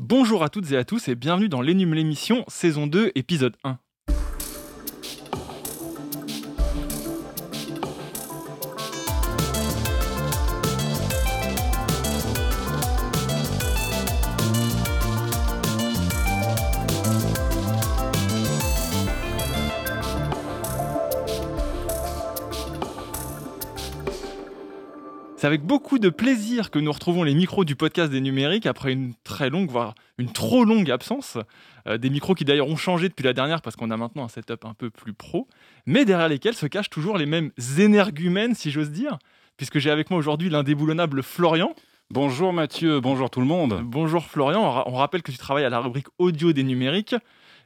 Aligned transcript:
Bonjour 0.00 0.44
à 0.44 0.48
toutes 0.48 0.70
et 0.70 0.76
à 0.76 0.84
tous 0.84 1.08
et 1.08 1.16
bienvenue 1.16 1.48
dans 1.48 1.60
l'Énum 1.60 1.92
l'émission 1.92 2.44
saison 2.46 2.86
2 2.86 3.10
épisode 3.16 3.56
1. 3.64 3.80
Avec 25.48 25.62
beaucoup 25.62 25.98
de 25.98 26.10
plaisir 26.10 26.70
que 26.70 26.78
nous 26.78 26.92
retrouvons 26.92 27.22
les 27.22 27.34
micros 27.34 27.64
du 27.64 27.74
podcast 27.74 28.12
des 28.12 28.20
numériques 28.20 28.66
après 28.66 28.92
une 28.92 29.14
très 29.24 29.48
longue, 29.48 29.70
voire 29.70 29.94
une 30.18 30.30
trop 30.30 30.62
longue 30.62 30.90
absence. 30.90 31.38
Euh, 31.86 31.96
des 31.96 32.10
micros 32.10 32.34
qui 32.34 32.44
d'ailleurs 32.44 32.68
ont 32.68 32.76
changé 32.76 33.08
depuis 33.08 33.22
la 33.22 33.32
dernière 33.32 33.62
parce 33.62 33.74
qu'on 33.74 33.90
a 33.90 33.96
maintenant 33.96 34.24
un 34.24 34.28
setup 34.28 34.66
un 34.66 34.74
peu 34.74 34.90
plus 34.90 35.14
pro, 35.14 35.48
mais 35.86 36.04
derrière 36.04 36.28
lesquels 36.28 36.52
se 36.52 36.66
cachent 36.66 36.90
toujours 36.90 37.16
les 37.16 37.24
mêmes 37.24 37.50
énergumènes, 37.78 38.54
si 38.54 38.70
j'ose 38.70 38.90
dire, 38.90 39.18
puisque 39.56 39.78
j'ai 39.78 39.90
avec 39.90 40.10
moi 40.10 40.18
aujourd'hui 40.18 40.50
l'indéboulonnable 40.50 41.22
Florian. 41.22 41.74
Bonjour 42.10 42.52
Mathieu, 42.52 43.00
bonjour 43.00 43.30
tout 43.30 43.40
le 43.40 43.46
monde. 43.46 43.80
Bonjour 43.84 44.26
Florian, 44.26 44.84
on 44.84 44.96
rappelle 44.96 45.22
que 45.22 45.32
tu 45.32 45.38
travailles 45.38 45.64
à 45.64 45.70
la 45.70 45.78
rubrique 45.78 46.08
audio 46.18 46.52
des 46.52 46.62
numériques, 46.62 47.16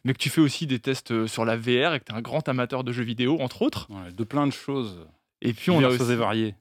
mais 0.05 0.13
que 0.13 0.19
tu 0.19 0.31
fais 0.31 0.41
aussi 0.41 0.69
des 0.69 0.79
tests 0.79 1.11
euh, 1.11 1.27
sur 1.27 1.45
la 1.45 1.57
VR 1.57 1.95
et 1.95 1.99
que 1.99 2.05
tu 2.05 2.13
es 2.13 2.17
un 2.17 2.23
grand 2.23 2.49
amateur 2.49 2.85
de 2.85 2.93
jeux 2.93 3.03
vidéo, 3.03 3.41
entre 3.41 3.63
autres. 3.63 3.89
Ouais, 3.91 4.13
de 4.13 4.23
plein 4.23 4.47
de 4.47 4.53
choses. 4.53 5.05
Et 5.41 5.53
puis 5.53 5.73
on 5.73 5.83
a 5.83 5.89
aussi... 5.89 6.15
variées. 6.15 6.55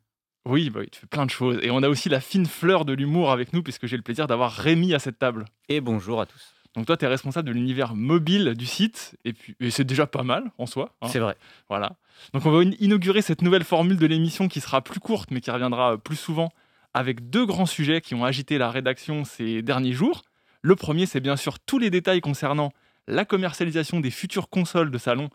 Oui, 0.45 0.69
bah, 0.69 0.81
tu 0.91 0.99
fais 0.99 1.07
plein 1.07 1.25
de 1.25 1.29
choses. 1.31 1.59
Et 1.61 1.69
on 1.71 1.83
a 1.83 1.89
aussi 1.89 2.09
la 2.09 2.19
fine 2.19 2.45
fleur 2.45 2.85
de 2.85 2.93
l'humour 2.93 3.31
avec 3.31 3.53
nous, 3.53 3.61
puisque 3.61 3.85
j'ai 3.85 3.97
le 3.97 4.01
plaisir 4.03 4.27
d'avoir 4.27 4.51
Rémi 4.51 4.93
à 4.93 4.99
cette 4.99 5.19
table. 5.19 5.45
Et 5.69 5.81
bonjour 5.81 6.19
à 6.19 6.25
tous. 6.25 6.55
Donc 6.75 6.85
toi, 6.85 6.95
tu 6.97 7.05
es 7.05 7.07
responsable 7.07 7.47
de 7.47 7.53
l'univers 7.53 7.95
mobile 7.95 8.53
du 8.55 8.65
site, 8.65 9.15
et 9.25 9.33
puis 9.33 9.55
c'est 9.69 9.83
déjà 9.83 10.07
pas 10.07 10.23
mal 10.23 10.51
en 10.57 10.65
soi. 10.65 10.95
hein. 11.01 11.07
C'est 11.09 11.19
vrai. 11.19 11.35
Voilà. 11.67 11.97
Donc 12.33 12.45
on 12.45 12.51
va 12.51 12.63
inaugurer 12.63 13.21
cette 13.21 13.41
nouvelle 13.41 13.65
formule 13.65 13.97
de 13.97 14.05
l'émission 14.07 14.47
qui 14.47 14.61
sera 14.61 14.81
plus 14.81 14.99
courte, 15.01 15.31
mais 15.31 15.41
qui 15.41 15.51
reviendra 15.51 15.97
plus 15.97 16.15
souvent, 16.15 16.49
avec 16.93 17.29
deux 17.29 17.45
grands 17.45 17.65
sujets 17.65 17.99
qui 17.99 18.15
ont 18.15 18.23
agité 18.23 18.57
la 18.57 18.71
rédaction 18.71 19.25
ces 19.25 19.61
derniers 19.61 19.91
jours. 19.91 20.23
Le 20.61 20.75
premier, 20.75 21.05
c'est 21.05 21.19
bien 21.19 21.35
sûr 21.35 21.59
tous 21.59 21.77
les 21.77 21.89
détails 21.89 22.21
concernant 22.21 22.71
la 23.07 23.25
commercialisation 23.25 23.99
des 23.99 24.11
futures 24.11 24.49
consoles 24.49 24.91
de 24.91 24.97
salon 24.97 25.29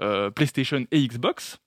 euh, 0.00 0.30
PlayStation 0.30 0.86
et 0.90 1.06
Xbox. 1.06 1.58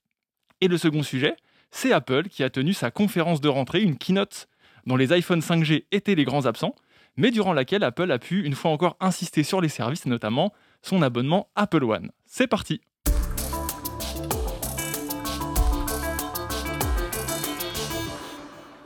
Et 0.61 0.67
le 0.67 0.77
second 0.77 1.03
sujet, 1.03 1.35
c'est 1.71 1.93
Apple 1.93 2.27
qui 2.27 2.43
a 2.43 2.49
tenu 2.49 2.73
sa 2.73 2.91
conférence 2.91 3.41
de 3.41 3.47
rentrée, 3.47 3.81
une 3.81 3.97
keynote 3.97 4.47
dont 4.85 4.97
les 4.97 5.13
iPhone 5.13 5.39
5G 5.39 5.85
étaient 5.91 6.15
les 6.15 6.25
grands 6.25 6.45
absents, 6.45 6.75
mais 7.17 7.31
durant 7.31 7.53
laquelle 7.53 7.83
Apple 7.83 8.11
a 8.11 8.19
pu 8.19 8.45
une 8.45 8.55
fois 8.55 8.71
encore 8.71 8.97
insister 8.99 9.43
sur 9.43 9.61
les 9.61 9.69
services, 9.69 10.05
notamment 10.05 10.53
son 10.81 11.01
abonnement 11.01 11.49
Apple 11.55 11.83
One. 11.83 12.11
C'est 12.25 12.47
parti 12.47 12.81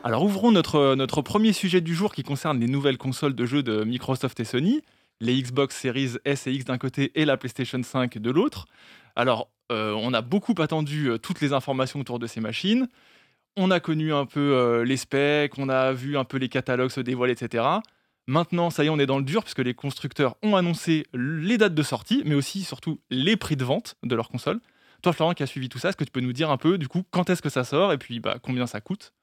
Alors 0.04 0.24
ouvrons 0.24 0.52
notre, 0.52 0.94
notre 0.94 1.24
premier 1.24 1.52
sujet 1.52 1.82
du 1.82 1.96
jour 1.96 2.14
qui 2.14 2.22
concerne 2.22 2.60
les 2.60 2.68
nouvelles 2.68 3.00
consoles 3.00 3.34
de 3.34 3.46
jeux 3.48 3.64
de 3.64 3.84
Microsoft 3.84 4.40
et 4.40 4.46
Sony, 4.46 4.82
les 5.20 5.42
Xbox 5.42 5.76
Series 5.76 6.18
S 6.26 6.46
et 6.46 6.52
X 6.52 6.66
d'un 6.66 6.78
côté 6.78 7.12
et 7.16 7.26
la 7.26 7.38
PlayStation 7.38 7.82
5 7.82 8.20
de 8.20 8.30
l'autre. 8.30 8.68
Alors, 9.16 9.50
on 9.70 10.14
a 10.14 10.22
beaucoup 10.22 10.54
attendu 10.60 11.10
euh, 11.10 11.18
toutes 11.18 11.42
les 11.42 11.54
informations 11.54 12.00
autour 12.00 12.20
de 12.20 12.28
ces 12.28 12.42
machines. 12.42 12.88
On 13.58 13.72
a 13.72 13.80
connu 13.80 14.14
un 14.14 14.26
peu 14.26 14.40
euh, 14.40 14.84
les 14.84 14.98
specs, 14.98 15.58
on 15.58 15.70
a 15.70 15.94
vu 15.94 16.18
un 16.18 16.26
peu 16.26 16.38
les 16.38 16.50
catalogues 16.50 16.92
se 16.92 17.02
dévoiler, 17.02 17.34
etc. 17.34 17.64
Maintenant, 18.28 18.70
ça 18.70 18.84
y 18.84 18.88
est, 18.88 18.90
on 18.90 19.00
est 19.00 19.06
dans 19.06 19.18
le 19.18 19.24
dur 19.24 19.44
puisque 19.44 19.60
les 19.60 19.74
constructeurs 19.74 20.36
ont 20.44 20.56
annoncé 20.56 21.06
les 21.14 21.58
dates 21.58 21.76
de 21.76 21.84
sortie, 21.84 22.22
mais 22.26 22.36
aussi 22.36 22.64
surtout 22.64 23.00
les 23.10 23.38
prix 23.38 23.56
de 23.56 23.64
vente 23.64 23.96
de 24.04 24.16
leurs 24.16 24.30
consoles. 24.30 24.60
Toi, 25.02 25.14
Florent, 25.14 25.34
qui 25.34 25.44
a 25.44 25.48
suivi 25.48 25.70
tout 25.70 25.78
ça, 25.78 25.90
est-ce 25.90 25.98
que 25.98 26.04
tu 26.04 26.12
peux 26.12 26.22
nous 26.22 26.34
dire 26.34 26.50
un 26.50 26.58
peu, 26.58 26.78
du 26.78 26.88
coup, 26.88 27.04
quand 27.12 27.30
est-ce 27.30 27.42
que 27.42 27.50
ça 27.50 27.64
sort 27.64 27.94
et 27.94 27.98
puis 27.98 28.20
bah, 28.20 28.38
combien 28.42 28.66
ça 28.66 28.82
coûte? 28.82 29.14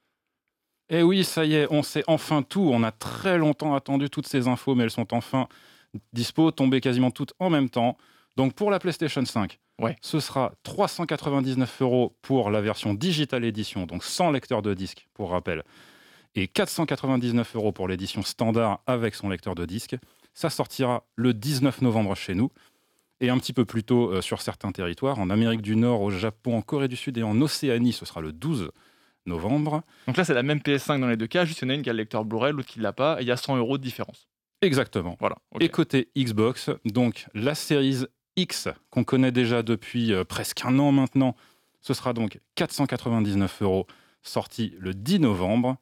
Eh 0.89 1.03
oui, 1.03 1.23
ça 1.23 1.45
y 1.45 1.55
est, 1.55 1.67
on 1.69 1.83
sait 1.83 2.03
enfin 2.07 2.43
tout. 2.43 2.69
On 2.71 2.83
a 2.83 2.91
très 2.91 3.37
longtemps 3.37 3.75
attendu 3.75 4.09
toutes 4.09 4.27
ces 4.27 4.47
infos, 4.47 4.75
mais 4.75 4.83
elles 4.83 4.91
sont 4.91 5.13
enfin 5.13 5.47
dispo, 6.13 6.51
tombées 6.51 6.81
quasiment 6.81 7.11
toutes 7.11 7.33
en 7.39 7.49
même 7.49 7.69
temps. 7.69 7.97
Donc 8.35 8.53
pour 8.53 8.71
la 8.71 8.79
PlayStation 8.79 9.23
5, 9.23 9.59
ouais. 9.79 9.95
ce 10.01 10.19
sera 10.19 10.53
399 10.63 11.81
euros 11.81 12.17
pour 12.21 12.49
la 12.49 12.61
version 12.61 12.93
Digital 12.93 13.43
Edition, 13.45 13.85
donc 13.85 14.03
sans 14.03 14.31
lecteur 14.31 14.61
de 14.61 14.73
disque, 14.73 15.07
pour 15.13 15.31
rappel, 15.31 15.63
et 16.35 16.47
499 16.47 17.55
euros 17.55 17.71
pour 17.71 17.87
l'édition 17.87 18.23
standard 18.23 18.81
avec 18.87 19.13
son 19.13 19.29
lecteur 19.29 19.55
de 19.55 19.65
disque. 19.65 19.95
Ça 20.33 20.49
sortira 20.49 21.05
le 21.15 21.33
19 21.33 21.81
novembre 21.83 22.15
chez 22.15 22.33
nous, 22.33 22.51
et 23.19 23.29
un 23.29 23.37
petit 23.37 23.53
peu 23.53 23.65
plus 23.65 23.83
tôt 23.83 24.11
euh, 24.11 24.21
sur 24.21 24.41
certains 24.41 24.71
territoires, 24.71 25.19
en 25.19 25.29
Amérique 25.29 25.61
du 25.61 25.75
Nord, 25.75 26.01
au 26.01 26.09
Japon, 26.09 26.57
en 26.57 26.61
Corée 26.61 26.87
du 26.87 26.95
Sud 26.95 27.17
et 27.17 27.23
en 27.23 27.39
Océanie, 27.39 27.93
ce 27.93 28.05
sera 28.05 28.19
le 28.19 28.33
12 28.33 28.71
novembre. 29.25 29.83
Donc 30.07 30.17
là, 30.17 30.25
c'est 30.25 30.33
la 30.33 30.43
même 30.43 30.57
PS5 30.57 30.99
dans 30.99 31.07
les 31.07 31.17
deux 31.17 31.27
cas, 31.27 31.45
juste 31.45 31.61
il 31.61 31.65
y 31.65 31.67
en 31.67 31.69
a 31.69 31.73
une 31.75 31.83
qui 31.83 31.89
a 31.89 31.93
le 31.93 31.99
lecteur 31.99 32.25
Blu-ray, 32.25 32.51
l'autre 32.51 32.67
qui 32.67 32.79
ne 32.79 32.83
l'a 32.83 32.93
pas, 32.93 33.19
et 33.19 33.23
il 33.23 33.27
y 33.27 33.31
a 33.31 33.37
100 33.37 33.57
euros 33.57 33.77
de 33.77 33.83
différence. 33.83 34.27
Exactement. 34.61 35.17
Voilà. 35.19 35.37
Okay. 35.51 35.65
Et 35.65 35.69
côté 35.69 36.09
Xbox, 36.17 36.69
donc 36.85 37.27
la 37.33 37.53
Series 37.53 38.05
X, 38.35 38.69
qu'on 38.89 39.03
connaît 39.03 39.31
déjà 39.31 39.63
depuis 39.63 40.13
euh, 40.13 40.23
presque 40.23 40.65
un 40.65 40.79
an 40.79 40.91
maintenant, 40.91 41.35
ce 41.81 41.93
sera 41.93 42.13
donc 42.13 42.39
499 42.55 43.61
euros, 43.61 43.87
sorti 44.21 44.73
le 44.79 44.93
10 44.93 45.19
novembre. 45.19 45.77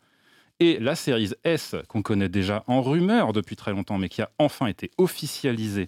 Et 0.60 0.78
la 0.80 0.96
Series 0.96 1.34
S, 1.44 1.76
qu'on 1.88 2.02
connaît 2.04 2.30
déjà 2.30 2.64
en 2.68 2.82
rumeur 2.82 3.34
depuis 3.34 3.56
très 3.56 3.72
longtemps, 3.72 3.98
mais 3.98 4.10
qui 4.10 4.22
a 4.22 4.32
enfin 4.38 4.68
été 4.68 4.92
officialisée 4.98 5.88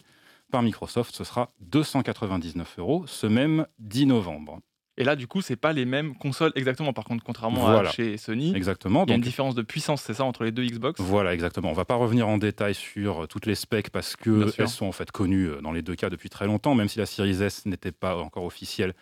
par 0.51 0.63
Microsoft, 0.63 1.15
ce 1.15 1.23
sera 1.23 1.51
299 1.61 2.79
euros, 2.79 3.05
ce 3.07 3.27
même 3.27 3.67
10 3.79 4.07
novembre. 4.07 4.59
Et 4.97 5.03
là, 5.03 5.15
du 5.15 5.27
coup, 5.27 5.41
c'est 5.41 5.55
pas 5.55 5.73
les 5.73 5.85
mêmes 5.85 6.15
consoles 6.15 6.51
exactement. 6.55 6.93
Par 6.93 7.05
contre, 7.05 7.23
contrairement 7.23 7.61
voilà. 7.61 7.89
à 7.89 7.91
chez 7.91 8.17
Sony, 8.17 8.55
exactement. 8.55 9.05
il 9.07 9.09
y 9.09 9.13
a 9.13 9.15
une 9.15 9.21
différence 9.21 9.55
de 9.55 9.63
puissance, 9.63 10.03
c'est 10.03 10.13
ça, 10.13 10.23
entre 10.23 10.43
les 10.43 10.51
deux 10.51 10.63
Xbox? 10.63 11.01
Voilà, 11.01 11.33
exactement. 11.33 11.71
On 11.71 11.73
va 11.73 11.85
pas 11.85 11.95
revenir 11.95 12.27
en 12.27 12.37
détail 12.37 12.75
sur 12.75 13.27
toutes 13.27 13.47
les 13.47 13.55
specs 13.55 13.89
parce 13.89 14.15
que 14.15 14.53
elles 14.57 14.67
sont 14.67 14.85
en 14.85 14.91
fait 14.91 15.11
connues 15.11 15.49
dans 15.63 15.71
les 15.71 15.81
deux 15.81 15.95
cas 15.95 16.09
depuis 16.09 16.29
très 16.29 16.45
longtemps, 16.45 16.75
même 16.75 16.89
si 16.89 16.99
la 16.99 17.07
Series 17.07 17.41
S 17.41 17.65
n'était 17.65 17.91
pas 17.91 18.17
encore 18.17 18.43
officielle. 18.43 18.93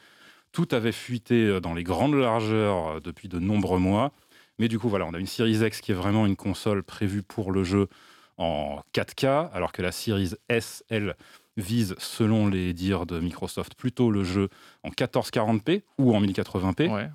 Tout 0.53 0.67
avait 0.71 0.91
fuité 0.93 1.59
dans 1.61 1.73
les 1.73 1.83
grandes 1.83 2.15
largeurs 2.15 3.01
depuis 3.01 3.27
de 3.27 3.39
nombreux 3.39 3.79
mois. 3.79 4.11
Mais 4.59 4.67
du 4.67 4.79
coup, 4.79 4.89
voilà, 4.89 5.05
on 5.07 5.13
a 5.13 5.17
une 5.17 5.27
Series 5.27 5.65
X 5.65 5.81
qui 5.81 5.91
est 5.91 5.95
vraiment 5.95 6.25
une 6.25 6.35
console 6.35 6.83
prévue 6.83 7.23
pour 7.23 7.51
le 7.51 7.63
jeu 7.63 7.87
en 8.37 8.81
4K, 8.93 9.49
alors 9.53 9.71
que 9.71 9.81
la 9.81 9.91
Series 9.91 10.33
S, 10.49 10.83
elle, 10.89 11.15
vise, 11.57 11.95
selon 11.97 12.47
les 12.47 12.73
dires 12.73 13.05
de 13.05 13.19
Microsoft, 13.19 13.75
plutôt 13.75 14.11
le 14.11 14.23
jeu 14.23 14.49
en 14.83 14.89
1440p 14.89 15.83
ou 15.97 16.15
en 16.15 16.21
1080p. 16.21 16.89
Ouais. 16.89 17.09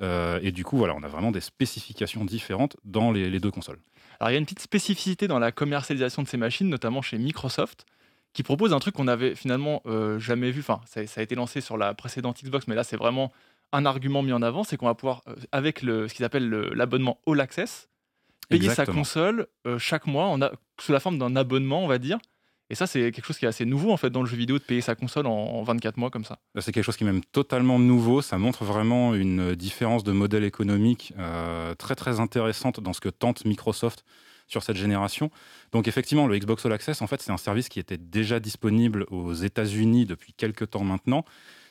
Euh, 0.00 0.40
et 0.42 0.52
du 0.52 0.64
coup, 0.64 0.76
voilà, 0.76 0.94
on 0.96 1.02
a 1.02 1.08
vraiment 1.08 1.30
des 1.30 1.40
spécifications 1.40 2.24
différentes 2.24 2.76
dans 2.84 3.12
les, 3.12 3.30
les, 3.30 3.40
deux 3.40 3.50
consoles. 3.50 3.78
Alors, 4.18 4.30
il 4.30 4.34
y 4.34 4.36
a 4.36 4.38
une 4.38 4.44
petite 4.44 4.60
spécificité 4.60 5.28
dans 5.28 5.38
la 5.38 5.52
commercialisation 5.52 6.22
de 6.22 6.28
ces 6.28 6.36
machines, 6.36 6.68
notamment 6.68 7.02
chez 7.02 7.18
Microsoft, 7.18 7.86
qui 8.32 8.42
propose 8.42 8.72
un 8.72 8.78
truc 8.78 8.94
qu'on 8.94 9.08
avait 9.08 9.34
finalement 9.34 9.82
euh, 9.86 10.18
jamais 10.18 10.50
vu. 10.50 10.60
Enfin, 10.60 10.80
ça, 10.86 11.06
ça, 11.06 11.20
a 11.20 11.24
été 11.24 11.34
lancé 11.34 11.60
sur 11.60 11.76
la 11.76 11.94
précédente 11.94 12.42
Xbox, 12.42 12.66
mais 12.66 12.74
là, 12.74 12.84
c'est 12.84 12.96
vraiment 12.96 13.32
un 13.72 13.86
argument 13.86 14.22
mis 14.22 14.32
en 14.32 14.42
avant, 14.42 14.64
c'est 14.64 14.76
qu'on 14.76 14.86
va 14.86 14.94
pouvoir, 14.94 15.22
euh, 15.28 15.34
avec 15.52 15.82
le, 15.82 16.08
ce 16.08 16.14
qu'ils 16.14 16.24
appellent 16.24 16.48
l'abonnement 16.48 17.20
All 17.26 17.40
Access, 17.40 17.88
payer 18.48 18.64
Exactement. 18.64 18.86
sa 18.86 18.92
console 18.92 19.46
chaque 19.78 20.06
mois 20.06 20.26
on 20.26 20.42
a, 20.42 20.50
sous 20.80 20.92
la 20.92 21.00
forme 21.00 21.18
d'un 21.18 21.36
abonnement, 21.36 21.84
on 21.84 21.86
va 21.86 21.98
dire. 21.98 22.18
Et 22.72 22.74
ça, 22.74 22.86
c'est 22.86 23.12
quelque 23.12 23.26
chose 23.26 23.36
qui 23.36 23.44
est 23.44 23.48
assez 23.48 23.66
nouveau 23.66 23.92
en 23.92 23.98
fait 23.98 24.08
dans 24.08 24.22
le 24.22 24.26
jeu 24.26 24.34
vidéo 24.34 24.58
de 24.58 24.62
payer 24.62 24.80
sa 24.80 24.94
console 24.94 25.26
en, 25.26 25.30
en 25.30 25.62
24 25.62 25.98
mois 25.98 26.08
comme 26.08 26.24
ça. 26.24 26.38
C'est 26.58 26.72
quelque 26.72 26.84
chose 26.84 26.96
qui 26.96 27.04
est 27.04 27.06
même 27.06 27.22
totalement 27.22 27.78
nouveau. 27.78 28.22
Ça 28.22 28.38
montre 28.38 28.64
vraiment 28.64 29.14
une 29.14 29.54
différence 29.54 30.04
de 30.04 30.12
modèle 30.12 30.42
économique 30.42 31.12
euh, 31.18 31.74
très 31.74 31.94
très 31.94 32.18
intéressante 32.18 32.80
dans 32.80 32.94
ce 32.94 33.02
que 33.02 33.10
tente 33.10 33.44
Microsoft 33.44 34.06
sur 34.46 34.62
cette 34.62 34.78
génération. 34.78 35.30
Donc 35.72 35.86
effectivement, 35.86 36.26
le 36.26 36.38
Xbox 36.38 36.64
All 36.64 36.72
Access, 36.72 37.02
en 37.02 37.06
fait, 37.06 37.20
c'est 37.20 37.30
un 37.30 37.36
service 37.36 37.68
qui 37.68 37.78
était 37.78 37.98
déjà 37.98 38.40
disponible 38.40 39.04
aux 39.10 39.34
États-Unis 39.34 40.06
depuis 40.06 40.32
quelques 40.32 40.70
temps 40.70 40.84
maintenant, 40.84 41.26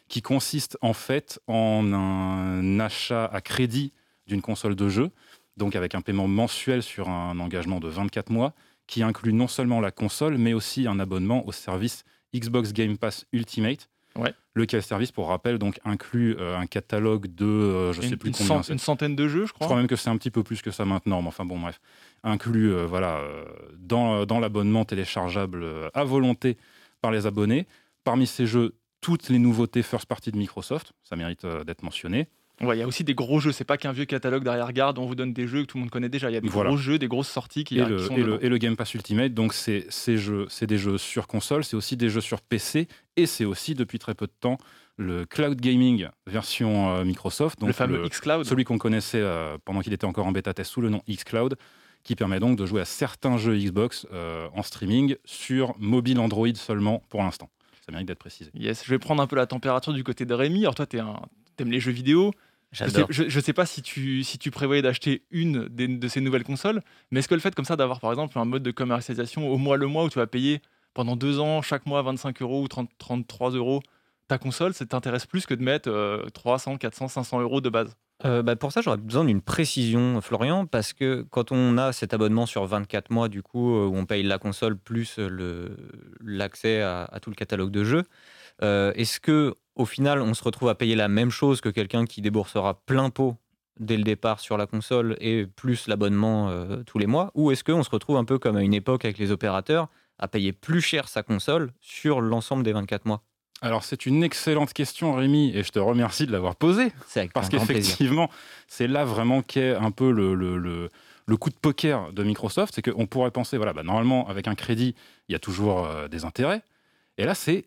qui 0.08 0.22
consiste 0.22 0.78
en 0.82 0.94
fait 0.94 1.40
en 1.48 1.94
un 1.94 2.80
achat 2.80 3.26
à 3.26 3.42
crédit 3.42 3.92
d'une 4.28 4.44
console 4.44 4.76
de 4.76 4.88
jeu, 4.88 5.10
donc 5.58 5.76
avec 5.76 5.96
un 5.96 6.02
paiement 6.02 6.28
mensuel 6.28 6.84
sur 6.84 7.10
un 7.10 7.40
engagement 7.40 7.80
de 7.80 7.88
24 7.88 8.30
mois 8.30 8.54
qui 8.88 9.04
inclut 9.04 9.34
non 9.34 9.48
seulement 9.48 9.80
la 9.80 9.92
console, 9.92 10.38
mais 10.38 10.54
aussi 10.54 10.88
un 10.88 11.00
abonnement 11.00 11.48
au 11.48 11.52
service 11.52 12.04
Xbox 12.36 12.74
Game 12.74 12.98
Pass 12.98 13.26
Ultimate. 13.32 13.90
Ouais. 14.18 14.34
Lequel 14.56 14.84
service, 14.84 15.14
pour 15.14 15.30
rappel, 15.30 15.58
donc 15.58 15.80
inclut 15.86 16.36
euh, 16.38 16.58
un 16.58 16.66
catalogue 16.66 17.34
de, 17.34 17.46
euh, 17.46 17.94
je 17.94 18.02
une, 18.02 18.10
sais 18.10 18.18
plus 18.18 18.28
une 18.30 18.36
combien, 18.36 18.62
cent, 18.62 18.74
une 18.74 18.80
centaine 18.80 19.16
de 19.16 19.30
jeux, 19.30 19.46
je 19.46 19.54
crois. 19.54 19.66
Je 19.66 19.68
crois 19.70 19.78
même 19.78 19.88
que 19.88 19.96
c'est 19.96 20.10
un 20.10 20.18
petit 20.18 20.32
peu 20.32 20.44
plus 20.44 20.62
que 20.62 20.70
ça 20.72 20.84
maintenant, 20.84 21.22
mais 21.22 21.30
enfin 21.30 21.46
bon, 21.46 21.58
bref, 21.58 21.80
inclus 22.24 22.74
euh, 22.74 22.86
voilà 22.86 23.22
dans, 23.78 24.26
dans 24.26 24.42
l'abonnement 24.42 24.84
téléchargeable 24.84 25.64
euh, 25.64 25.90
à 25.94 26.04
volonté 26.04 26.58
par 27.00 27.12
les 27.12 27.26
abonnés. 27.26 27.66
Parmi 28.04 28.28
ces 28.28 28.46
jeux, 28.46 28.76
toutes 29.00 29.30
les 29.30 29.40
nouveautés 29.40 29.82
first 29.82 30.08
party 30.08 30.32
de 30.32 30.38
Microsoft, 30.38 30.92
ça 31.04 31.16
mérite 31.16 31.46
euh, 31.46 31.64
d'être 31.64 31.84
mentionné. 31.84 32.28
Ouais, 32.62 32.78
il 32.78 32.80
y 32.80 32.84
a 32.84 32.88
aussi 32.88 33.04
des 33.04 33.16
gros 33.16 33.40
jeux. 33.40 33.52
C'est 33.52 33.64
pas 33.66 33.78
qu'un 33.78 33.92
vieux 33.92 34.06
catalogue 34.06 34.44
derrière-garde. 34.44 35.00
On 35.00 35.06
vous 35.06 35.16
donne 35.16 35.34
des 35.34 35.48
jeux 35.48 35.62
que 35.62 35.68
tout 35.68 35.78
le 35.78 35.82
monde 35.82 35.90
connaît 35.90 36.10
déjà. 36.10 36.30
Il 36.30 36.34
y 36.34 36.38
a 36.38 36.42
des 36.42 36.48
Voilà. 36.48 36.70
gros 36.70 36.78
jeux, 36.78 37.00
des 37.00 37.08
grosses 37.08 37.30
sorties 37.30 37.64
qui, 37.64 37.80
et, 37.80 37.84
qui 37.84 37.90
le, 37.90 37.98
sont 38.00 38.16
et, 38.16 38.24
le, 38.24 38.44
et 38.46 38.50
le 38.50 38.58
Game 38.58 38.76
Pass 38.76 38.94
Ultimate. 38.94 39.34
Donc, 39.34 39.54
c'est 39.54 39.88
des 40.66 40.78
jeux 40.78 40.98
sur 40.98 41.28
console, 41.28 41.64
c'est 41.64 41.76
aussi 41.76 41.98
des 41.98 42.10
jeux 42.10 42.22
sur 42.22 42.42
PC, 42.42 42.88
et 43.18 43.26
c'est 43.26 43.46
aussi 43.46 43.74
depuis 43.76 44.00
très 44.00 44.14
peu 44.14 44.28
de 44.28 44.34
temps 44.40 44.58
le 44.98 45.26
cloud 45.26 45.60
gaming 45.60 46.08
version 46.28 46.96
euh, 46.96 47.04
Microsoft. 47.04 47.60
Donc 47.60 47.68
le 47.68 47.74
fameux 47.74 48.08
xCloud. 48.08 48.46
celui 48.46 48.64
qu'on 48.64 48.78
connaissait 48.78 49.22
euh, 49.22 49.58
pendant 49.66 49.82
qu'il 49.82 49.94
était 49.94 50.06
encore 50.06 50.28
en 50.28 50.32
bêta 50.32 50.54
test 50.54 50.70
sous 50.72 50.82
le 50.82 50.90
nom 50.90 51.02
xCloud, 51.10 51.56
qui 52.04 52.16
permet 52.16 52.40
donc 52.40 52.58
de 52.58 52.66
jouer 52.66 52.82
à 52.82 52.86
certains 52.86 53.38
jeux 53.38 53.58
Xbox 53.58 54.06
euh, 54.14 54.48
en 54.54 54.62
streaming 54.64 55.16
sur 55.26 55.76
mobile 55.80 56.20
Android 56.20 56.54
seulement 56.56 57.02
pour 57.10 57.24
l'instant. 57.24 57.50
Ça 57.86 57.92
mérite 57.92 58.08
d'être 58.08 58.20
précisé. 58.20 58.52
Yes, 58.54 58.84
je 58.86 58.90
vais 58.92 59.00
prendre 59.00 59.24
un 59.24 59.28
peu 59.28 59.36
la 59.36 59.48
température 59.48 59.94
du 59.94 60.04
côté 60.04 60.26
de 60.26 60.34
Rémi. 60.34 60.62
Alors 60.62 60.76
toi, 60.76 60.86
tu 60.86 60.98
aimes 60.98 61.72
les 61.72 61.80
jeux 61.80 61.92
vidéo. 61.92 62.32
Je 62.74 62.90
sais, 62.90 62.92
J'adore. 62.94 63.08
je, 63.10 63.24
je 63.28 63.40
sais 63.42 63.52
pas 63.54 63.66
si 63.66 63.82
tu, 63.82 64.24
si 64.24 64.38
tu 64.38 64.50
prévoyais 64.50 64.82
d'acheter 64.82 65.24
une 65.30 65.68
des- 65.68 65.88
de 65.90 66.08
ces 66.08 66.22
nouvelles 66.22 66.46
consoles, 66.46 66.82
mais 67.12 67.20
est-ce 67.20 67.28
que 67.28 67.34
le 67.36 67.42
fait 67.42 67.54
comme 67.54 67.66
ça 67.66 67.76
d'avoir 67.76 68.00
par 68.00 68.12
exemple 68.12 68.40
un 68.40 68.46
mode 68.46 68.64
de 68.64 68.72
commercialisation 68.72 69.50
au 69.50 69.58
mois 69.58 69.76
le 69.78 69.88
mois 69.88 70.06
où 70.06 70.10
tu 70.10 70.20
vas 70.20 70.28
payer 70.28 70.62
pendant 70.94 71.16
deux 71.18 71.40
ans, 71.40 71.62
chaque 71.62 71.86
mois 71.86 72.02
25 72.02 72.42
euros 72.42 72.62
ou 72.64 72.68
30, 72.70 72.90
33 72.98 73.52
euros 73.52 73.82
ta 74.30 74.38
console, 74.38 74.74
ça 74.74 74.86
t'intéresse 74.86 75.26
plus 75.26 75.46
que 75.46 75.54
de 75.54 75.62
mettre 75.62 75.90
euh, 75.90 76.24
300, 76.34 76.78
400, 76.78 77.10
500 77.10 77.42
euros 77.42 77.60
de 77.60 77.70
base? 77.70 77.98
Euh, 78.24 78.44
bah, 78.44 78.56
pour 78.56 78.72
ça, 78.72 78.82
j'aurais 78.82 78.98
besoin 78.98 79.26
d'une 79.26 79.42
précision, 79.42 80.22
Florian, 80.22 80.66
parce 80.66 80.94
que 80.94 81.26
quand 81.32 81.52
on 81.52 81.78
a 81.78 81.92
cet 81.92 82.14
abonnement 82.14 82.46
sur 82.46 82.66
24 82.66 83.10
mois, 83.10 83.28
du 83.28 83.42
coup, 83.42 83.76
euh, 83.76 83.88
où 83.88 83.98
on 83.98 84.06
paye 84.06 84.24
la 84.24 84.38
console 84.38 84.78
plus 84.78 85.16
euh, 85.20 85.76
l'accès 86.24 86.82
à, 86.82 87.04
à 87.04 87.20
tout 87.20 87.30
le 87.32 87.36
catalogue 87.36 87.72
de 87.72 87.84
jeux, 87.84 88.04
euh, 88.64 88.94
est-ce 88.96 89.20
que 89.20 89.56
au 89.76 89.86
final, 89.86 90.22
on 90.22 90.34
se 90.34 90.44
retrouve 90.44 90.70
à 90.70 90.76
payer 90.76 90.96
la 90.96 91.08
même 91.08 91.32
chose 91.32 91.62
que 91.62 91.70
quelqu'un 91.70 92.06
qui 92.06 92.22
déboursera 92.22 92.76
plein 92.86 93.10
pot 93.10 93.36
dès 93.80 93.98
le 93.98 94.04
départ 94.04 94.40
sur 94.40 94.58
la 94.58 94.68
console 94.68 95.16
et 95.22 95.46
plus 95.48 95.88
l'abonnement 95.88 96.50
euh, 96.50 96.84
tous 96.86 96.98
les 97.00 97.08
mois, 97.08 97.32
ou 97.36 97.52
est-ce 97.52 97.64
qu'on 97.64 97.84
se 97.84 97.90
retrouve 97.90 98.18
un 98.18 98.26
peu 98.26 98.38
comme 98.38 98.58
à 98.58 98.62
une 98.62 98.74
époque 98.74 99.06
avec 99.06 99.18
les 99.18 99.32
opérateurs 99.32 99.88
à 100.20 100.28
payer 100.28 100.52
plus 100.54 100.82
cher 100.82 101.08
sa 101.08 101.24
console 101.24 101.72
sur 101.80 102.22
l'ensemble 102.22 102.64
des 102.64 102.74
24 102.74 103.06
mois? 103.06 103.24
Alors, 103.64 103.84
c'est 103.84 104.06
une 104.08 104.24
excellente 104.24 104.74
question, 104.74 105.14
Rémi, 105.14 105.52
et 105.56 105.64
je 105.64 105.72
te 105.72 105.80
remercie 105.80 106.26
de 106.26 106.32
l'avoir 106.32 106.56
posée. 106.56 106.92
Parce 107.34 107.48
qu'effectivement, 107.84 108.30
c'est 108.68 108.88
là 108.88 109.06
vraiment 109.06 109.42
qu'est 109.44 109.76
un 109.76 109.92
peu 109.92 110.12
le, 110.12 110.34
le- 110.34 110.58
le- 110.58 110.90
le 111.28 111.38
coup 111.38 111.50
de 111.52 111.56
poker 111.56 112.12
de 112.12 112.24
Microsoft. 112.24 112.74
C'est 112.76 112.82
qu'on 112.82 113.06
pourrait 113.06 113.30
penser, 113.32 113.58
voilà, 113.58 113.72
bah, 113.74 113.84
normalement, 113.84 114.28
avec 114.28 114.48
un 114.48 114.56
crédit, 114.56 114.96
il 115.30 115.34
y 115.34 115.36
a 115.36 115.40
toujours 115.40 115.86
euh, 115.86 116.08
des 116.08 116.26
intérêts. 116.26 116.62
Et 117.18 117.26
là, 117.26 117.36
c'est 117.36 117.66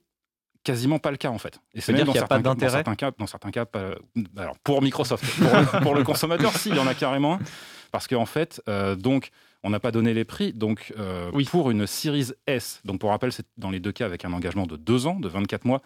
quasiment 0.65 0.99
pas 0.99 1.11
le 1.13 1.17
cas, 1.17 1.29
en 1.31 1.39
fait. 1.39 1.61
Et 1.75 1.81
c'est 1.81 1.93
même 1.93 2.05
dans 2.05 2.13
qu'il 2.13 2.15
y 2.15 2.19
a 2.19 2.21
certains, 2.23 2.43
pas 2.43 2.55
cas- 2.55 2.55
dans 2.55 2.69
certains 2.71 2.95
cas, 2.97 3.11
dans 3.19 3.27
certains 3.27 3.51
cas, 3.53 3.65
pas- 3.67 3.95
alors 4.37 4.59
pour 4.59 4.83
Microsoft, 4.83 5.25
pour 5.39 5.57
le, 5.57 5.81
pour 5.83 5.95
le 5.95 6.03
consommateur, 6.03 6.53
si, 6.57 6.71
il 6.71 6.77
y 6.77 6.79
en 6.81 6.87
a 6.87 6.95
carrément 6.95 7.35
un. 7.35 7.39
Parce 7.93 8.09
qu'en 8.09 8.27
fait, 8.27 8.61
euh, 8.69 8.97
donc, 8.97 9.31
on 9.63 9.71
n'a 9.71 9.79
pas 9.79 9.93
donné 9.93 10.13
les 10.15 10.25
prix. 10.25 10.53
Donc, 10.53 10.93
euh, 10.99 11.31
Oui. 11.33 11.45
pour 11.45 11.71
une 11.71 11.87
Series 11.87 12.33
S, 12.49 12.81
donc 12.85 12.99
pour 13.01 13.11
rappel, 13.11 13.33
c'est 13.33 13.47
dans 13.57 13.71
les 13.71 13.79
deux 13.79 13.93
cas 13.93 14.05
avec 14.07 14.25
un 14.25 14.33
engagement 14.33 14.67
de 14.67 14.77
deux 14.77 15.07
ans, 15.07 15.15
de 15.21 15.29
24 15.29 15.65
mois, 15.65 15.81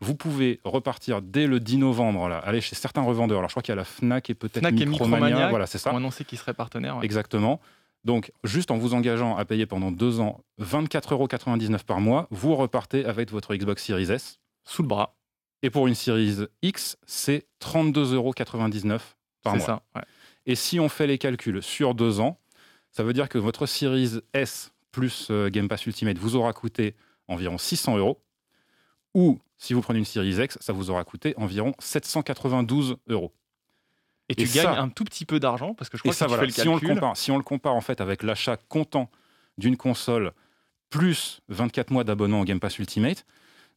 vous 0.00 0.14
pouvez 0.14 0.60
repartir 0.64 1.20
dès 1.20 1.48
le 1.48 1.58
10 1.58 1.78
novembre, 1.78 2.28
là, 2.28 2.38
aller 2.38 2.60
chez 2.60 2.76
certains 2.76 3.02
revendeurs. 3.02 3.38
Alors, 3.38 3.48
je 3.50 3.54
crois 3.54 3.62
qu'il 3.62 3.72
y 3.72 3.76
a 3.76 3.76
la 3.76 3.84
Fnac 3.84 4.30
et 4.30 4.34
peut-être 4.34 4.62
Micromania. 4.70 4.86
Micromania 4.86 5.48
Voilà, 5.50 5.66
c'est 5.66 5.78
ça. 5.78 5.92
ont 5.92 5.96
annoncé 5.96 6.24
qu'ils 6.24 6.38
seraient 6.38 6.54
partenaires. 6.54 6.98
ouais. 6.98 7.04
Exactement. 7.04 7.60
Donc, 8.04 8.32
juste 8.44 8.70
en 8.70 8.78
vous 8.78 8.94
engageant 8.94 9.36
à 9.36 9.44
payer 9.44 9.66
pendant 9.66 9.90
deux 9.90 10.20
ans 10.20 10.44
24,99 10.60 11.12
euros 11.12 11.78
par 11.86 12.00
mois, 12.00 12.26
vous 12.30 12.54
repartez 12.54 13.04
avec 13.04 13.30
votre 13.30 13.54
Xbox 13.54 13.84
Series 13.84 14.10
S. 14.10 14.38
Sous 14.64 14.82
le 14.82 14.88
bras, 14.88 15.16
Et 15.62 15.70
pour 15.70 15.86
une 15.86 15.94
Series 15.94 16.46
X, 16.62 16.96
c'est 17.06 17.46
32,99 17.60 18.14
euros 18.14 18.32
par 19.42 19.52
c'est 19.52 19.58
mois. 19.58 19.66
ça. 19.66 19.82
ouais. 19.96 20.02
Et 20.46 20.54
si 20.54 20.80
on 20.80 20.88
fait 20.88 21.06
les 21.06 21.18
calculs 21.18 21.62
sur 21.62 21.94
deux 21.94 22.20
ans, 22.20 22.38
ça 22.90 23.02
veut 23.02 23.12
dire 23.12 23.28
que 23.28 23.38
votre 23.38 23.66
Series 23.66 24.20
S 24.32 24.72
plus 24.92 25.28
euh, 25.30 25.50
Game 25.50 25.68
Pass 25.68 25.86
Ultimate 25.86 26.18
vous 26.18 26.36
aura 26.36 26.52
coûté 26.52 26.94
environ 27.28 27.58
600 27.58 27.98
euros. 27.98 28.22
Ou 29.14 29.38
si 29.58 29.74
vous 29.74 29.82
prenez 29.82 29.98
une 29.98 30.04
Series 30.04 30.42
X, 30.42 30.58
ça 30.60 30.72
vous 30.72 30.90
aura 30.90 31.04
coûté 31.04 31.34
environ 31.36 31.74
792 31.78 32.96
euros. 33.08 33.32
Et 34.28 34.34
tu 34.34 34.42
Et 34.42 34.44
gagnes 34.46 34.64
ça- 34.64 34.80
un 34.80 34.88
tout 34.88 35.04
petit 35.04 35.24
peu 35.24 35.40
d'argent 35.40 35.74
parce 35.74 35.88
que 35.90 35.96
je 35.96 36.02
crois 36.02 36.10
Et 36.10 36.12
que 36.12 36.16
ça, 36.18 36.26
si 36.26 36.30
tu 36.30 36.36
voilà, 36.36 36.42
fais 36.42 36.46
le 36.58 36.62
si 36.62 36.68
on 36.68 36.74
le 36.76 36.80
compare, 36.94 37.16
si 37.16 37.30
on 37.30 37.36
le 37.38 37.42
compare 37.42 37.74
en 37.74 37.80
fait 37.80 38.00
avec 38.00 38.22
l'achat 38.22 38.56
comptant 38.56 39.10
d'une 39.56 39.76
console 39.76 40.32
plus 40.90 41.40
24 41.48 41.90
mois 41.90 42.04
d'abonnement 42.04 42.40
au 42.40 42.44
Game 42.44 42.60
Pass 42.60 42.78
Ultimate, 42.78 43.24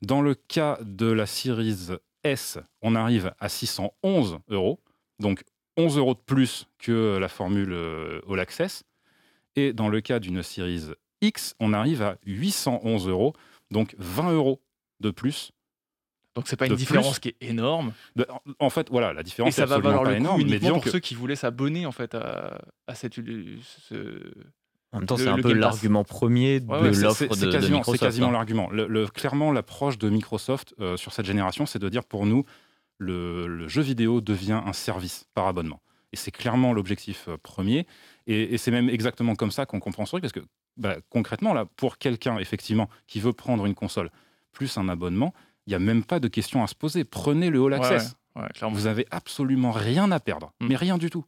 dans 0.01 0.21
le 0.21 0.35
cas 0.35 0.77
de 0.81 1.05
la 1.11 1.25
Series 1.25 1.89
S, 2.23 2.57
on 2.81 2.95
arrive 2.95 3.33
à 3.39 3.49
611 3.49 4.39
euros, 4.49 4.79
donc 5.19 5.43
11 5.77 5.97
euros 5.97 6.13
de 6.13 6.19
plus 6.19 6.67
que 6.79 7.17
la 7.17 7.27
formule 7.29 7.71
euh, 7.71 8.21
All 8.29 8.39
Access. 8.39 8.83
Et 9.55 9.73
dans 9.73 9.89
le 9.89 9.99
cas 10.01 10.19
d'une 10.19 10.41
Series 10.43 10.91
X, 11.21 11.55
on 11.59 11.73
arrive 11.73 12.01
à 12.01 12.17
811 12.25 13.07
euros, 13.07 13.33
donc 13.69 13.95
20 13.97 14.31
euros 14.31 14.61
de 15.01 15.11
plus. 15.11 15.51
Donc 16.35 16.47
c'est 16.47 16.55
pas 16.55 16.65
une 16.65 16.73
plus. 16.73 16.77
différence 16.79 17.19
qui 17.19 17.29
est 17.29 17.35
énorme. 17.41 17.93
De- 18.15 18.27
en 18.59 18.69
fait, 18.69 18.89
voilà, 18.89 19.13
la 19.13 19.21
Et 19.21 19.23
différence 19.23 19.49
est 19.49 19.61
ça 19.61 19.65
va 19.65 19.75
absolument 19.75 19.89
valoir 20.01 20.03
pas 20.03 20.09
le 20.11 20.15
coup 20.17 20.21
énorme, 20.23 20.41
uniquement 20.41 20.73
pour 20.73 20.83
que 20.83 20.89
ceux 20.91 20.99
qui 20.99 21.15
voulaient 21.15 21.35
s'abonner 21.35 21.85
en 21.85 21.91
fait 21.91 22.15
à, 22.15 22.59
à 22.87 22.95
cette, 22.95 23.15
ce- 23.15 24.33
En 24.93 24.99
même 24.99 25.07
temps, 25.07 25.17
c'est 25.17 25.27
un 25.27 25.37
peu 25.37 25.53
l'argument 25.53 26.03
premier 26.03 26.59
de 26.59 26.67
Ouais, 26.67 26.81
ouais, 26.81 26.93
c'est- 26.93 27.01
l'offre 27.01 27.23
de, 27.35 27.45
Microsoft. 27.69 27.91
C'est 27.99 28.05
quasiment 28.05 28.29
hein. 28.29 28.31
l'argument. 28.31 28.69
Le, 28.71 28.87
le- 28.87 29.07
clairement, 29.07 29.51
l'approche 29.51 29.97
de 29.97 30.09
Microsoft 30.09 30.73
euh, 30.79 30.97
sur 30.97 31.13
cette 31.13 31.25
génération, 31.25 31.65
c'est 31.65 31.79
de 31.79 31.89
dire 31.89 32.03
pour 32.05 32.25
nous, 32.25 32.45
le, 32.97 33.47
le 33.47 33.67
jeu 33.67 33.81
vidéo 33.81 34.21
devient 34.21 34.61
un 34.65 34.73
service 34.73 35.25
par 35.33 35.47
abonnement. 35.47 35.81
Et 36.13 36.17
c'est 36.17 36.31
clairement 36.31 36.73
l'objectif 36.73 37.25
euh, 37.29 37.37
premier. 37.41 37.87
Et, 38.27 38.53
et 38.53 38.57
c'est 38.57 38.71
même 38.71 38.89
exactement 38.89 39.35
comme 39.35 39.51
ça 39.51 39.65
qu'on 39.65 39.79
comprend 39.79 40.05
ce 40.05 40.11
truc, 40.11 40.21
parce 40.21 40.33
que 40.33 40.41
bah, 40.77 40.97
concrètement, 41.09 41.53
là, 41.53 41.65
pour 41.77 41.97
quelqu'un, 41.97 42.37
effectivement, 42.37 42.89
qui 43.07 43.19
veut 43.19 43.33
prendre 43.33 43.65
une 43.65 43.75
console 43.75 44.09
plus 44.51 44.77
un 44.77 44.89
abonnement, 44.89 45.33
il 45.67 45.71
n'y 45.71 45.75
a 45.75 45.79
même 45.79 46.03
pas 46.03 46.19
de 46.19 46.27
question 46.27 46.63
à 46.63 46.67
se 46.67 46.75
poser. 46.75 47.03
Prenez 47.03 47.49
le 47.49 47.63
All 47.63 47.73
Access. 47.73 48.15
ouais. 48.35 48.47
Vous 48.71 48.87
avez 48.87 49.05
absolument 49.11 49.71
rien 49.71 50.11
à 50.11 50.19
perdre, 50.19 50.51
Mm. 50.61 50.67
mais 50.67 50.75
rien 50.75 50.97
du 50.97 51.09
tout. 51.09 51.25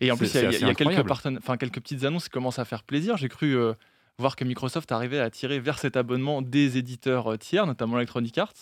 Et 0.00 0.10
en 0.10 0.16
plus, 0.16 0.34
il 0.34 0.40
y 0.42 0.46
a, 0.46 0.70
y 0.70 0.74
quelques, 0.74 0.98
enfin, 1.38 1.56
petites 1.56 2.04
annonces 2.04 2.24
qui 2.24 2.30
commencent 2.30 2.58
à 2.58 2.64
faire 2.64 2.82
plaisir. 2.82 3.16
J'ai 3.18 3.28
cru 3.28 3.56
euh, 3.56 3.74
voir 4.18 4.34
que 4.36 4.44
Microsoft 4.44 4.90
arrivait 4.90 5.20
à 5.20 5.30
tirer 5.30 5.60
vers 5.60 5.78
cet 5.78 5.96
abonnement 5.96 6.42
des 6.42 6.76
éditeurs 6.78 7.32
euh, 7.32 7.36
tiers, 7.36 7.66
notamment 7.66 7.98
Electronic 7.98 8.36
Arts, 8.38 8.52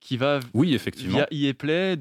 qui 0.00 0.16
va 0.16 0.38
Oui, 0.54 0.74
effectivement. 0.74 1.16
via 1.18 1.26
EA 1.32 1.54
Play. 1.54 1.96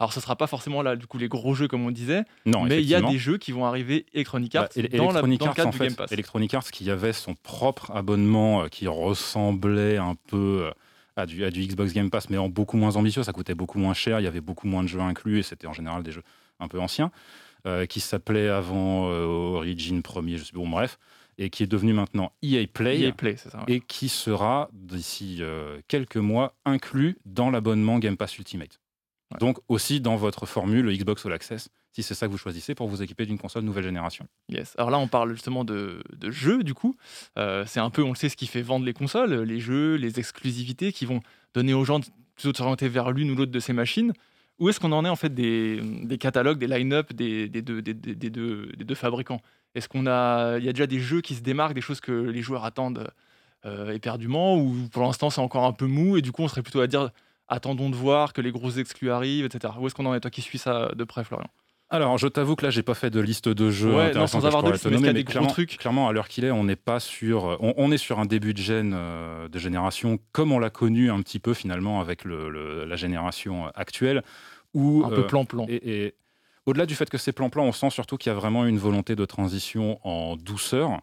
Alors, 0.00 0.12
ce 0.12 0.20
sera 0.20 0.34
pas 0.34 0.48
forcément 0.48 0.82
là, 0.82 0.96
du 0.96 1.06
coup, 1.06 1.18
les 1.18 1.28
gros 1.28 1.54
jeux 1.54 1.68
comme 1.68 1.86
on 1.86 1.92
disait, 1.92 2.24
Non, 2.46 2.64
mais 2.64 2.82
il 2.82 2.88
y 2.88 2.96
a 2.96 3.00
des 3.02 3.18
jeux 3.18 3.38
qui 3.38 3.52
vont 3.52 3.64
arriver 3.66 4.06
Electronic 4.12 4.52
Arts 4.56 4.68
Bah, 4.74 4.82
dans, 4.96 5.12
la- 5.12 5.22
le 5.22 5.32
Arts, 5.46 5.54
cadre 5.54 5.70
du 5.70 5.78
fait, 5.78 5.86
Game 5.86 5.94
Pass. 5.94 6.10
Electronic 6.10 6.52
Arts 6.54 6.70
qui 6.72 6.90
avait 6.90 7.12
son 7.12 7.36
propre 7.36 7.92
abonnement 7.92 8.64
euh, 8.64 8.68
qui 8.68 8.88
ressemblait 8.88 9.96
un 9.98 10.16
peu 10.28 10.70
à 11.16 11.26
du, 11.26 11.44
à 11.44 11.50
du 11.50 11.66
Xbox 11.66 11.92
Game 11.92 12.10
Pass, 12.10 12.30
mais 12.30 12.38
en 12.38 12.48
beaucoup 12.48 12.76
moins 12.76 12.96
ambitieux. 12.96 13.22
Ça 13.22 13.32
coûtait 13.32 13.54
beaucoup 13.54 13.78
moins 13.78 13.94
cher, 13.94 14.20
il 14.20 14.24
y 14.24 14.26
avait 14.26 14.40
beaucoup 14.40 14.66
moins 14.66 14.82
de 14.82 14.88
jeux 14.88 15.00
inclus 15.00 15.38
et 15.38 15.42
c'était 15.42 15.66
en 15.66 15.72
général 15.72 16.02
des 16.02 16.12
jeux 16.12 16.22
un 16.60 16.68
peu 16.68 16.80
anciens, 16.80 17.10
euh, 17.66 17.86
qui 17.86 18.00
s'appelait 18.00 18.48
avant 18.48 19.10
euh, 19.10 19.24
Origin 19.24 20.02
premier, 20.02 20.38
je 20.38 20.44
sais 20.44 20.52
pas, 20.52 20.58
bon, 20.58 20.68
bref, 20.68 20.98
et 21.38 21.50
qui 21.50 21.62
est 21.62 21.66
devenu 21.66 21.92
maintenant 21.92 22.32
EA 22.42 22.66
Play. 22.72 23.00
EA 23.00 23.12
Play, 23.12 23.36
c'est 23.36 23.50
ça. 23.50 23.58
ouais. 23.58 23.64
Et 23.74 23.80
qui 23.80 24.08
sera 24.08 24.68
d'ici 24.72 25.38
euh, 25.40 25.80
quelques 25.88 26.16
mois 26.16 26.54
inclus 26.64 27.18
dans 27.24 27.50
l'abonnement 27.50 27.98
Game 27.98 28.16
Pass 28.16 28.38
Ultimate. 28.38 28.80
Ouais. 29.32 29.38
Donc 29.38 29.58
aussi 29.68 30.00
dans 30.00 30.16
votre 30.16 30.46
formule 30.46 30.96
Xbox 30.96 31.26
All 31.26 31.32
Access, 31.32 31.70
si 31.94 32.02
c'est 32.02 32.14
ça 32.14 32.26
que 32.26 32.32
vous 32.32 32.38
choisissez 32.38 32.74
pour 32.74 32.88
vous 32.88 33.02
équiper 33.02 33.24
d'une 33.24 33.38
console 33.38 33.62
nouvelle 33.62 33.84
génération. 33.84 34.26
Yes. 34.48 34.74
Alors 34.76 34.90
là, 34.90 34.98
on 34.98 35.06
parle 35.06 35.32
justement 35.32 35.64
de, 35.64 36.02
de 36.16 36.30
jeux, 36.32 36.64
du 36.64 36.74
coup. 36.74 36.96
Euh, 37.38 37.64
c'est 37.66 37.78
un 37.78 37.90
peu, 37.90 38.02
on 38.02 38.10
le 38.10 38.16
sait, 38.16 38.28
ce 38.28 38.36
qui 38.36 38.48
fait 38.48 38.62
vendre 38.62 38.84
les 38.84 38.92
consoles, 38.92 39.32
les 39.42 39.60
jeux, 39.60 39.94
les 39.94 40.18
exclusivités 40.18 40.92
qui 40.92 41.06
vont 41.06 41.20
donner 41.54 41.72
aux 41.72 41.84
gens 41.84 42.00
plutôt 42.34 42.50
de 42.50 42.56
s'orienter 42.56 42.88
vers 42.88 43.12
l'une 43.12 43.30
ou 43.30 43.36
l'autre 43.36 43.52
de 43.52 43.60
ces 43.60 43.72
machines. 43.72 44.12
Où 44.58 44.68
est-ce 44.68 44.80
qu'on 44.80 44.90
en 44.90 45.04
est 45.04 45.08
en 45.08 45.16
fait 45.16 45.32
des, 45.32 45.80
des 46.02 46.18
catalogues, 46.18 46.58
des 46.58 46.66
line-up 46.66 47.12
des, 47.12 47.48
des 47.48 47.62
deux, 47.62 47.80
des 47.80 47.94
deux, 47.94 48.72
des 48.76 48.84
deux 48.84 48.94
fabricants? 48.96 49.40
Est-ce 49.76 49.88
qu'on 49.88 50.06
a, 50.08 50.58
il 50.58 50.64
y 50.64 50.68
a 50.68 50.72
déjà 50.72 50.88
des 50.88 51.00
jeux 51.00 51.20
qui 51.20 51.36
se 51.36 51.42
démarquent, 51.42 51.74
des 51.74 51.80
choses 51.80 52.00
que 52.00 52.12
les 52.12 52.42
joueurs 52.42 52.64
attendent 52.64 53.08
euh, 53.66 53.92
éperdument, 53.92 54.56
ou 54.56 54.88
pour 54.90 55.02
l'instant 55.02 55.30
c'est 55.30 55.40
encore 55.40 55.64
un 55.64 55.72
peu 55.72 55.86
mou 55.86 56.16
et 56.16 56.22
du 56.22 56.32
coup 56.32 56.42
on 56.42 56.48
serait 56.48 56.62
plutôt 56.62 56.80
à 56.80 56.86
dire 56.86 57.10
attendons 57.48 57.90
de 57.90 57.96
voir 57.96 58.32
que 58.32 58.40
les 58.40 58.52
grosses 58.52 58.78
exclus 58.78 59.10
arrivent, 59.10 59.44
etc. 59.44 59.74
Où 59.80 59.86
est-ce 59.86 59.94
qu'on 59.94 60.06
en 60.06 60.14
est? 60.14 60.20
Toi 60.20 60.30
qui 60.30 60.42
suis 60.42 60.58
ça 60.58 60.90
de 60.94 61.04
près, 61.04 61.24
Florian 61.24 61.48
Alors, 61.90 62.18
je 62.18 62.26
t'avoue 62.26 62.56
que 62.56 62.64
là, 62.64 62.70
j'ai 62.70 62.82
pas 62.82 62.94
fait 62.94 63.10
de 63.10 63.20
liste 63.20 63.48
de 63.48 63.70
jeux 63.70 63.94
Ouais, 63.94 64.12
non, 64.14 64.26
sans 64.26 64.44
avoir 64.46 64.62
de 64.62 64.70
liste, 64.72 64.84
te 64.84 64.88
mais 64.88 65.22
clairement, 65.24 65.48
trucs 65.48 65.76
clairement, 65.76 66.08
à 66.08 66.12
l'heure 66.12 66.28
qu'il 66.28 66.44
est, 66.44 66.50
on 66.50 66.64
n'est 66.64 66.76
pas 66.76 66.98
sur, 66.98 67.56
on, 67.60 67.74
on 67.76 67.92
est 67.92 67.98
sur 67.98 68.18
un 68.18 68.26
début 68.26 68.52
de 68.54 68.58
gène 68.58 68.94
euh, 68.96 69.48
de 69.48 69.58
génération 69.58 70.18
comme 70.32 70.50
on 70.50 70.58
l'a 70.58 70.70
connu 70.70 71.10
un 71.10 71.20
petit 71.20 71.38
peu 71.38 71.54
finalement 71.54 72.00
avec 72.00 72.24
le- 72.24 72.48
le- 72.48 72.84
la 72.84 72.96
génération 72.96 73.66
actuelle, 73.74 74.22
où 74.72 75.02
Un 75.04 75.10
peu 75.10 75.20
euh, 75.20 75.26
plan-plan. 75.26 75.66
et, 75.68 76.06
et 76.06 76.14
au-delà 76.66 76.86
du 76.86 76.94
fait 76.94 77.08
que 77.10 77.18
c'est 77.18 77.32
plan-plan, 77.32 77.64
on 77.64 77.72
sent 77.72 77.90
surtout 77.90 78.16
qu'il 78.16 78.30
y 78.30 78.34
a 78.34 78.38
vraiment 78.38 78.64
une 78.64 78.78
volonté 78.78 79.14
de 79.14 79.24
transition 79.26 80.00
en 80.06 80.36
douceur. 80.36 81.00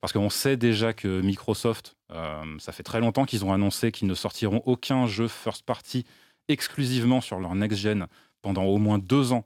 Parce 0.00 0.14
qu'on 0.14 0.30
sait 0.30 0.56
déjà 0.56 0.94
que 0.94 1.20
Microsoft, 1.20 1.96
euh, 2.12 2.42
ça 2.58 2.72
fait 2.72 2.82
très 2.84 3.00
longtemps 3.00 3.26
qu'ils 3.26 3.44
ont 3.44 3.52
annoncé 3.52 3.92
qu'ils 3.92 4.08
ne 4.08 4.14
sortiront 4.14 4.62
aucun 4.64 5.06
jeu 5.06 5.28
first 5.28 5.66
party 5.66 6.06
exclusivement 6.48 7.20
sur 7.20 7.38
leur 7.38 7.54
next-gen 7.54 8.06
pendant 8.40 8.64
au 8.64 8.78
moins 8.78 8.98
deux 8.98 9.32
ans 9.34 9.44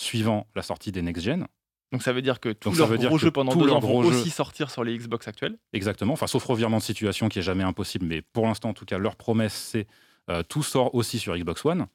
suivant 0.00 0.46
la 0.54 0.62
sortie 0.62 0.92
des 0.92 1.02
next-gen. 1.02 1.46
Donc 1.92 2.02
ça 2.02 2.12
veut 2.12 2.22
dire 2.22 2.40
que 2.40 2.50
tous 2.50 2.76
leurs 2.78 2.96
gros 2.96 3.18
jeux 3.18 3.30
pendant 3.30 3.54
deux 3.54 3.70
ans 3.70 3.80
vont 3.80 3.98
aussi 3.98 4.30
sortir 4.30 4.70
sur 4.70 4.84
les 4.84 4.96
Xbox 4.96 5.26
actuels 5.26 5.58
Exactement, 5.72 6.12
enfin 6.12 6.28
sauf 6.28 6.44
revirement 6.44 6.78
de 6.78 6.82
situation 6.82 7.28
qui 7.28 7.40
est 7.40 7.42
jamais 7.42 7.64
impossible, 7.64 8.06
mais 8.06 8.22
pour 8.22 8.46
l'instant 8.46 8.70
en 8.70 8.74
tout 8.74 8.84
cas 8.84 8.98
leur 8.98 9.16
promesse 9.16 9.54
c'est 9.54 9.86
euh, 10.30 10.42
tout 10.42 10.62
sort 10.62 10.94
aussi 10.94 11.18
sur 11.18 11.36
Xbox 11.36 11.64
One. 11.64 11.86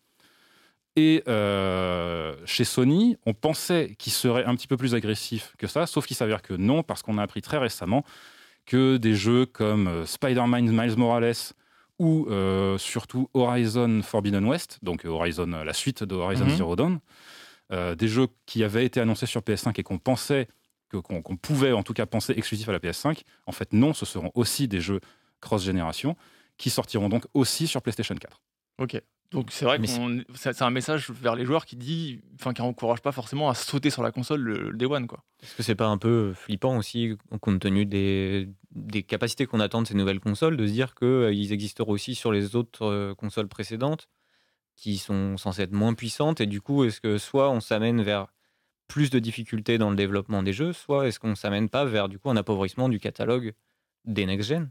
Et 0.98 1.24
euh, 1.28 2.36
chez 2.46 2.64
Sony, 2.64 3.18
on 3.26 3.34
pensait 3.34 3.96
qu'ils 3.98 4.14
seraient 4.14 4.46
un 4.46 4.56
petit 4.56 4.68
peu 4.68 4.78
plus 4.78 4.96
agressifs 4.96 5.54
que 5.58 5.68
ça, 5.68 5.88
sauf 5.88 6.06
qu'il 6.06 6.16
s'avère 6.16 6.42
que 6.42 6.54
non, 6.54 6.84
parce 6.84 7.02
qu'on 7.02 7.18
a 7.18 7.24
appris 7.24 7.42
très 7.42 7.58
récemment 7.58 8.04
que 8.66 8.98
des 8.98 9.14
jeux 9.14 9.46
comme 9.46 9.88
euh, 9.88 10.06
Spider-Man 10.06 10.72
Miles 10.72 10.98
Morales 10.98 11.34
ou 12.00 12.28
surtout 12.78 13.30
Horizon 13.34 14.02
Forbidden 14.04 14.46
West, 14.46 14.80
donc 14.82 15.06
Horizon, 15.06 15.48
la 15.48 15.72
suite 15.72 16.04
de 16.04 16.14
Horizon 16.14 16.44
mhm. 16.44 16.56
Zero 16.58 16.76
Dawn, 16.76 17.00
des 17.72 18.08
jeux 18.08 18.28
qui 18.46 18.64
avaient 18.64 18.86
été 18.86 19.00
annoncés 19.00 19.26
sur 19.26 19.42
PS5 19.42 19.80
et 19.80 19.84
qu'on 19.84 19.98
pensait, 19.98 20.48
qu'on 20.90 21.38
pouvait 21.38 21.72
en 21.72 21.84
tout 21.84 21.94
cas 21.94 22.06
penser 22.06 22.34
exclusifs 22.38 22.70
à 22.70 22.72
la 22.72 22.80
PS5, 22.80 23.22
en 23.46 23.52
fait 23.52 23.74
non, 23.74 23.94
ce 23.94 24.06
seront 24.06 24.32
aussi 24.36 24.68
des 24.68 24.82
jeux 24.82 25.00
cross-génération 25.42 26.16
qui 26.58 26.70
sortiront 26.70 27.10
donc 27.10 27.26
aussi 27.34 27.68
sur 27.68 27.82
PlayStation 27.82 28.16
4. 28.16 28.42
Ok. 28.80 29.02
Donc 29.32 29.48
c'est 29.52 29.66
vrai 29.66 29.80
que 29.80 29.86
c'est 30.36 30.62
un 30.62 30.70
message 30.70 31.10
vers 31.10 31.36
les 31.36 31.46
joueurs 31.46 31.66
qui 31.66 31.76
dit, 31.76 32.22
enfin 32.36 32.54
qui 32.54 32.62
encourage 32.62 33.02
pas 33.02 33.12
forcément 33.12 33.50
à 33.50 33.56
sauter 33.56 33.90
sur 33.90 34.04
la 34.04 34.12
console 34.12 34.42
le, 34.42 34.74
Day 34.74 34.86
One 34.86 35.08
quoi. 35.08 35.24
Est-ce 35.42 35.56
que 35.56 35.64
c'est 35.64 35.76
pas 35.76 35.88
un 35.88 35.98
peu 35.98 36.34
flippant 36.34 36.78
aussi 36.78 37.18
compte 37.42 37.60
tenu 37.60 37.86
des, 37.86 38.48
des 38.72 39.04
capacités 39.04 39.46
qu'on 39.46 39.60
attend 39.60 39.82
de 39.82 39.88
ces 39.88 39.96
nouvelles 39.96 40.20
consoles 40.20 40.58
de 40.58 40.68
se 40.68 40.72
dire 40.72 40.94
qu'ils 40.96 41.08
euh, 41.08 41.32
existeront 41.32 41.92
aussi 41.92 42.16
sur 42.16 42.32
les 42.32 42.56
autres 42.56 42.86
euh, 42.86 43.16
consoles 43.16 43.48
précédentes? 43.48 44.08
Qui 44.75 44.98
sont 44.98 45.38
censées 45.38 45.63
être 45.63 45.72
moins 45.72 45.94
puissantes 45.94 46.41
et 46.41 46.46
du 46.46 46.62
coup 46.62 46.84
est-ce 46.84 47.01
que 47.01 47.17
soit 47.17 47.50
on 47.50 47.60
s'amène 47.60 48.01
vers 48.01 48.27
plus 48.88 49.10
de 49.10 49.20
difficultés 49.20 49.77
dans 49.77 49.89
le 49.89 49.96
développement 49.96 50.44
des 50.44 50.53
jeux, 50.53 50.74
soit 50.74 51.08
est-ce 51.08 51.20
qu'on 51.20 51.36
s'amène 51.36 51.70
pas 51.70 51.86
vers 51.86 52.08
du 52.10 52.20
coup 52.20 52.29
un 52.29 52.38
appauvrissement 52.38 52.89
du 52.89 53.00
catalogue 53.00 53.53
des 54.05 54.25
next-gen 54.25 54.70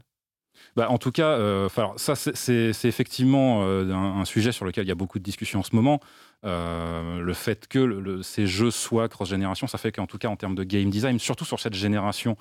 bah, 0.75 0.89
en 0.89 0.97
tout 0.97 1.11
cas, 1.11 1.29
euh, 1.29 1.69
ça 1.97 2.15
c'est 2.15 2.71
effectivement 2.85 3.63
euh, 3.63 3.91
un, 3.91 4.25
sujet 4.25 4.51
sur 4.51 4.65
lequel 4.65 4.85
il 4.85 4.87
y 4.87 4.91
a 4.91 4.95
beaucoup 4.95 5.19
de 5.19 5.23
discussions 5.23 5.59
en 5.59 5.63
ce 5.63 5.75
moment. 5.75 5.99
Euh, 6.45 7.19
le 7.19 7.33
fait 7.33 7.67
que 7.67 8.21
ces 8.21 8.47
jeux 8.47 8.71
soient 8.71 9.09
cross-génération, 9.09 9.67
ça 9.67 9.77
fait 9.77 9.91
qu'en 9.91 10.07
tout 10.07 10.17
cas 10.17 10.27
en 10.27 10.35
termes 10.35 10.55
de 10.55 10.63
game 10.63 10.89
design, 10.89 11.19
surtout 11.19 11.45
sur 11.45 11.59
cette 11.59 11.73
génération 11.73 12.37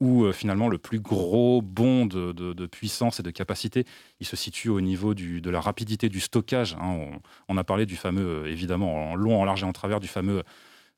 où 0.00 0.30
finalement 0.32 0.68
le 0.68 0.78
plus 0.78 1.00
gros 1.00 1.60
bond 1.60 2.06
de, 2.06 2.66
puissance 2.66 3.20
et 3.20 3.22
de 3.22 3.30
capacité, 3.30 3.84
il 4.20 4.26
se 4.26 4.36
situe 4.36 4.68
au 4.68 4.80
niveau 4.80 5.14
de 5.14 5.50
la 5.50 5.60
rapidité 5.60 6.08
du 6.08 6.20
stockage. 6.20 6.74
Hein. 6.74 6.86
On, 6.88 7.10
on, 7.48 7.56
a 7.56 7.64
parlé 7.64 7.84
du 7.84 7.96
fameux, 7.96 8.46
évidemment, 8.46 9.10
en 9.10 9.14
long, 9.16 9.40
en 9.40 9.44
large 9.44 9.62
et 9.62 9.66
en 9.66 9.72
travers, 9.72 9.98
du 9.98 10.08
fameux 10.08 10.42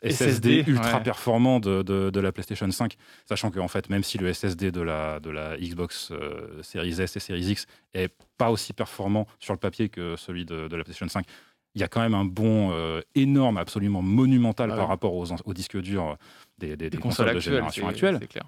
SSD, 0.02 0.64
ultra 0.66 1.00
performant 1.00 1.60
de, 1.60 2.20
la 2.20 2.32
PlayStation 2.32 2.70
5, 2.70 2.96
sachant 3.28 3.50
qu'en 3.50 3.68
fait, 3.68 3.90
même 3.90 4.02
si 4.02 4.18
le 4.18 4.32
SSD 4.32 4.72
de 4.72 4.80
la, 4.80 5.20
de 5.20 5.30
la 5.30 5.56
Xbox 5.58 6.10
euh, 6.10 6.62
Series 6.62 7.00
S 7.00 7.16
et 7.16 7.20
Series 7.20 7.50
X 7.50 7.66
est 7.94 8.12
pas 8.38 8.50
aussi 8.50 8.72
performant 8.72 9.26
sur 9.38 9.52
le 9.52 9.58
papier 9.58 9.88
que 9.88 10.16
celui 10.16 10.44
de, 10.44 10.62
la 10.62 10.84
PlayStation 10.84 11.08
5, 11.08 11.26
il 11.74 11.80
y 11.80 11.84
a 11.84 11.88
quand 11.88 12.00
même 12.00 12.14
un 12.14 12.24
bond 12.24 12.70
euh, 12.72 13.00
énorme, 13.14 13.58
absolument 13.58 14.02
monumental 14.02 14.70
ah 14.72 14.76
par 14.76 14.88
rapport 14.88 15.14
aux, 15.14 15.54
disques 15.54 15.80
durs 15.80 16.16
des, 16.58 16.76
des, 16.76 16.90
consoles, 16.90 17.34
de 17.34 17.40
génération 17.40 17.86
actuelle. 17.86 18.26
Clair. 18.28 18.44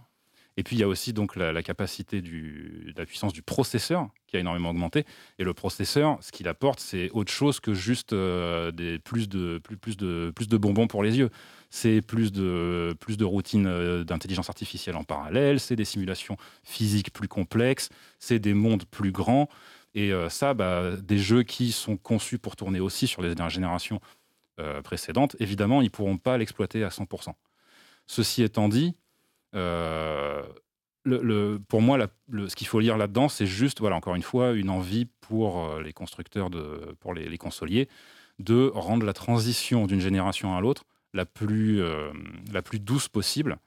Et 0.56 0.62
puis 0.62 0.76
il 0.76 0.80
y 0.80 0.82
a 0.82 0.88
aussi 0.88 1.12
donc 1.12 1.36
la, 1.36 1.62
capacité 1.62 2.20
du, 2.20 2.92
la 2.96 3.06
puissance 3.06 3.32
du 3.32 3.42
processeur 3.42 4.08
qui 4.26 4.36
a 4.36 4.40
énormément 4.40 4.70
augmenté. 4.70 5.04
Et 5.38 5.44
le 5.44 5.54
processeur, 5.54 6.18
ce 6.20 6.30
qu'il 6.30 6.48
apporte, 6.48 6.80
c'est 6.80 7.10
autre 7.10 7.32
chose 7.32 7.60
que 7.60 7.74
juste 7.74 8.12
euh, 8.12 8.70
des, 8.70 8.98
plus, 8.98 9.28
de, 9.28 9.58
plus, 9.58 9.76
plus, 9.76 9.96
de, 9.96 10.32
plus 10.34 10.48
de 10.48 10.56
bonbons 10.56 10.86
pour 10.86 11.02
les 11.02 11.18
yeux. 11.18 11.30
C'est 11.70 12.02
plus 12.02 12.32
de, 12.32 12.94
plus 13.00 13.16
de 13.16 13.24
routines 13.24 13.66
euh, 13.66 14.04
d'intelligence 14.04 14.50
artificielle 14.50 14.96
en 14.96 15.04
parallèle, 15.04 15.58
c'est 15.58 15.76
des 15.76 15.86
simulations 15.86 16.36
physiques 16.64 17.12
plus 17.12 17.28
complexes, 17.28 17.88
c'est 18.18 18.38
des 18.38 18.54
mondes 18.54 18.84
plus 18.84 19.12
grands. 19.12 19.48
Et 19.94 20.12
euh, 20.12 20.28
ça, 20.28 20.54
bah, 20.54 20.96
des 20.96 21.18
jeux 21.18 21.42
qui 21.42 21.72
sont 21.72 21.96
conçus 21.96 22.38
pour 22.38 22.56
tourner 22.56 22.80
aussi 22.80 23.06
sur 23.06 23.22
les 23.22 23.34
dernières 23.34 23.50
générations 23.50 24.00
précédentes, 24.84 25.34
évidemment, 25.40 25.80
ils 25.80 25.86
ne 25.86 25.90
pourront 25.90 26.18
pas 26.18 26.38
l'exploiter 26.38 26.84
à 26.84 26.88
100%. 26.88 27.32
Ceci 28.06 28.44
étant 28.44 28.68
dit, 28.68 28.94
euh, 29.54 30.42
pour 31.68 31.82
moi, 31.82 31.98
ce 32.48 32.54
qu'il 32.54 32.66
faut 32.66 32.80
lire 32.80 32.96
là-dedans, 32.96 33.28
c'est 33.28 33.46
juste, 33.46 33.80
voilà, 33.80 33.96
encore 33.96 34.14
une 34.14 34.22
fois, 34.22 34.52
une 34.52 34.70
envie 34.70 35.06
pour 35.20 35.64
euh, 35.64 35.82
les 35.82 35.92
constructeurs, 35.92 36.48
pour 37.00 37.14
les, 37.14 37.38
consoliers, 37.38 37.88
de 38.38 38.70
rendre 38.74 39.04
la 39.04 39.12
transition 39.12 39.86
d'une 39.86 40.00
génération 40.00 40.56
à 40.56 40.60
l'autre 40.60 40.84
la 41.12 41.26
plus, 41.26 41.82
euh, 41.82 42.12
la 42.52 42.62
plus 42.62 42.78
douce 42.78 43.08
possible. 43.08 43.58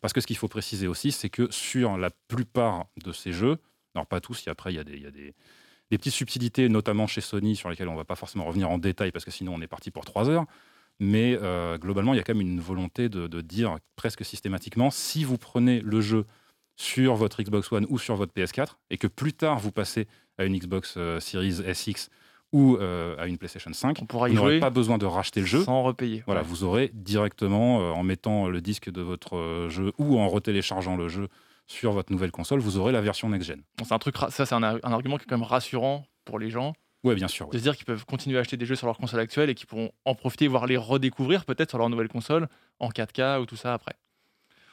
Parce 0.00 0.12
que 0.12 0.20
ce 0.20 0.26
qu'il 0.26 0.36
faut 0.36 0.48
préciser 0.48 0.86
aussi, 0.86 1.12
c'est 1.12 1.30
que 1.30 1.50
sur 1.50 1.96
la 1.96 2.10
plupart 2.28 2.86
de 3.02 3.12
ces 3.12 3.32
jeux, 3.32 3.58
alors 3.94 4.06
pas 4.06 4.20
tous, 4.20 4.46
après 4.46 4.72
il 4.72 4.76
y 4.76 4.78
a, 4.78 4.84
des, 4.84 4.98
y 4.98 5.06
a 5.06 5.10
des, 5.10 5.34
petites 5.90 6.12
subtilités, 6.12 6.68
notamment 6.68 7.06
chez 7.06 7.20
Sony, 7.20 7.56
sur 7.56 7.70
lesquelles 7.70 7.88
on 7.88 7.92
ne 7.92 7.98
va 7.98 8.04
pas 8.04 8.14
forcément 8.14 8.44
revenir 8.44 8.70
en 8.70 8.78
détail, 8.78 9.10
parce 9.10 9.24
que 9.24 9.30
sinon 9.30 9.54
on 9.54 9.60
est 9.60 9.66
parti 9.66 9.90
pour 9.90 10.04
trois 10.04 10.28
heures. 10.28 10.44
Mais 10.98 11.38
euh, 11.40 11.78
globalement, 11.78 12.14
il 12.14 12.16
y 12.16 12.20
a 12.20 12.22
quand 12.22 12.34
même 12.34 12.46
une 12.46 12.60
volonté 12.60 13.08
de, 13.08 13.40
dire 13.40 13.76
presque 13.96 14.24
systématiquement, 14.24 14.90
si 14.90 15.24
vous 15.24 15.38
prenez 15.38 15.80
le 15.80 16.00
jeu 16.00 16.24
sur 16.76 17.14
votre 17.14 17.42
Xbox 17.42 17.70
One 17.72 17.86
ou 17.88 17.98
sur 17.98 18.16
votre 18.16 18.32
PS4, 18.34 18.76
et 18.90 18.98
que 18.98 19.06
plus 19.06 19.32
tard 19.32 19.58
vous 19.58 19.72
passez 19.72 20.06
à 20.38 20.44
une 20.44 20.56
Xbox 20.56 20.94
euh, 20.96 21.20
Series 21.20 21.62
SX 21.74 22.10
ou 22.52 22.76
euh, 22.76 23.16
à 23.18 23.26
une 23.26 23.38
PlayStation 23.38 23.72
5, 23.72 24.02
vous 24.08 24.28
n'aurez 24.28 24.60
pas 24.60 24.70
besoin 24.70 24.98
de 24.98 25.06
racheter 25.06 25.40
le 25.40 25.46
jeu. 25.46 25.64
Sans 25.64 25.82
repayer. 25.82 26.22
Voilà, 26.26 26.42
vous 26.42 26.64
aurez 26.64 26.90
directement, 26.94 27.92
en 27.92 28.02
mettant 28.02 28.48
le 28.48 28.60
disque 28.60 28.90
de 28.90 29.02
votre 29.02 29.66
jeu 29.68 29.92
ou 29.98 30.18
en 30.18 30.28
retéléchargeant 30.28 30.96
le 30.96 31.08
jeu 31.08 31.28
sur 31.66 31.92
votre 31.92 32.12
nouvelle 32.12 32.30
console, 32.30 32.60
vous 32.60 32.76
aurez 32.76 32.92
la 32.92 33.00
version 33.00 33.28
next-gen. 33.28 33.60
c'est 33.82 33.92
un 33.92 33.98
truc, 33.98 34.16
ça 34.30 34.46
c'est 34.46 34.54
un, 34.54 34.62
un, 34.62 34.80
argument 34.82 35.16
qui 35.16 35.24
est 35.24 35.26
quand 35.26 35.36
même 35.36 35.46
rassurant 35.46 36.06
pour 36.24 36.38
les 36.38 36.48
gens 36.48 36.74
oui, 37.04 37.14
bien 37.14 37.28
sûr. 37.28 37.48
De 37.48 37.58
se 37.58 37.62
dire 37.62 37.76
qu'ils 37.76 37.84
peuvent 37.84 38.04
continuer 38.04 38.36
à 38.38 38.40
acheter 38.40 38.56
des 38.56 38.66
jeux 38.66 38.74
sur 38.74 38.86
leur 38.86 38.98
console 38.98 39.20
actuelle 39.20 39.50
et 39.50 39.54
qu'ils 39.54 39.66
pourront 39.66 39.92
en 40.04 40.14
profiter, 40.14 40.48
voire 40.48 40.66
les 40.66 40.76
redécouvrir 40.76 41.44
peut-être 41.44 41.70
sur 41.70 41.78
leur 41.78 41.88
nouvelle 41.88 42.08
console 42.08 42.48
en 42.80 42.88
4K 42.88 43.40
ou 43.40 43.46
tout 43.46 43.56
ça 43.56 43.72
après. 43.72 43.94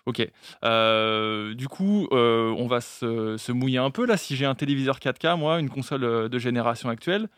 Ok. 0.05 0.27
Euh, 0.65 1.53
du 1.53 1.67
coup, 1.67 2.07
euh, 2.11 2.53
on 2.57 2.67
va 2.67 2.81
se, 2.81 3.51
mouiller 3.51 3.77
un 3.77 3.91
peu 3.91 4.05
là. 4.05 4.17
Si 4.17 4.35
j'ai 4.35 4.45
un 4.45 4.55
téléviseur 4.55 4.99
4K, 4.99 5.37
moi, 5.37 5.59
une 5.59 5.69
console 5.69 6.03
euh, 6.03 6.29
de 6.29 6.39
génération 6.39 6.89
actuelle, 6.89 7.29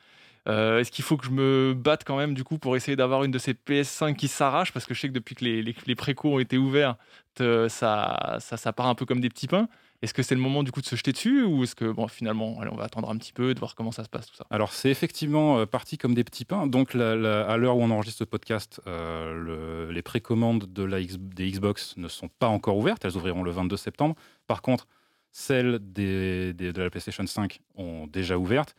est-ce 0.47 0.91
qu'il 0.91 1.03
faut 1.03 1.17
que 1.17 1.25
je 1.25 1.31
me 1.31 1.73
batte 1.75 2.03
quand 2.05 2.17
même 2.17 2.35
du 2.35 2.43
coup 2.43 2.59
pour 2.59 2.75
essayer 2.75 2.95
d'avoir 2.95 3.23
une 3.23 3.31
de 3.31 3.39
ces 3.39 3.53
PS5 3.53 4.15
qui 4.15 4.27
s'arrachent 4.27 4.71
Parce 4.71 4.85
que 4.85 4.93
je 4.93 4.99
sais 4.99 5.07
que 5.07 5.13
depuis 5.13 5.33
que 5.33 5.43
les, 5.43 5.63
les, 5.63 5.95
précos 5.95 6.35
ont 6.35 6.39
été 6.39 6.59
ouverts, 6.59 6.97
ça, 7.39 8.37
ça, 8.39 8.55
ça 8.55 8.71
part 8.71 8.85
un 8.85 8.93
peu 8.93 9.07
comme 9.07 9.21
des 9.21 9.29
petits 9.29 9.47
pains. 9.47 9.67
Est-ce 10.05 10.13
que 10.13 10.21
c'est 10.21 10.35
le 10.35 10.41
moment 10.41 10.61
du 10.61 10.71
coup 10.71 10.81
de 10.81 10.85
se 10.85 10.95
jeter 10.95 11.13
dessus 11.13 11.41
ou 11.41 11.63
est-ce 11.63 11.73
que 11.73 11.91
bon, 11.91 12.07
finalement, 12.07 12.59
on 12.59 12.75
va 12.75 12.83
attendre 12.83 13.09
un 13.09 13.17
petit 13.17 13.33
peu, 13.33 13.55
de 13.55 13.59
voir 13.59 13.73
comment 13.73 13.91
ça 13.91 14.03
se 14.03 14.09
passe 14.09 14.27
tout 14.27 14.35
ça? 14.35 14.45
Alors 14.51 14.71
c'est 14.71 14.91
effectivement 14.91 15.57
euh, 15.57 15.65
parti 15.65 15.97
comme 15.97 16.13
des 16.13 16.23
petits 16.23 16.45
pains. 16.45 16.67
Donc 16.67 16.93
à 16.93 17.57
l'heure 17.57 17.75
où 17.75 17.81
on 17.81 17.89
enregistre 17.89 18.19
ce 18.19 18.23
podcast, 18.23 18.79
euh, 18.85 19.91
les 19.91 20.03
précommandes 20.03 20.71
de 20.71 20.83
la 20.83 20.99
des 21.01 21.49
Xbox 21.49 21.97
ne 21.97 22.07
sont 22.07 22.29
pas 22.37 22.47
encore 22.47 22.77
ouvertes. 22.77 23.03
Elles 23.03 23.17
ouvriront 23.17 23.41
le 23.41 23.49
22 23.49 23.77
septembre. 23.77 24.13
Par 24.45 24.61
contre, 24.61 24.85
celles 25.31 25.79
des, 25.81 26.53
de 26.53 26.79
la 26.79 26.91
PlayStation 26.91 27.25
5 27.25 27.59
ont 27.73 28.05
déjà 28.05 28.37
ouvertes 28.37 28.75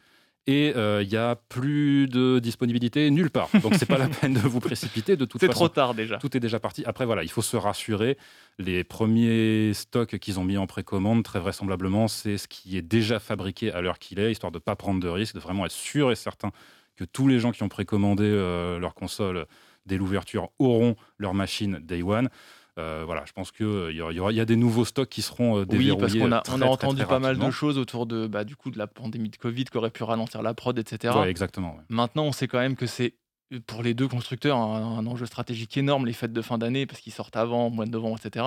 et 0.46 0.72
euh, 0.76 1.02
il 1.02 1.08
n'y 1.08 1.16
a 1.16 1.36
plus 1.48 2.06
de 2.06 2.38
disponibilité 2.38 3.10
nulle 3.10 3.30
part. 3.30 3.48
Donc 3.62 3.74
c'est 3.74 3.86
pas 3.86 3.98
la 3.98 4.08
peine 4.20 4.34
de 4.34 4.40
vous 4.40 4.60
précipiter. 4.60 5.16
De 5.16 5.24
toute 5.24 5.40
c'est 5.40 5.48
trop 5.48 5.68
tard 5.68 5.94
déjà. 5.94 6.18
Tout 6.18 6.36
est 6.36 6.40
déjà 6.40 6.60
parti. 6.60 6.84
Après 6.86 7.04
voilà, 7.04 7.24
il 7.24 7.30
faut 7.30 7.42
se 7.42 7.56
rassurer. 7.56 8.16
Les 8.58 8.84
premiers 8.84 9.72
stocks 9.74 10.18
qu'ils 10.18 10.38
ont 10.38 10.44
mis 10.44 10.56
en 10.56 10.66
précommande, 10.66 11.24
très 11.24 11.40
vraisemblablement, 11.40 12.08
c'est 12.08 12.38
ce 12.38 12.46
qui 12.48 12.76
est 12.76 12.82
déjà 12.82 13.18
fabriqué 13.18 13.72
à 13.72 13.80
l'heure 13.80 13.98
qu'il 13.98 14.20
est, 14.20 14.30
histoire 14.30 14.52
de 14.52 14.58
ne 14.58 14.62
pas 14.62 14.76
prendre 14.76 15.00
de 15.00 15.08
risques, 15.08 15.34
de 15.34 15.40
vraiment 15.40 15.66
être 15.66 15.72
sûr 15.72 16.12
et 16.12 16.16
certain 16.16 16.52
que 16.96 17.04
tous 17.04 17.28
les 17.28 17.40
gens 17.40 17.52
qui 17.52 17.62
ont 17.62 17.68
précommandé 17.68 18.24
euh, 18.24 18.78
leur 18.78 18.94
console 18.94 19.46
dès 19.84 19.96
l'ouverture 19.96 20.50
auront 20.58 20.96
leur 21.18 21.34
machine 21.34 21.78
Day 21.82 22.02
One. 22.02 22.28
Euh, 22.78 23.04
voilà, 23.06 23.24
je 23.26 23.32
pense 23.32 23.52
qu'il 23.52 23.64
euh, 23.64 23.92
y, 23.92 24.20
aura, 24.20 24.32
y 24.32 24.40
a 24.40 24.44
des 24.44 24.56
nouveaux 24.56 24.84
stocks 24.84 25.08
qui 25.08 25.22
seront 25.22 25.64
déverrouillés. 25.64 25.92
Oui, 25.92 25.98
parce 25.98 26.14
qu'on 26.14 26.32
a, 26.32 26.42
on 26.52 26.60
a 26.60 26.66
entendu 26.66 27.04
pas 27.06 27.18
mal 27.18 27.38
de 27.38 27.50
choses 27.50 27.78
autour 27.78 28.06
de, 28.06 28.26
bah, 28.26 28.44
du 28.44 28.54
coup, 28.54 28.70
de 28.70 28.78
la 28.78 28.86
pandémie 28.86 29.30
de 29.30 29.36
Covid 29.36 29.64
qui 29.64 29.76
aurait 29.76 29.90
pu 29.90 30.02
ralentir 30.02 30.42
la 30.42 30.52
prod, 30.52 30.78
etc. 30.78 31.14
Ouais, 31.16 31.30
exactement. 31.30 31.76
Maintenant, 31.88 32.24
on 32.24 32.32
sait 32.32 32.48
quand 32.48 32.58
même 32.58 32.76
que 32.76 32.86
c'est 32.86 33.14
pour 33.66 33.82
les 33.82 33.94
deux 33.94 34.08
constructeurs 34.08 34.58
un, 34.58 35.06
enjeu 35.06 35.26
stratégique 35.26 35.76
énorme, 35.76 36.06
les 36.06 36.12
fêtes 36.12 36.32
de 36.32 36.42
fin 36.42 36.58
d'année, 36.58 36.86
parce 36.86 37.00
qu'ils 37.00 37.12
sortent 37.12 37.36
avant, 37.36 37.70
mois 37.70 37.86
de 37.86 37.90
novembre, 37.90 38.18
etc. 38.22 38.44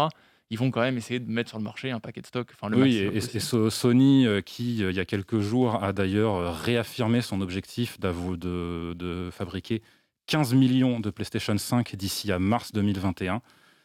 Ils 0.52 0.58
vont 0.58 0.72
quand 0.72 0.82
même 0.82 0.98
essayer 0.98 1.20
de 1.20 1.32
mettre 1.32 1.50
sur 1.50 1.58
le 1.58 1.64
marché 1.64 1.92
un 1.92 2.00
paquet 2.00 2.22
de 2.22 2.26
stocks. 2.26 2.50
Enfin, 2.54 2.74
oui, 2.76 2.98
et, 2.98 3.22
Sony, 3.22 4.26
euh, 4.26 4.42
qui, 4.42 4.80
il 4.80 4.92
y 4.92 5.00
a 5.00 5.06
quelques 5.06 5.40
jours, 5.40 5.84
a 5.84 5.94
d'ailleurs 5.94 6.60
réaffirmé 6.62 7.22
son 7.22 7.42
objectif 7.42 8.00
de, 8.00 8.94
de 8.94 9.30
fabriquer 9.32 9.82
15 10.28 10.54
millions 10.54 11.00
de 11.00 11.10
PlayStation 11.10 11.58
5 11.58 11.96
d'ici 11.96 12.32
à 12.32 12.40
mars 12.40 12.72
2021 12.72 13.42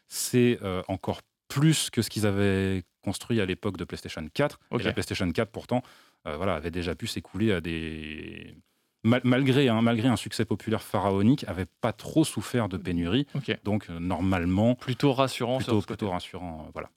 c'est 0.08 0.58
euh, 0.62 0.82
encore 0.88 1.20
plus 1.48 1.90
que 1.90 2.02
ce 2.02 2.10
qu'ils 2.10 2.26
avaient 2.26 2.82
construit 3.02 3.40
à 3.40 3.46
l'époque 3.46 3.76
de 3.76 3.84
PlayStation 3.84 4.26
4. 4.32 4.58
Et 4.78 4.82
la 4.82 4.92
PlayStation 4.92 5.30
4, 5.30 5.50
pourtant, 5.50 5.82
euh, 6.26 6.36
voilà, 6.36 6.54
avait 6.54 6.70
déjà 6.70 6.94
pu 6.94 7.06
s'écouler 7.06 7.52
à 7.52 7.60
des, 7.60 8.54
malgré, 9.02 9.68
hein, 9.68 9.82
malgré 9.82 10.08
un 10.08 10.16
succès 10.16 10.44
populaire 10.44 10.82
pharaonique, 10.82 11.44
avait 11.46 11.66
pas 11.80 11.92
trop 11.92 12.24
souffert 12.24 12.68
de 12.68 12.76
pénurie. 12.76 13.26
Donc 13.62 13.88
normalement, 13.88 14.74
plutôt 14.74 15.12
rassurant. 15.12 15.58
Plutôt, 15.58 15.82
plutôt 15.82 16.10
rassurant, 16.10 16.68
voilà. 16.72 16.90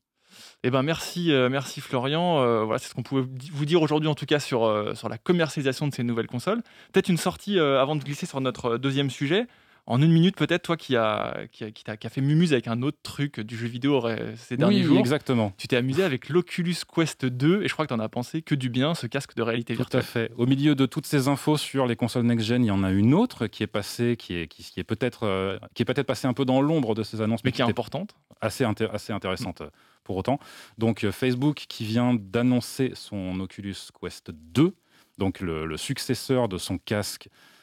Eh 0.63 0.69
ben 0.69 0.83
merci, 0.83 1.31
merci 1.49 1.81
Florian. 1.81 2.63
voilà, 2.63 2.77
c'est 2.79 2.89
ce 2.89 2.93
qu'on 2.93 3.03
pouvait 3.03 3.23
vous 3.51 3.65
dire 3.65 3.81
aujourd'hui 3.81 4.09
en 4.09 4.13
tout 4.15 4.25
cas 4.25 4.39
sur, 4.39 4.95
sur 4.95 5.09
la 5.09 5.17
commercialisation 5.17 5.87
de 5.87 5.93
ces 5.93 6.03
nouvelles 6.03 6.27
consoles. 6.27 6.61
Peut-être 6.91 7.09
une 7.09 7.17
sortie 7.17 7.59
avant 7.59 7.95
de 7.95 8.03
glisser 8.03 8.25
sur 8.25 8.39
notre 8.39 8.77
deuxième 8.77 9.09
sujet 9.09 9.47
en 9.87 10.01
une 10.01 10.11
minute 10.11 10.35
peut-être, 10.35 10.63
toi 10.63 10.75
qui 10.75 10.97
a, 10.97 11.45
qui, 11.51 11.63
a, 11.63 11.71
qui, 11.71 12.07
a, 12.07 12.09
fait 12.09 12.19
mumuse 12.19 12.51
avec 12.51 12.67
un 12.67 12.81
autre 12.81 12.97
truc 13.03 13.39
du 13.39 13.57
jeu 13.57 13.67
vidéo 13.67 14.03
ces 14.35 14.57
derniers 14.57 14.83
jours. 14.83 14.99
exactement. 14.99 15.53
Tu 15.57 15.69
t'es 15.69 15.77
amusé 15.77 16.03
avec 16.03 16.27
l'Oculus 16.27 16.75
Quest 16.93 17.25
2 17.25 17.63
et 17.63 17.67
je 17.69 17.73
crois 17.73 17.85
que 17.85 17.93
tu 17.93 17.99
en 17.99 18.03
as 18.03 18.09
pensé 18.09 18.41
que 18.41 18.53
du 18.53 18.69
bien, 18.69 18.95
ce 18.95 19.07
casque 19.07 19.33
de 19.35 19.41
réalité 19.41 19.75
virtuelle. 19.75 20.01
Tout 20.01 20.07
à 20.07 20.11
fait. 20.11 20.31
Au 20.35 20.45
milieu 20.45 20.75
de 20.75 20.85
toutes 20.85 21.05
ces 21.05 21.29
infos 21.29 21.55
sur 21.55 21.87
les 21.87 21.95
consoles 21.95 22.25
next-gen, 22.25 22.65
il 22.65 22.67
y 22.67 22.71
en 22.71 22.83
a 22.83 22.91
une 22.91 23.13
autre 23.13 23.47
qui 23.47 23.63
est 23.63 23.67
passée, 23.67 24.17
qui 24.17 24.35
est, 24.35 24.47
qui, 24.47 24.77
est 24.77 24.83
peut-être 24.83 25.23
euh, 25.23 25.57
qui 25.73 25.83
est 25.83 25.85
peut-être 25.85 26.05
passée 26.05 26.27
un 26.27 26.33
peu 26.33 26.43
dans 26.43 26.61
l'ombre 26.61 26.93
de 26.93 27.03
ces 27.03 27.21
annonces. 27.21 27.43
Mais, 27.45 27.53
qui 27.53 27.61
est 27.61 27.65
importante. 27.65 28.15
Assez, 28.41 28.65
assez 28.91 29.13
intéressante 29.13 29.61
euh, 29.61 29.69
pour 30.03 30.17
autant. 30.17 30.37
Donc 30.77 31.05
euh, 31.05 31.13
Facebook 31.13 31.65
qui 31.69 31.85
vient 31.85 32.13
d'annoncer 32.13 32.91
son 32.93 33.39
Oculus 33.39 33.75
Quest 33.99 34.31
2, 34.31 34.75
donc 35.17 35.39
le 35.39 35.77
successeur 35.77 36.49
de 36.49 36.57
son 36.57 36.77
casque 36.77 37.29
euh, 37.29 37.56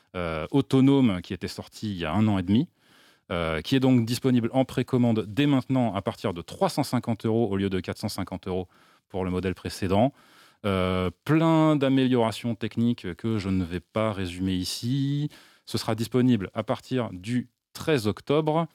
autonome 0.50 1.20
qui 1.22 1.34
était 1.34 1.48
sorti 1.48 1.90
il 1.90 1.98
y 1.98 2.04
a 2.04 2.12
un 2.12 2.28
an 2.28 2.38
et 2.38 2.42
demi. 2.42 2.68
Euh, 3.32 3.62
qui 3.62 3.74
est 3.74 3.80
donc 3.80 4.04
disponible 4.04 4.50
en 4.52 4.66
précommande 4.66 5.24
dès 5.26 5.46
maintenant 5.46 5.94
à 5.94 6.02
partir 6.02 6.34
de 6.34 6.42
350 6.42 7.24
euros 7.24 7.48
au 7.50 7.56
lieu 7.56 7.70
de 7.70 7.80
450 7.80 8.48
euros 8.48 8.68
pour 9.08 9.24
le 9.24 9.30
modèle 9.30 9.54
précédent. 9.54 10.12
Euh, 10.66 11.08
plein 11.24 11.74
d'améliorations 11.74 12.54
techniques 12.54 13.14
que 13.14 13.38
je 13.38 13.48
ne 13.48 13.64
vais 13.64 13.80
pas 13.80 14.12
résumer 14.12 14.52
ici. 14.52 15.30
Ce 15.64 15.78
sera 15.78 15.94
disponible 15.94 16.50
à 16.52 16.62
partir 16.64 17.08
du 17.12 17.48
13 17.72 18.08
octobre. 18.08 18.66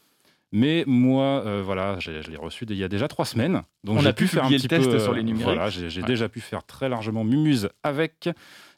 Mais 0.51 0.83
moi, 0.87 1.61
voilà, 1.61 1.99
je 1.99 2.11
l'ai 2.11 2.37
reçu 2.37 2.65
il 2.67 2.75
y 2.75 2.83
a 2.83 2.89
déjà 2.89 3.07
trois 3.07 3.25
semaines. 3.25 3.63
Donc 3.83 3.99
On 3.99 4.05
a 4.05 4.13
pu, 4.13 4.27
faire 4.27 4.45
un 4.45 4.49
petit 4.49 4.63
le 4.63 4.67
test 4.67 4.99
sur 4.99 5.13
les 5.13 5.23
numériques. 5.23 5.45
Voilà, 5.45 5.69
j'ai 5.69 6.01
déjà 6.01 6.27
pu 6.29 6.41
faire 6.41 6.63
très 6.63 6.89
largement 6.89 7.23
Mumuse 7.23 7.69
avec. 7.83 8.29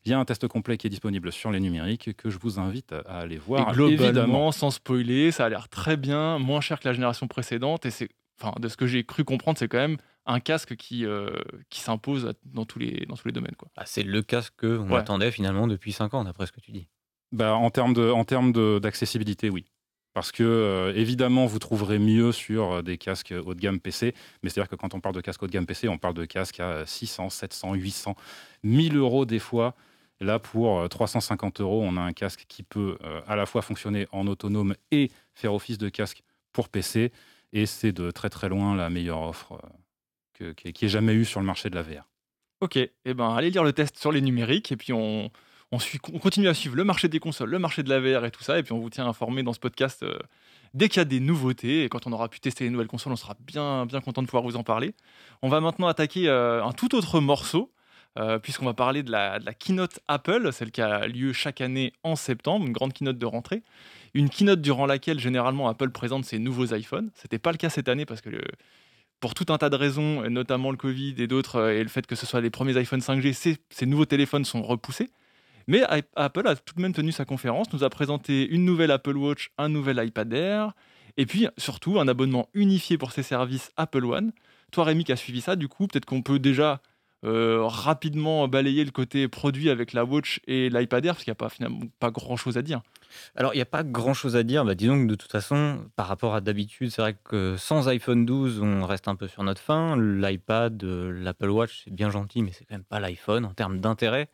Il 0.04 0.12
y 0.12 0.14
a 0.14 0.20
un 0.20 0.26
test 0.26 0.48
complet 0.48 0.78
qui 0.78 0.88
est 0.88 0.90
disponible 0.90 1.32
sur 1.32 1.52
les 1.52 1.60
numériques 1.60 2.16
que 2.18 2.32
je 2.32 2.40
vous 2.40 2.60
invite 2.60 2.92
à 2.92 3.20
aller 3.20 3.38
voir. 3.38 3.70
Et 3.70 3.74
globalement, 3.74 4.04
évidemment. 4.04 4.52
sans 4.52 4.72
spoiler, 4.72 5.32
ça 5.32 5.46
a 5.46 5.50
l'air 5.50 5.70
très 5.70 5.96
bien, 5.96 6.40
moins 6.40 6.60
cher 6.60 6.80
que 6.80 6.88
la 6.88 6.94
génération 6.94 7.28
précédente. 7.28 7.86
Et 7.86 7.92
c'est, 7.92 8.10
enfin, 8.42 8.54
de 8.60 8.68
ce 8.68 8.78
que 8.78 8.88
j'ai 8.88 9.04
cru 9.04 9.24
comprendre, 9.24 9.60
c'est 9.60 9.68
quand 9.68 9.78
même 9.78 9.98
un 10.26 10.40
casque 10.40 10.76
qui, 10.76 11.06
euh, 11.06 11.30
qui 11.70 11.82
s'impose 11.82 12.34
dans 12.46 12.66
tous 12.66 12.80
les, 12.80 13.06
dans 13.08 13.16
tous 13.16 13.28
les 13.28 13.32
domaines. 13.32 13.56
Quoi. 13.58 13.70
Ah, 13.78 13.84
c'est 13.86 14.04
le 14.04 14.22
casque 14.24 14.54
qu'on 14.60 14.94
attendait 14.96 15.32
finalement 15.32 15.68
depuis 15.68 15.92
5 15.92 16.14
ans, 16.16 16.24
d'après 16.24 16.48
ce 16.48 16.52
que 16.52 16.62
tu 16.62 16.72
dis. 16.72 16.88
Bah, 17.32 17.54
en 17.54 17.70
termes, 17.70 17.94
de, 17.94 18.10
en 18.10 18.26
termes 18.26 18.80
d'accessibilité, 18.80 19.50
oui. 19.50 19.66
Parce 20.14 20.32
que, 20.32 20.44
euh, 20.44 20.94
évidemment, 20.96 21.46
vous 21.46 21.60
trouverez 21.60 22.00
mieux 22.00 22.32
sur 22.32 22.72
euh, 22.72 22.82
des 22.82 22.98
casques 22.98 23.34
haut 23.46 23.54
de 23.54 23.60
gamme 23.60 23.80
PC. 23.80 24.14
Mais 24.44 24.50
c'est-à-dire 24.50 24.70
que 24.70 24.76
quand 24.76 24.94
on 24.94 25.00
parle 25.00 25.16
de 25.16 25.22
casque 25.22 25.42
haut 25.44 25.48
de 25.48 25.52
gamme 25.52 25.66
PC, 25.66 25.88
on 25.88 25.98
parle 25.98 26.14
de 26.14 26.26
casques 26.26 26.60
à 26.60 26.86
600, 26.86 27.30
700, 27.30 27.74
800, 27.76 28.16
1000 28.64 28.98
euros 28.98 29.26
des 29.26 29.40
fois. 29.40 29.76
Là, 30.20 30.38
pour 30.38 30.88
350 30.88 31.60
euh, 31.60 31.64
euros, 31.64 31.82
on 31.84 31.98
a 31.98 32.02
un 32.02 32.14
casque 32.14 32.46
qui 32.48 32.62
peut 32.64 32.98
à 33.28 33.36
la 33.36 33.46
fois 33.46 33.62
fonctionner 33.62 34.08
en 34.12 34.28
autonome 34.28 34.76
et 34.92 35.10
faire 35.34 35.54
office 35.54 35.78
de 35.78 35.90
casque 35.90 36.24
pour 36.52 36.70
PC. 36.70 37.12
Et 37.54 37.66
c'est 37.66 37.92
de 37.92 38.12
très 38.12 38.30
très 38.30 38.48
loin 38.48 38.76
la 38.76 38.90
meilleure 38.90 39.22
offre 39.22 39.60
euh, 40.42 40.54
qui 40.54 40.86
ait 40.86 40.90
jamais 40.90 41.14
eu 41.14 41.26
sur 41.26 41.40
le 41.40 41.46
marché 41.46 41.70
de 41.70 41.76
la 41.76 41.82
VR. 41.82 42.08
Ok, 42.62 42.78
et 42.78 42.92
eh 43.06 43.14
ben, 43.14 43.34
allez 43.34 43.50
lire 43.50 43.64
le 43.64 43.74
test 43.74 43.98
sur 43.98 44.12
les 44.12 44.22
numériques 44.22 44.72
et 44.72 44.78
puis 44.78 44.94
on, 44.94 45.32
on, 45.72 46.20
continue 46.20 46.48
à 46.48 46.54
suivre 46.54 46.76
le 46.76 46.84
marché 46.84 47.08
des 47.08 47.20
consoles, 47.20 47.50
le 47.50 47.60
marché 47.60 47.84
de 47.84 47.90
la 47.90 48.00
VR 48.00 48.26
et 48.26 48.32
tout 48.32 48.44
ça. 48.44 48.60
Et 48.60 48.64
puis 48.64 48.74
on 48.74 48.80
vous 48.80 48.90
tient 48.90 49.08
informé 49.08 49.44
dans 49.44 49.54
ce 49.54 49.60
podcast 49.60 50.06
dès 50.74 50.90
qu'il 50.90 50.98
y 50.98 51.02
a 51.02 51.06
des 51.06 51.20
nouveautés. 51.20 51.84
Et 51.84 51.90
quand 51.90 52.08
on 52.08 52.12
aura 52.12 52.30
pu 52.30 52.40
tester 52.40 52.66
les 52.66 52.70
nouvelles 52.70 52.88
consoles, 52.88 53.14
on 53.14 53.18
sera 53.18 53.36
bien, 53.40 53.88
content 54.04 54.22
de 54.22 54.28
pouvoir 54.28 54.44
vous 54.44 54.58
en 54.58 54.64
parler. 54.64 54.94
On 55.42 55.50
va 55.50 55.62
maintenant 55.62 55.88
attaquer 55.88 56.30
un 56.30 56.72
tout 56.72 56.96
autre 56.96 57.20
morceau. 57.20 57.72
Euh, 58.20 58.40
puisqu'on 58.40 58.66
va 58.66 58.74
parler 58.74 59.04
de 59.04 59.12
la, 59.12 59.40
keynote 59.58 60.00
Apple, 60.10 60.52
celle 60.52 60.72
qui 60.72 60.82
a 60.82 61.08
lieu 61.08 61.32
chaque 61.32 61.62
année 61.62 61.94
en 62.04 62.18
septembre, 62.18 62.66
une 62.66 62.74
grande 62.74 62.92
keynote 62.92 63.18
de 63.18 63.26
rentrée. 63.26 63.64
Une 64.14 64.30
keynote 64.30 64.62
durant 64.62 64.86
laquelle 64.86 65.20
généralement 65.20 65.70
Apple 65.70 65.92
présente 65.92 66.26
ses 66.26 66.38
nouveaux 66.38 66.74
iPhones. 66.74 67.10
Ce 67.16 67.22
n'était 67.24 67.40
pas 67.40 67.54
le 67.54 67.58
cas 67.58 67.70
cette 67.70 67.88
année 67.88 68.06
parce 68.06 68.20
que 68.20 68.30
pour 69.22 69.34
tout 69.34 69.46
un 69.50 69.58
tas 69.58 69.70
de 69.70 69.78
raisons, 69.78 70.30
notamment 70.30 70.72
le 70.72 70.78
Covid 70.78 71.16
et 71.20 71.28
d'autres, 71.28 71.58
euh, 71.58 71.80
et 71.80 71.84
le 71.84 71.90
fait 71.90 72.06
que 72.06 72.16
ce 72.16 72.26
soit 72.26 72.42
les 72.42 72.50
premiers 72.50 72.76
iPhone 72.76 73.00
5G, 73.00 73.58
ces, 73.70 73.86
nouveaux 73.86 74.06
téléphones 74.06 74.44
sont 74.44 74.62
repoussés. 74.62 75.10
Mais 75.68 75.84
Apple 76.16 76.48
a 76.48 76.56
tout 76.56 76.76
de 76.76 76.82
même 76.82 76.94
tenu 76.94 77.12
sa 77.12 77.26
conférence, 77.26 77.72
nous 77.74 77.84
a 77.84 77.90
présenté 77.90 78.48
une 78.48 78.66
nouvelle 78.66 78.92
Apple 78.92 79.18
Watch, 79.18 79.52
un 79.58 79.70
nouvel 79.70 80.04
iPad 80.06 80.34
Air, 80.34 80.74
et 81.18 81.26
puis 81.26 81.48
surtout 81.58 82.00
un 82.00 82.08
abonnement 82.08 82.50
unifié 82.54 82.98
pour 82.98 83.12
ses 83.12 83.24
services 83.24 83.72
Apple 83.78 84.06
One. 84.06 84.32
Toi 84.72 84.86
Rémi 84.86 85.04
qui 85.04 85.12
a 85.12 85.18
suivi 85.18 85.42
ça, 85.42 85.56
du 85.56 85.68
coup, 85.68 85.88
peut-être 85.88 86.06
qu'on 86.06 86.22
peut 86.22 86.40
déjà 86.40 86.82
euh, 87.24 87.62
rapidement 87.68 88.48
balayer 88.48 88.84
le 88.84 88.90
côté 88.90 89.28
produit 89.28 89.70
avec 89.70 89.94
la 89.94 90.06
Watch 90.06 90.40
et 90.48 90.70
l'iPad 90.70 91.06
Air, 91.06 91.14
parce 91.14 91.24
qu'il 91.24 91.32
n'y 91.32 91.36
a 91.36 91.36
pas, 91.36 91.50
finalement 91.50 91.82
pas 92.00 92.10
grand-chose 92.10 92.58
à 92.58 92.64
dire. 92.64 92.82
Alors, 93.36 93.54
il 93.54 93.58
n'y 93.58 93.62
a 93.62 93.66
pas 93.66 93.84
grand-chose 93.84 94.36
à 94.36 94.44
dire. 94.44 94.66
Bah, 94.66 94.74
disons 94.74 95.04
que 95.04 95.08
de 95.08 95.16
toute 95.16 95.32
façon, 95.32 95.86
par 95.96 96.08
rapport 96.08 96.34
à 96.34 96.42
d'habitude, 96.42 96.90
c'est 96.90 97.02
vrai 97.02 97.16
que 97.24 97.56
sans 97.58 97.88
iPhone 97.90 98.26
12, 98.26 98.62
on 98.62 98.86
reste 98.86 99.08
un 99.08 99.16
peu 99.16 99.28
sur 99.28 99.44
notre 99.44 99.62
fin. 99.62 99.96
L'iPad, 99.98 100.84
euh, 100.84 101.12
l'Apple 101.12 101.50
Watch, 101.50 101.84
c'est 101.84 101.94
bien 101.94 102.10
gentil, 102.10 102.42
mais 102.42 102.52
c'est 102.54 102.66
quand 102.66 102.76
même 102.76 102.84
pas 102.84 103.00
l'iPhone 103.00 103.46
en 103.46 103.54
termes 103.54 103.80
d'intérêt. 103.80 104.30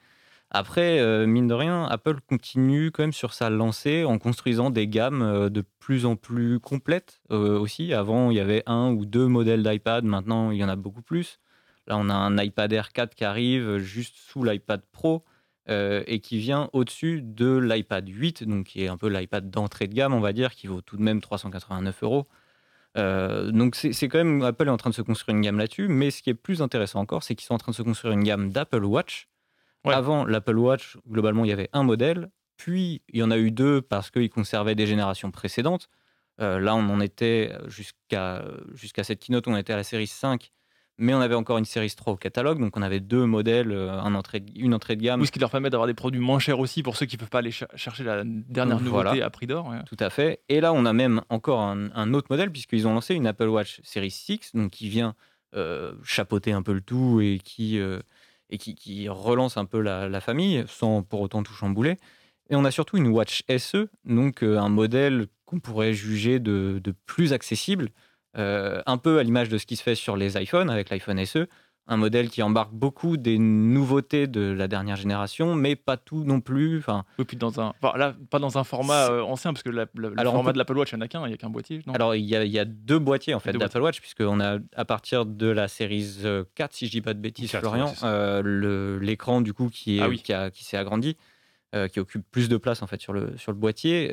Après, 0.50 1.00
euh, 1.00 1.28
mine 1.28 1.48
de 1.48 1.54
rien, 1.54 1.86
Apple 1.86 2.20
continue 2.28 2.92
quand 2.92 3.04
même 3.04 3.14
sur 3.14 3.34
sa 3.34 3.50
lancée 3.50 4.06
en 4.06 4.18
construisant 4.18 4.70
des 4.70 4.88
gammes 4.88 5.50
de 5.50 5.64
plus 5.80 6.06
en 6.06 6.16
plus 6.16 6.60
complètes 6.60 7.22
aussi. 7.30 7.94
Avant, 7.94 8.32
il 8.32 8.38
y 8.38 8.40
avait 8.40 8.64
un 8.66 8.92
ou 8.92 9.06
deux 9.06 9.28
modèles 9.28 9.64
d'iPad, 9.64 10.06
maintenant, 10.06 10.52
il 10.52 10.58
y 10.58 10.64
en 10.64 10.70
a 10.70 10.76
beaucoup 10.76 11.02
plus. 11.02 11.40
Là, 11.88 11.98
on 11.98 12.10
a 12.10 12.14
un 12.14 12.38
iPad 12.38 12.72
Air 12.72 12.92
4 12.94 13.16
qui 13.16 13.26
arrive 13.26 13.78
juste 13.78 14.16
sous 14.18 14.44
l'iPad 14.44 14.82
Pro 14.92 15.24
euh, 15.70 16.02
et 16.08 16.22
qui 16.22 16.38
vient 16.38 16.70
au-dessus 16.72 17.22
de 17.22 17.58
l'iPad 17.58 18.08
8, 18.08 18.46
donc 18.46 18.68
qui 18.68 18.84
est 18.84 18.88
un 18.88 18.96
peu 18.96 19.10
l'iPad 19.10 19.50
d'entrée 19.50 19.88
de 19.88 19.94
gamme, 19.94 20.14
on 20.14 20.22
va 20.22 20.32
dire, 20.32 20.56
qui 20.56 20.68
vaut 20.68 20.80
tout 20.80 20.96
de 20.96 21.02
même 21.02 21.20
389 21.20 22.04
euros. 22.04 22.26
Euh, 22.98 23.52
donc 23.52 23.76
c'est 23.76 24.08
quand 24.08 24.18
même 24.18 24.42
Apple 24.44 24.68
est 24.68 24.72
en 24.72 24.78
train 24.78 24.90
de 24.92 24.96
se 24.96 25.02
construire 25.02 25.36
une 25.36 25.44
gamme 25.44 25.58
là-dessus, 25.58 25.90
mais 25.90 26.10
ce 26.10 26.22
qui 26.22 26.30
est 26.30 26.34
plus 26.34 26.62
intéressant 26.62 27.02
encore, 27.02 27.24
c'est 27.24 27.36
qu'ils 27.36 27.46
sont 27.46 27.56
en 27.56 27.58
train 27.58 27.74
de 27.74 27.76
se 27.76 27.82
construire 27.82 28.14
une 28.14 28.24
gamme 28.24 28.50
d'Apple 28.50 28.86
Watch. 28.86 29.28
Avant 29.96 30.26
l'Apple 30.26 30.58
Watch, 30.58 30.98
globalement, 31.10 31.46
il 31.46 31.50
y 31.50 31.54
avait 31.54 31.70
un 31.74 31.84
modèle, 31.84 32.30
puis 32.58 33.02
il 33.10 33.20
y 33.20 33.24
en 33.24 33.32
a 33.32 33.38
eu 33.38 33.52
deux 33.52 33.82
parce 33.82 34.12
qu'ils 34.12 34.30
conservaient 34.30 34.76
des 34.76 34.88
générations 34.88 35.32
précédentes. 35.32 35.90
Euh, 36.40 36.60
là, 36.60 36.76
on 36.76 36.90
en 36.90 37.00
était 37.00 37.52
jusqu'à 37.68 38.46
jusqu'à 38.74 39.04
cette 39.04 39.20
keynote, 39.20 39.48
on 39.48 39.58
était 39.58 39.74
à 39.74 39.78
la 39.78 39.84
série 39.84 40.08
5 40.08 40.52
mais 40.98 41.14
on 41.14 41.22
avait 41.22 41.36
encore 41.36 41.58
une 41.58 41.66
série 41.66 41.90
3 41.90 42.14
au 42.14 42.18
catalogue, 42.18 42.60
donc 42.60 42.76
on 42.76 42.82
avait 42.82 43.00
deux 43.00 43.26
modèles, 43.26 43.72
euh, 43.72 43.92
un 43.92 44.16
entrée, 44.16 44.44
une 44.56 44.74
entrée 44.74 44.96
de 44.96 45.04
gamme. 45.04 45.22
Oui, 45.22 45.28
ce 45.28 45.32
qui 45.32 45.40
leur 45.40 45.52
permet 45.52 45.70
d'avoir 45.70 45.88
des 45.88 45.94
produits 45.94 46.20
moins 46.20 46.40
chers 46.40 46.60
aussi 46.60 46.82
pour 46.84 46.98
ceux 46.98 47.06
qui 47.06 47.16
ne 47.16 47.20
peuvent 47.20 47.30
pas 47.30 47.40
aller 47.40 47.52
chercher 47.52 48.04
la 48.04 48.24
dernière 48.26 48.80
nouveauté 48.80 49.22
à 49.22 49.30
prix 49.30 49.48
d'or. 49.48 49.74
Tout 49.86 49.98
à 50.00 50.10
fait. 50.10 50.42
Et 50.50 50.60
là, 50.60 50.74
on 50.74 50.86
a 50.86 50.94
même 50.94 51.22
encore 51.30 51.62
un, 51.62 52.14
autre 52.14 52.28
modèle, 52.30 52.52
puisqu'ils 52.52 52.88
ont 52.88 52.94
lancé 52.94 53.14
une 53.14 53.28
Apple 53.28 53.48
Watch 53.48 53.80
série 53.84 54.12
6, 54.12 54.56
donc 54.56 54.72
qui 54.72 54.90
vient 54.90 55.14
euh, 55.56 55.94
chapeauter 56.04 56.52
un 56.52 56.64
peu 56.64 56.74
le 56.74 56.82
tout 56.82 57.22
et 57.22 57.40
qui, 57.44 57.80
euh, 57.80 58.00
et 58.50 58.58
qui, 58.58 59.10
relance 59.10 59.58
un 59.58 59.66
peu 59.66 59.82
la, 59.82 60.22
famille, 60.22 60.64
sans 60.68 61.04
pour 61.04 61.22
autant 61.22 61.44
tout 61.44 61.54
chambouler. 61.54 61.98
Et 62.50 62.56
on 62.56 62.64
a 62.66 62.72
surtout 62.72 62.98
une 62.98 63.08
Watch 63.08 63.44
SE, 63.58 63.90
donc 64.06 64.44
un 64.44 64.70
modèle 64.70 65.28
qu'on 65.46 65.60
pourrait 65.60 65.94
juger 65.94 66.40
de, 66.40 66.80
de 66.84 66.94
plus 67.06 67.34
accessible 67.34 67.90
euh, 68.38 68.84
un 68.86 68.98
peu 68.98 69.18
à 69.18 69.24
l'image 69.24 69.50
de 69.50 69.58
ce 69.58 69.66
qui 69.66 69.76
se 69.76 69.84
fait 69.84 69.96
sur 69.96 70.16
les 70.16 70.38
iPhones 70.38 70.70
avec 70.70 70.90
l'iPhone 70.90 71.24
SE, 71.26 71.48
un 71.88 71.98
modèle 71.98 72.30
qui 72.30 72.44
embarque 72.44 72.74
beaucoup 72.74 73.18
des 73.18 73.38
nouveautés 73.40 74.28
de 74.28 74.42
la 74.42 74.68
dernière 74.68 74.98
génération, 74.98 75.56
mais 75.56 75.76
pas 75.76 75.96
tout 75.98 76.24
non 76.24 76.42
plus. 76.42 76.80
Enfin, 76.80 77.06
dans 77.38 77.62
un, 77.62 77.74
là, 77.96 78.16
pas 78.30 78.40
dans 78.40 78.58
un 78.58 78.64
format 78.64 79.10
euh, 79.10 79.22
ancien, 79.22 79.54
parce 79.54 79.64
que 79.64 79.70
le 79.70 79.88
format 80.24 80.54
de 80.54 80.58
l'Apple 80.58 80.78
Watch, 80.78 80.92
il 80.92 80.96
n'y 80.96 81.02
en 81.02 81.06
a 81.06 81.08
qu'un, 81.08 81.26
il 81.26 81.30
n'y 81.30 81.34
a 81.34 81.38
qu'un 81.38 81.50
boîtier. 81.50 81.82
alors, 81.94 82.16
il 82.16 82.26
y, 82.26 82.60
a, 82.60 82.66
deux 82.66 83.00
boîtiers 83.00 83.34
en 83.34 83.40
fait 83.40 83.54
d'Apple 83.54 83.82
Watch, 83.82 84.02
puisqu'on 84.02 84.40
a 84.40 84.60
à 84.76 84.86
partir 84.86 85.26
de 85.26 85.48
la 85.48 85.68
série 85.68 86.06
4, 86.56 86.74
si 86.74 86.88
je 86.88 86.92
dis 86.92 87.02
pas 87.02 87.14
de 87.14 87.20
bêtises, 87.20 87.52
Florian, 87.52 87.94
euh, 88.04 89.00
l'écran 89.00 89.42
du 89.42 89.54
coup 89.54 89.70
qui 89.70 90.00
ah 90.02 90.50
qui, 90.50 90.64
s'est 90.64 90.78
agrandi. 90.78 91.16
qui 91.92 92.00
occupe 92.00 92.26
plus 92.30 92.50
de 92.50 92.58
place 92.58 92.82
en 92.82 92.88
fait 92.88 93.02
sur 93.02 93.14
le, 93.14 93.38
sur 93.38 93.52
le 93.52 93.58
boîtier. 93.58 94.10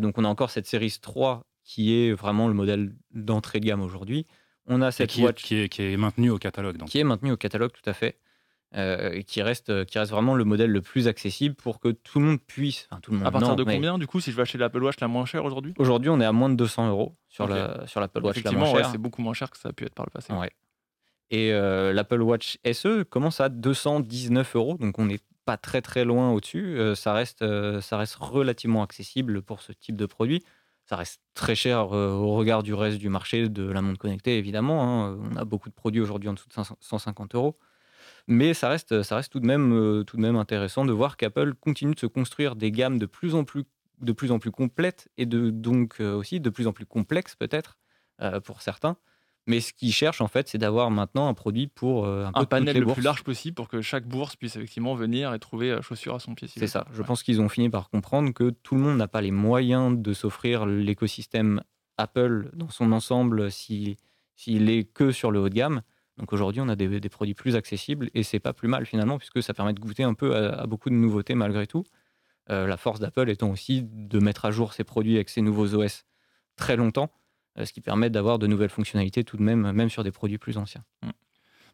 donc 0.00 0.18
on 0.18 0.24
a 0.24 0.28
encore 0.28 0.50
cette 0.50 0.66
série 0.66 0.94
3 1.00 1.44
qui 1.64 1.94
est 1.94 2.12
vraiment 2.12 2.48
le 2.48 2.54
modèle 2.54 2.94
d'entrée 3.12 3.60
de 3.60 3.66
gamme 3.66 3.82
aujourd'hui. 3.82 4.26
On 4.68 4.82
a 4.82 4.90
cette 4.92 5.10
qui, 5.10 5.22
watch 5.22 5.42
qui, 5.42 5.56
est, 5.56 5.68
qui 5.68 5.82
est 5.82 5.96
maintenu 5.96 6.30
au 6.30 6.38
catalogue. 6.38 6.82
Qui 6.84 6.98
est 6.98 7.04
maintenu 7.04 7.32
au 7.32 7.36
catalogue, 7.36 7.72
tout 7.72 7.88
à 7.88 7.92
fait. 7.92 8.18
Euh, 8.76 9.22
qui, 9.22 9.40
reste, 9.40 9.86
qui 9.86 9.98
reste 9.98 10.10
vraiment 10.10 10.34
le 10.34 10.44
modèle 10.44 10.70
le 10.70 10.82
plus 10.82 11.08
accessible 11.08 11.54
pour 11.54 11.80
que 11.80 11.88
tout 11.88 12.20
le 12.20 12.26
monde 12.26 12.40
puisse. 12.40 12.86
Enfin, 12.90 13.00
tout 13.00 13.12
le 13.12 13.16
monde, 13.16 13.26
à 13.26 13.30
partir 13.30 13.56
de 13.56 13.64
combien, 13.64 13.96
du 13.96 14.06
coup, 14.06 14.20
si 14.20 14.30
je 14.30 14.36
vais 14.36 14.42
acheter 14.42 14.58
l'Apple 14.58 14.82
Watch 14.82 15.00
la 15.00 15.08
moins 15.08 15.24
chère 15.24 15.46
aujourd'hui? 15.46 15.72
Aujourd'hui, 15.78 16.10
on 16.10 16.20
est 16.20 16.24
à 16.26 16.32
moins 16.32 16.50
de 16.50 16.54
200 16.54 16.90
euros 16.90 17.14
sur 17.28 17.48
la 17.48 17.86
sur 17.86 18.00
l'Apple 18.00 18.22
Watch 18.22 18.42
la 18.44 18.52
moins 18.52 18.70
chère. 18.70 18.90
c'est 18.90 18.98
beaucoup 18.98 19.22
moins 19.22 19.32
cher 19.32 19.50
que 19.50 19.56
ça 19.56 19.70
a 19.70 19.72
pu 19.72 19.84
être 19.84 19.94
par 19.94 20.04
le 20.04 20.10
passé. 20.10 20.34
Ouais. 20.34 20.50
Et 21.30 21.52
euh, 21.52 21.94
l'Apple 21.94 22.20
Watch 22.20 22.58
SE 22.70 23.04
commence 23.04 23.40
à 23.40 23.48
219 23.48 24.56
euros, 24.56 24.76
donc 24.78 24.98
on 24.98 25.08
est 25.08 25.22
pas 25.46 25.56
très 25.56 25.80
très 25.80 26.04
loin 26.04 26.30
au-dessus. 26.32 26.78
ça, 26.94 27.14
reste, 27.14 27.42
ça 27.80 27.96
reste 27.96 28.16
relativement 28.16 28.82
accessible 28.82 29.40
pour 29.40 29.62
ce 29.62 29.72
type 29.72 29.96
de 29.96 30.04
produit. 30.04 30.44
Ça 30.88 30.96
reste 30.96 31.20
très 31.34 31.54
cher 31.54 31.90
au 31.90 32.34
regard 32.34 32.62
du 32.62 32.72
reste 32.72 32.96
du 32.98 33.10
marché 33.10 33.48
de 33.48 33.70
la 33.70 33.82
montre 33.82 33.98
connectée, 33.98 34.38
évidemment. 34.38 34.82
Hein. 34.82 35.18
On 35.32 35.36
a 35.36 35.44
beaucoup 35.44 35.68
de 35.68 35.74
produits 35.74 36.00
aujourd'hui 36.00 36.30
en 36.30 36.32
dessous 36.32 36.48
de 36.48 36.54
150 36.80 37.34
euros. 37.34 37.58
Mais 38.26 38.54
ça 38.54 38.70
reste, 38.70 39.02
ça 39.02 39.16
reste 39.16 39.30
tout, 39.30 39.40
de 39.40 39.46
même, 39.46 40.04
tout 40.06 40.16
de 40.16 40.22
même 40.22 40.36
intéressant 40.36 40.86
de 40.86 40.92
voir 40.92 41.18
qu'Apple 41.18 41.54
continue 41.54 41.94
de 41.94 42.00
se 42.00 42.06
construire 42.06 42.56
des 42.56 42.70
gammes 42.70 42.98
de 42.98 43.04
plus 43.04 43.34
en 43.34 43.44
plus, 43.44 43.64
de 44.00 44.12
plus, 44.12 44.30
en 44.30 44.38
plus 44.38 44.50
complètes 44.50 45.08
et 45.18 45.26
de, 45.26 45.50
donc 45.50 46.00
aussi 46.00 46.40
de 46.40 46.48
plus 46.48 46.66
en 46.66 46.72
plus 46.72 46.86
complexes 46.86 47.36
peut-être 47.36 47.76
pour 48.44 48.62
certains 48.62 48.96
mais 49.48 49.60
ce 49.60 49.72
qu'ils 49.72 49.92
cherchent, 49.92 50.20
en 50.20 50.28
fait, 50.28 50.46
c'est 50.46 50.58
d'avoir 50.58 50.90
maintenant 50.90 51.26
un 51.26 51.34
produit 51.34 51.68
pour 51.68 52.04
euh, 52.04 52.28
un, 52.34 52.44
panel 52.44 52.78
le 52.78 52.92
plus 52.92 53.02
large 53.02 53.24
possible 53.24 53.54
pour 53.54 53.66
que 53.66 53.80
chaque 53.80 54.06
bourse 54.06 54.36
puisse 54.36 54.56
effectivement 54.56 54.94
venir 54.94 55.32
et 55.32 55.38
trouver 55.38 55.70
euh, 55.70 55.80
chaussure 55.80 56.14
à 56.14 56.20
son 56.20 56.34
pied. 56.34 56.48
c'est 56.48 56.66
ça. 56.66 56.86
Je 56.92 57.02
pense 57.02 57.22
qu'ils 57.22 57.40
ont 57.40 57.48
fini 57.48 57.70
par 57.70 57.88
comprendre 57.88 58.32
que 58.34 58.50
tout 58.50 58.74
le 58.74 58.82
monde 58.82 58.98
n'a 58.98 59.08
pas 59.08 59.22
les 59.22 59.30
moyens 59.30 59.96
de 59.98 60.12
s'offrir 60.12 60.66
l'écosystème 60.66 61.62
Apple 61.96 62.50
dans 62.52 62.68
son 62.68 62.92
ensemble 62.92 63.50
s'il 63.50 63.96
est 64.46 64.84
que 64.84 65.12
sur 65.12 65.30
le 65.30 65.40
haut 65.40 65.48
de 65.48 65.54
gamme. 65.54 65.80
Donc 66.18 66.34
aujourd'hui, 66.34 66.60
on 66.60 66.68
a 66.68 66.76
des, 66.76 67.00
produits 67.08 67.34
plus 67.34 67.56
accessibles 67.56 68.10
et 68.12 68.22
c'est 68.24 68.40
pas 68.40 68.52
plus 68.52 68.68
mal 68.68 68.84
finalement 68.84 69.16
puisque 69.16 69.42
ça 69.42 69.54
permet 69.54 69.72
de 69.72 69.80
goûter 69.80 70.02
un 70.02 70.14
peu 70.14 70.36
à, 70.36 70.66
beaucoup 70.66 70.90
de 70.90 70.94
nouveautés 70.94 71.34
malgré 71.34 71.66
tout. 71.66 71.84
Euh, 72.50 72.66
la 72.66 72.76
force 72.76 73.00
d'Apple 73.00 73.30
étant 73.30 73.50
aussi 73.50 73.82
de 73.82 74.18
mettre 74.18 74.44
à 74.44 74.50
jour 74.50 74.74
ses 74.74 74.84
produits 74.84 75.14
avec 75.14 75.30
ses 75.30 75.40
nouveaux 75.40 75.74
OS 75.74 76.04
très 76.56 76.76
longtemps 76.76 77.10
ce 77.64 77.72
qui 77.72 77.80
permet 77.80 78.10
d'avoir 78.10 78.38
de 78.38 78.46
nouvelles 78.46 78.70
fonctionnalités 78.70 79.24
tout 79.24 79.36
de 79.36 79.42
même, 79.42 79.72
même 79.72 79.90
sur 79.90 80.04
des 80.04 80.12
produits 80.12 80.38
plus 80.38 80.56
anciens. 80.58 80.84
Mm. 81.02 81.10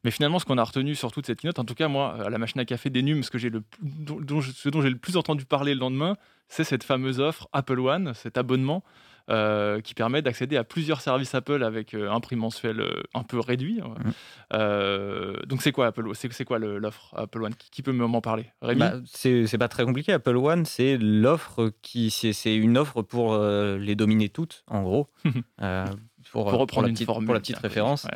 Mais 0.04 0.10
finalement, 0.10 0.38
ce 0.38 0.44
qu'on 0.44 0.58
a 0.58 0.64
retenu 0.64 0.94
sur 0.94 1.10
toute 1.12 1.26
cette 1.26 1.40
keynote, 1.40 1.58
en 1.58 1.64
tout 1.64 1.74
cas 1.74 1.88
moi, 1.88 2.26
à 2.26 2.28
la 2.28 2.36
machine 2.36 2.60
à 2.60 2.66
café 2.66 2.90
d'Enum, 2.90 3.22
ce, 3.22 3.30
ce 3.38 4.68
dont 4.68 4.82
j'ai 4.82 4.90
le 4.90 4.98
plus 4.98 5.16
entendu 5.16 5.46
parler 5.46 5.72
le 5.72 5.80
lendemain, 5.80 6.16
c'est 6.48 6.64
cette 6.64 6.84
fameuse 6.84 7.20
offre 7.20 7.48
Apple 7.52 7.80
One, 7.80 8.12
cet 8.12 8.36
abonnement 8.36 8.84
euh, 9.30 9.80
qui 9.80 9.94
permet 9.94 10.20
d'accéder 10.20 10.58
à 10.58 10.64
plusieurs 10.64 11.00
services 11.00 11.34
Apple 11.34 11.64
avec 11.64 11.94
euh, 11.94 12.10
un 12.10 12.20
prix 12.20 12.36
mensuel 12.36 12.80
euh, 12.80 13.02
un 13.14 13.22
peu 13.22 13.40
réduit. 13.40 13.80
Mmh. 13.80 15.46
donc 15.46 15.62
c'est 15.62 15.72
quoi 15.72 15.86
Apple 15.86 16.10
C'est 16.12 16.44
quoi 16.44 16.58
l'offre 16.58 17.14
Apple 17.16 17.42
One? 17.42 17.54
Qui, 17.54 17.80
peut 17.82 17.92
m'en 17.92 18.20
parler? 18.20 18.52
Rémi? 18.60 18.80
Bah, 18.80 18.94
C'est 19.06 19.58
pas 19.58 19.68
très 19.68 19.86
compliqué. 19.86 20.12
Apple 20.12 20.36
One, 20.36 20.66
c'est 20.66 20.98
l'offre 20.98 21.72
qui 21.80 22.10
c'est 22.10 22.54
une 22.54 22.76
offre 22.76 23.00
pour 23.00 23.38
les 23.38 23.94
dominer 23.94 24.28
toutes, 24.28 24.62
en 24.68 24.82
gros. 24.82 25.08
pour, 26.30 26.44
reprendre 26.44 26.88
une 26.88 26.94
petite, 26.94 27.06
pour 27.06 27.34
la 27.34 27.40
petite 27.40 27.58
référence. 27.58 28.06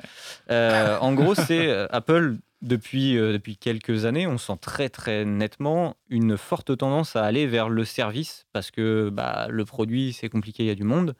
en 0.50 1.12
gros, 1.14 1.34
c'est 1.34 1.70
Apple 1.90 2.36
depuis, 2.62 3.16
euh, 3.16 3.32
depuis 3.32 3.56
quelques 3.56 4.04
années, 4.04 4.26
on 4.26 4.38
sent 4.38 4.56
très 4.60 4.88
très 4.88 5.24
nettement 5.24 5.96
une 6.08 6.36
forte 6.36 6.76
tendance 6.76 7.16
à 7.16 7.24
aller 7.24 7.46
vers 7.46 7.68
le 7.68 7.84
service 7.84 8.46
parce 8.52 8.70
que 8.70 9.10
bah, 9.10 9.46
le 9.48 9.64
produit 9.64 10.12
c'est 10.12 10.28
compliqué, 10.28 10.64
il 10.64 10.66
y 10.66 10.70
a 10.70 10.74
du 10.74 10.84
monde. 10.84 11.14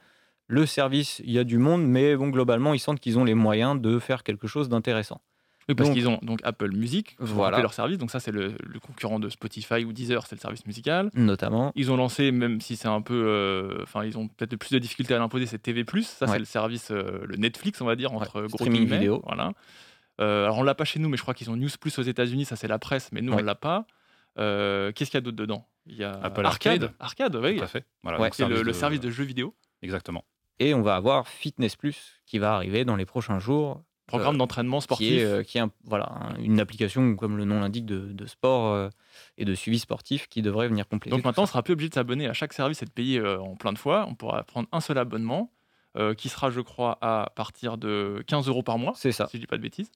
Le 0.51 0.65
service, 0.65 1.21
il 1.25 1.31
y 1.31 1.39
a 1.39 1.45
du 1.45 1.59
monde, 1.59 1.87
mais 1.87 2.17
bon, 2.17 2.29
globalement, 2.29 2.73
ils 2.73 2.79
sentent 2.79 3.01
qu'ils 3.01 3.19
ont 3.19 3.25
les 3.25 3.35
moyens 3.35 3.79
de 3.79 3.99
faire 3.99 4.23
quelque 4.23 4.47
chose 4.47 4.71
d'intéressant. 4.71 5.21
Oui, 5.69 5.75
parce 5.75 5.91
qu'ils 5.91 6.09
ont 6.09 6.19
donc 6.23 6.41
Apple 6.45 6.75
Music, 6.75 7.15
voilà. 7.19 7.61
leur 7.61 7.75
service. 7.75 7.99
Donc 7.99 8.11
ça, 8.11 8.21
c'est 8.21 8.31
le, 8.31 8.55
concurrent 8.81 9.21
de 9.21 9.29
Spotify 9.29 9.85
ou 9.85 9.93
Deezer, 9.93 10.27
c'est 10.27 10.35
le 10.35 10.41
service 10.41 10.65
musical. 10.67 11.11
Notamment. 11.13 11.73
Ils 11.75 11.93
ont 11.93 11.97
lancé, 11.97 12.33
même 12.33 12.63
si 12.63 12.77
c'est 12.77 12.89
un 12.89 13.03
peu, 13.03 13.23
euh, 13.27 13.83
enfin, 13.83 14.05
ils 14.05 14.17
ont 14.17 14.29
peut-être 14.29 14.57
plus 14.57 14.71
de 14.71 14.79
difficultés 14.79 15.13
à 15.13 15.19
l'imposer, 15.19 15.45
c'est 15.45 15.59
TV+. 15.59 15.85
Ça, 16.03 16.27
c'est 16.27 16.39
le 16.39 16.47
service, 16.47 16.91
euh, 16.91 17.21
le 17.27 17.37
Netflix, 17.37 17.83
on 17.83 17.85
va 17.85 17.97
dire, 17.97 18.15
entre 18.15 18.41
gros 18.47 18.57
streaming 18.57 18.89
vidéo. 18.89 19.23
Voilà. 19.27 19.53
Euh, 20.21 20.45
alors 20.45 20.59
on 20.59 20.63
l'a 20.63 20.75
pas 20.75 20.85
chez 20.85 20.99
nous, 20.99 21.09
mais 21.09 21.17
je 21.17 21.23
crois 21.23 21.35
qu'ils 21.35 21.51
ont 21.51 21.57
News 21.57 21.69
Plus 21.81 21.99
aux 21.99 22.03
États-Unis, 22.03 22.45
ça 22.45 22.57
c'est 22.57 22.69
la 22.69 22.79
presse, 22.79 23.11
mais 23.13 23.21
nous 23.21 23.33
on 23.33 23.43
l'a 23.43 23.55
pas. 23.55 23.87
Euh, 24.39 24.93
qu'est-ce 24.93 25.11
qu'il 25.11 25.19
y 25.19 25.23
a 25.23 25.23
d'autre 25.23 25.37
dedans? 25.37 25.67
Il 25.87 25.97
y 25.97 26.05
a 26.05 26.13
Apple 26.23 26.45
Arcade. 26.45 26.93
Arcade, 27.01 27.37
oui. 27.37 27.59
Tout 27.59 27.67
fait. 27.67 27.85
c'est 28.33 28.49
le, 28.49 28.73
service 28.73 29.01
de 29.01 29.11
jeux 29.11 29.25
vidéo. 29.25 29.55
Exactement. 29.83 30.25
Et 30.59 30.75
on 30.75 30.83
va 30.83 30.97
avoir 30.97 31.29
Fitness 31.29 31.77
Plus 31.77 32.21
qui 32.27 32.39
va 32.39 32.55
arriver 32.55 32.85
dans 32.85 32.97
les 32.97 33.07
prochains 33.07 33.39
jours. 33.39 33.83
Programme 34.07 34.37
euh, 34.37 34.39
d'entraînement 34.39 34.81
sportif. 34.81 35.09
Qui 35.09 35.19
est, 35.19 35.45
qui 35.45 35.61
voilà, 35.85 36.33
une 36.41 36.61
application, 36.61 37.15
comme 37.17 37.37
le 37.37 37.45
nom 37.45 37.61
l'indique, 37.61 37.87
de, 37.87 38.27
sport 38.27 38.91
et 39.37 39.45
de 39.45 39.55
suivi 39.55 39.79
sportif 39.79 40.29
qui 40.29 40.43
devrait 40.43 40.69
venir 40.69 40.89
compléter. 40.89 41.17
Donc 41.17 41.25
maintenant, 41.25 41.45
on 41.45 41.47
sera 41.47 41.63
plus 41.63 41.73
obligé 41.73 41.89
de 41.89 41.95
s'abonner 41.95 42.29
à 42.29 42.33
chaque 42.33 42.53
service 42.53 42.83
et 42.83 42.87
de 42.87 42.91
payer 42.91 43.21
en 43.21 43.55
plein 43.57 43.73
de 43.73 43.79
fois. 43.79 44.07
On 44.09 44.15
pourra 44.15 44.43
prendre 44.45 44.69
un 44.73 44.81
seul 44.81 44.99
abonnement 44.99 45.53
qui 46.17 46.29
sera, 46.29 46.51
je 46.51 46.61
crois, 46.61 46.99
à 47.01 47.31
partir 47.35 47.77
de 47.77 48.23
15 48.27 48.49
euros 48.49 48.63
par 48.63 48.79
mois. 48.79 48.93
C'est 48.95 49.13
ça. 49.13 49.27
Si 49.27 49.37
je 49.37 49.41
dis 49.41 49.47
pas 49.47 49.57
de 49.57 49.63
bêtises. 49.63 49.91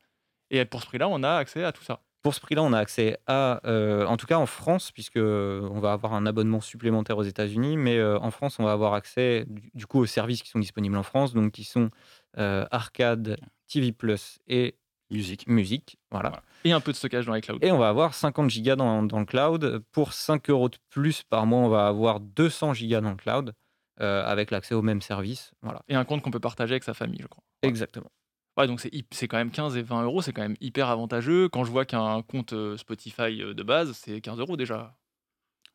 Et 0.53 0.65
pour 0.67 0.83
ce 0.83 0.87
prix-là, 0.87 1.09
on 1.09 1.23
a 1.23 1.33
accès 1.33 1.65
à 1.65 1.73
tout 1.73 1.83
ça. 1.83 2.01
Pour 2.23 2.35
ce 2.35 2.41
prix-là, 2.41 2.63
on 2.63 2.73
a 2.73 2.79
accès 2.79 3.19
à, 3.27 3.61
euh, 3.67 4.07
en 4.07 4.17
tout 4.17 4.27
cas 4.27 4.37
en 4.37 4.47
France, 4.47 4.93
puisque 4.93 5.17
on 5.17 5.81
va 5.81 5.93
avoir 5.93 6.13
un 6.15 6.25
abonnement 6.25 6.61
supplémentaire 6.61 7.19
aux 7.19 7.25
États-Unis, 7.25 7.77
mais 7.77 7.97
euh, 7.97 8.17
en 8.21 8.31
France, 8.31 8.61
on 8.61 8.65
va 8.65 8.71
avoir 8.71 8.95
accès 8.95 9.45
du, 9.49 9.87
coup 9.87 9.99
aux 9.99 10.07
services 10.07 10.43
qui 10.43 10.51
sont 10.51 10.61
disponibles 10.61 10.97
en 10.97 11.03
France, 11.03 11.33
donc 11.33 11.51
qui 11.51 11.65
sont 11.65 11.91
euh, 12.39 12.65
Arcade, 12.71 13.39
TV 13.67 13.91
Plus 13.91 14.39
et 14.47 14.77
musique. 15.11 15.49
Musique, 15.49 15.99
voilà. 16.13 16.43
Et 16.65 16.71
un 16.71 16.81
peu 16.81 16.93
de 16.93 16.97
stockage 16.97 17.27
dans 17.27 17.35
les 17.35 17.41
clouds. 17.41 17.59
Et 17.61 17.73
on 17.73 17.79
va 17.79 17.89
avoir 17.89 18.15
50 18.15 18.49
gigas 18.49 18.77
dans, 18.77 19.03
dans, 19.03 19.19
le 19.19 19.25
cloud. 19.25 19.83
Pour 19.91 20.13
5 20.13 20.49
euros 20.51 20.69
de 20.69 20.77
plus 20.91 21.25
par 21.25 21.45
mois, 21.45 21.61
on 21.61 21.69
va 21.69 21.89
avoir 21.89 22.21
200 22.21 22.75
gigas 22.75 23.01
dans 23.01 23.11
le 23.11 23.17
cloud 23.17 23.53
avec 23.99 24.51
l'accès 24.51 24.75
au 24.75 24.83
même 24.83 25.01
service. 25.01 25.53
Voilà. 25.63 25.83
Et 25.89 25.95
un 25.95 26.05
compte 26.05 26.23
qu'on 26.23 26.33
peut 26.33 26.41
partager 26.41 26.73
avec 26.73 26.83
sa 26.83 26.93
famille, 26.93 27.21
je 27.23 27.29
crois. 27.29 27.45
Exactement. 27.63 28.11
Ouais, 28.59 28.67
donc 28.67 28.83
c'est 29.11 29.29
quand 29.29 29.39
même 29.39 29.51
15 29.51 29.77
et 29.77 29.83
20 29.83 30.03
euros, 30.05 30.21
c'est 30.21 30.33
quand 30.33 30.43
même 30.43 30.57
hyper 30.61 30.89
avantageux. 30.89 31.49
Quand 31.49 31.65
je 31.65 31.71
vois 31.71 31.87
qu'un 31.87 32.21
compte 32.23 32.53
euh, 32.53 32.77
Spotify 32.77 33.41
euh, 33.41 33.55
de 33.55 33.63
base, 33.63 33.93
c'est 33.93 34.21
15 34.21 34.39
euros 34.41 34.57
déjà. 34.59 34.95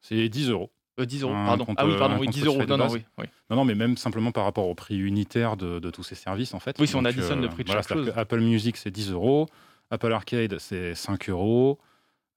C'est 0.02 0.30
10 0.30 0.52
euros. 0.52 0.72
10 1.00 1.24
euh, 1.24 1.28
euros, 1.28 1.34
pardon. 1.34 1.66
ah 1.76 1.88
oui, 1.88 1.96
pardon, 1.98 2.18
oui, 2.20 2.28
10 2.28 2.46
euros. 2.46 2.64
Non, 2.66 2.78
non, 2.78 2.88
oui, 2.90 3.04
non, 3.50 3.56
non, 3.56 3.66
mais 3.66 3.74
même 3.74 3.98
simplement 3.98 4.32
par 4.32 4.44
rapport 4.44 4.68
au 4.68 4.76
prix 4.76 4.98
unitaire 4.98 5.58
de, 5.58 5.80
de 5.80 5.90
tous 5.90 6.04
ces 6.04 6.16
services, 6.16 6.54
en 6.54 6.60
fait. 6.60 6.76
Oui, 6.80 6.88
si 6.88 6.96
on 6.96 7.06
additionne 7.06 7.42
le 7.42 7.50
prix 7.50 7.64
de 7.64 7.72
chaque 7.72 7.88
chose. 7.88 8.12
Apple 8.16 8.40
Music, 8.40 8.78
c'est 8.78 8.92
10 8.92 9.12
euros. 9.12 9.48
Apple 9.90 10.12
Arcade, 10.12 10.58
c'est 10.60 10.94
5 10.94 11.30
euros. 11.30 11.80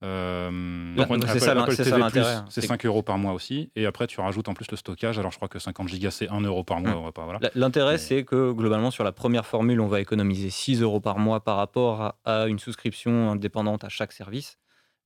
Euh, 0.03 0.95
c'est 1.27 1.39
ça, 1.39 1.53
l'intérêt. 1.53 2.37
C'est 2.49 2.61
5 2.61 2.85
euros 2.85 3.03
par 3.03 3.17
mois 3.17 3.33
aussi. 3.33 3.71
Et 3.75 3.85
après, 3.85 4.07
tu 4.07 4.19
rajoutes 4.19 4.47
en 4.47 4.53
plus 4.53 4.69
le 4.71 4.77
stockage. 4.77 5.19
Alors, 5.19 5.31
je 5.31 5.37
crois 5.37 5.47
que 5.47 5.59
50 5.59 5.87
gigas, 5.87 6.11
c'est 6.11 6.29
1 6.29 6.41
euro 6.41 6.63
par 6.63 6.81
mois. 6.81 7.11
Voilà. 7.15 7.39
L'intérêt, 7.55 7.97
c'est 7.97 8.23
que 8.23 8.51
globalement, 8.51 8.91
sur 8.91 9.03
la 9.03 9.11
première 9.11 9.45
formule, 9.45 9.79
on 9.79 9.87
va 9.87 10.01
économiser 10.01 10.49
6 10.49 10.81
euros 10.81 10.99
par 10.99 11.19
mois 11.19 11.43
par 11.43 11.57
rapport 11.57 12.15
à, 12.25 12.47
une 12.47 12.59
souscription 12.59 13.31
indépendante 13.31 13.83
à 13.83 13.89
chaque 13.89 14.11
service. 14.11 14.57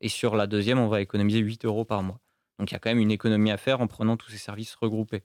Et 0.01 0.09
sur 0.09 0.35
la 0.35 0.47
deuxième, 0.47 0.79
on 0.79 0.87
va 0.87 1.01
économiser 1.01 1.39
8 1.39 1.65
euros 1.65 1.85
par 1.85 2.03
mois. 2.03 2.19
Donc, 2.59 2.71
il 2.71 2.73
y 2.73 2.77
a 2.77 2.79
quand 2.79 2.89
même 2.89 2.99
une 2.99 3.11
économie 3.11 3.51
à 3.51 3.57
faire 3.57 3.81
en 3.81 3.87
prenant 3.87 4.17
tous 4.17 4.31
ces 4.31 4.37
services 4.37 4.75
regroupés. 4.75 5.23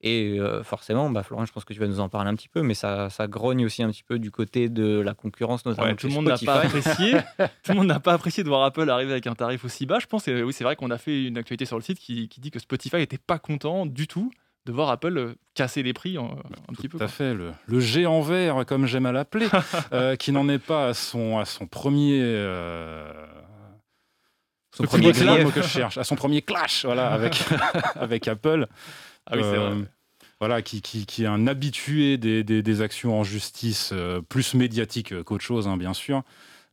Et 0.00 0.38
euh, 0.38 0.62
forcément, 0.62 1.08
bah, 1.08 1.22
Florent, 1.22 1.46
je 1.46 1.52
pense 1.52 1.64
que 1.64 1.72
tu 1.72 1.80
vas 1.80 1.86
nous 1.86 1.98
en 1.98 2.10
parler 2.10 2.28
un 2.28 2.34
petit 2.34 2.50
peu, 2.50 2.60
mais 2.60 2.74
ça, 2.74 3.08
ça 3.08 3.26
grogne 3.26 3.64
aussi 3.64 3.82
un 3.82 3.90
petit 3.90 4.02
peu 4.02 4.18
du 4.18 4.30
côté 4.30 4.68
de 4.68 5.00
la 5.00 5.14
concurrence, 5.14 5.64
notamment 5.64 5.94
tout 5.94 6.08
le 6.08 6.12
monde 6.12 6.26
n'a 6.26 6.36
pas 6.36 6.60
apprécié. 6.60 7.12
tout 7.62 7.72
le 7.72 7.74
monde 7.76 7.86
n'a 7.86 8.00
pas 8.00 8.12
apprécié 8.12 8.44
de 8.44 8.48
voir 8.48 8.64
Apple 8.64 8.88
arriver 8.90 9.12
avec 9.12 9.26
un 9.26 9.34
tarif 9.34 9.64
aussi 9.64 9.86
bas. 9.86 9.98
Je 10.00 10.06
pense, 10.06 10.28
et 10.28 10.42
oui, 10.42 10.52
c'est 10.52 10.64
vrai 10.64 10.76
qu'on 10.76 10.90
a 10.90 10.98
fait 10.98 11.24
une 11.24 11.38
actualité 11.38 11.64
sur 11.64 11.78
le 11.78 11.82
site 11.82 11.98
qui, 11.98 12.28
qui 12.28 12.40
dit 12.40 12.50
que 12.50 12.58
Spotify 12.58 12.96
n'était 12.96 13.18
pas 13.18 13.38
content 13.38 13.86
du 13.86 14.06
tout 14.06 14.30
de 14.66 14.72
voir 14.72 14.90
Apple 14.90 15.16
euh, 15.16 15.34
casser 15.54 15.82
les 15.82 15.94
prix 15.94 16.18
un, 16.18 16.36
petit 16.74 16.88
peu. 16.88 16.98
Tout 16.98 17.04
à 17.04 17.08
fait, 17.08 17.32
le, 17.32 17.52
le, 17.66 17.80
géant 17.80 18.20
vert, 18.20 18.66
comme 18.66 18.84
j'aime 18.84 19.06
à 19.06 19.12
l'appeler, 19.12 19.46
euh, 19.94 20.16
qui 20.16 20.32
n'en 20.32 20.50
est 20.50 20.58
pas 20.58 20.88
à 20.88 20.94
son, 20.94 21.38
à 21.38 21.46
son 21.46 21.66
premier. 21.66 22.20
son 24.76 24.84
premier 24.84 25.12
clash 25.12 25.50
que 25.50 25.62
je 25.62 25.68
cherche, 25.68 25.96
à 25.96 26.04
son 26.04 26.14
premier 26.14 26.42
clash, 26.42 26.84
voilà, 26.84 27.08
avec, 27.08 27.42
avec 27.94 28.28
Apple. 28.28 28.66
Ah 29.26 29.36
oui, 29.36 29.42
c'est 29.42 29.56
vrai 29.56 29.84
voilà, 30.40 30.62
qui, 30.62 30.82
qui, 30.82 31.24
est 31.24 31.26
un 31.26 31.46
habitué 31.46 32.18
des, 32.18 32.42
des, 32.44 32.80
actions 32.82 33.18
en 33.18 33.24
justice 33.24 33.90
euh, 33.92 34.20
plus 34.20 34.54
médiatiques 34.54 35.22
qu'autre 35.22 35.44
chose, 35.44 35.68
hein, 35.68 35.76
bien 35.76 35.94
sûr, 35.94 36.22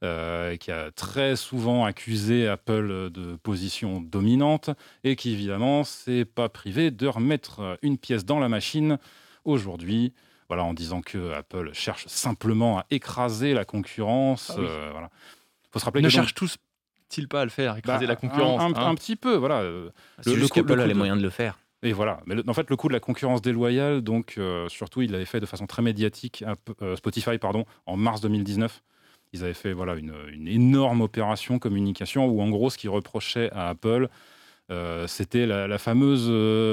euh, 0.04 0.58
qui 0.58 0.72
a 0.72 0.92
très 0.92 1.36
souvent 1.36 1.86
accusé 1.86 2.48
Apple 2.48 3.12
de 3.12 3.36
position 3.38 4.02
dominante 4.02 4.72
et 5.04 5.16
qui, 5.16 5.32
évidemment, 5.32 5.84
s'est 5.84 6.26
pas 6.26 6.50
privé 6.50 6.92
de 6.92 7.08
remettre 7.08 7.78
une 7.82 7.98
pièce 7.98 8.26
dans 8.26 8.40
la 8.40 8.50
machine 8.50 8.98
aujourd'hui. 9.46 10.14
Voilà, 10.50 10.66
en 10.66 10.74
disant 10.74 11.02
que 11.02 11.32
Apple 11.32 11.70
cherche 11.72 12.08
simplement 12.08 12.80
à 12.80 12.86
écraser 12.90 13.54
la 13.54 13.64
concurrence. 13.64 14.52
Ah 14.54 14.60
euh, 14.60 14.90
voilà. 14.92 15.10
Faut 15.72 15.80
se 15.80 15.86
rappeler 15.86 16.02
ne 16.02 16.10
cherche 16.10 16.34
tous-ils 16.34 17.30
pas 17.30 17.42
à 17.42 17.46
le 17.46 17.52
faire, 17.52 17.78
écraser 17.78 18.06
bah, 18.06 18.12
la 18.12 18.16
concurrence 18.18 18.62
un, 18.62 18.76
hein 18.76 18.96
petit 18.96 19.16
peu, 19.16 19.36
voilà. 19.36 19.64
C'est 20.20 20.36
juste 20.36 20.52
qu'Apple 20.52 20.82
a 20.82 20.88
les 20.88 20.94
moyens 20.94 21.18
de 21.18 21.24
le 21.24 21.30
faire. 21.30 21.58
Et 21.84 21.94
voilà. 21.94 22.22
Mais 22.26 22.36
en 22.48 22.54
fait, 22.54 22.70
le 22.70 22.76
coup 22.76 22.88
de 22.88 22.94
la 22.94 23.00
concurrence 23.00 23.41
déloyale, 23.41 24.02
donc 24.02 24.36
euh, 24.38 24.70
surtout, 24.70 25.02
il 25.02 25.12
l'avait 25.12 25.26
fait 25.26 25.39
de 25.39 25.46
façon 25.46 25.65
très 25.65 25.82
médiatique, 25.82 26.44
euh, 26.82 26.96
Spotify, 26.96 27.38
pardon, 27.38 27.65
en 27.86 27.98
mars 27.98 28.22
2019. 28.22 28.84
Ils 29.34 29.44
avaient 29.44 29.54
fait 29.54 29.74
voilà 29.74 29.96
une, 29.96 30.13
énorme 30.48 31.02
opération 31.02 31.58
communication 31.58 32.28
où 32.28 32.41
en 32.41 32.50
gros, 32.50 32.70
ce 32.70 32.78
qu'ils 32.78 32.89
reprochaient 32.89 33.50
à 33.52 33.70
Apple, 33.70 34.10
euh, 34.70 35.08
c'était 35.08 35.46
la, 35.46 35.78
fameuse, 35.78 36.30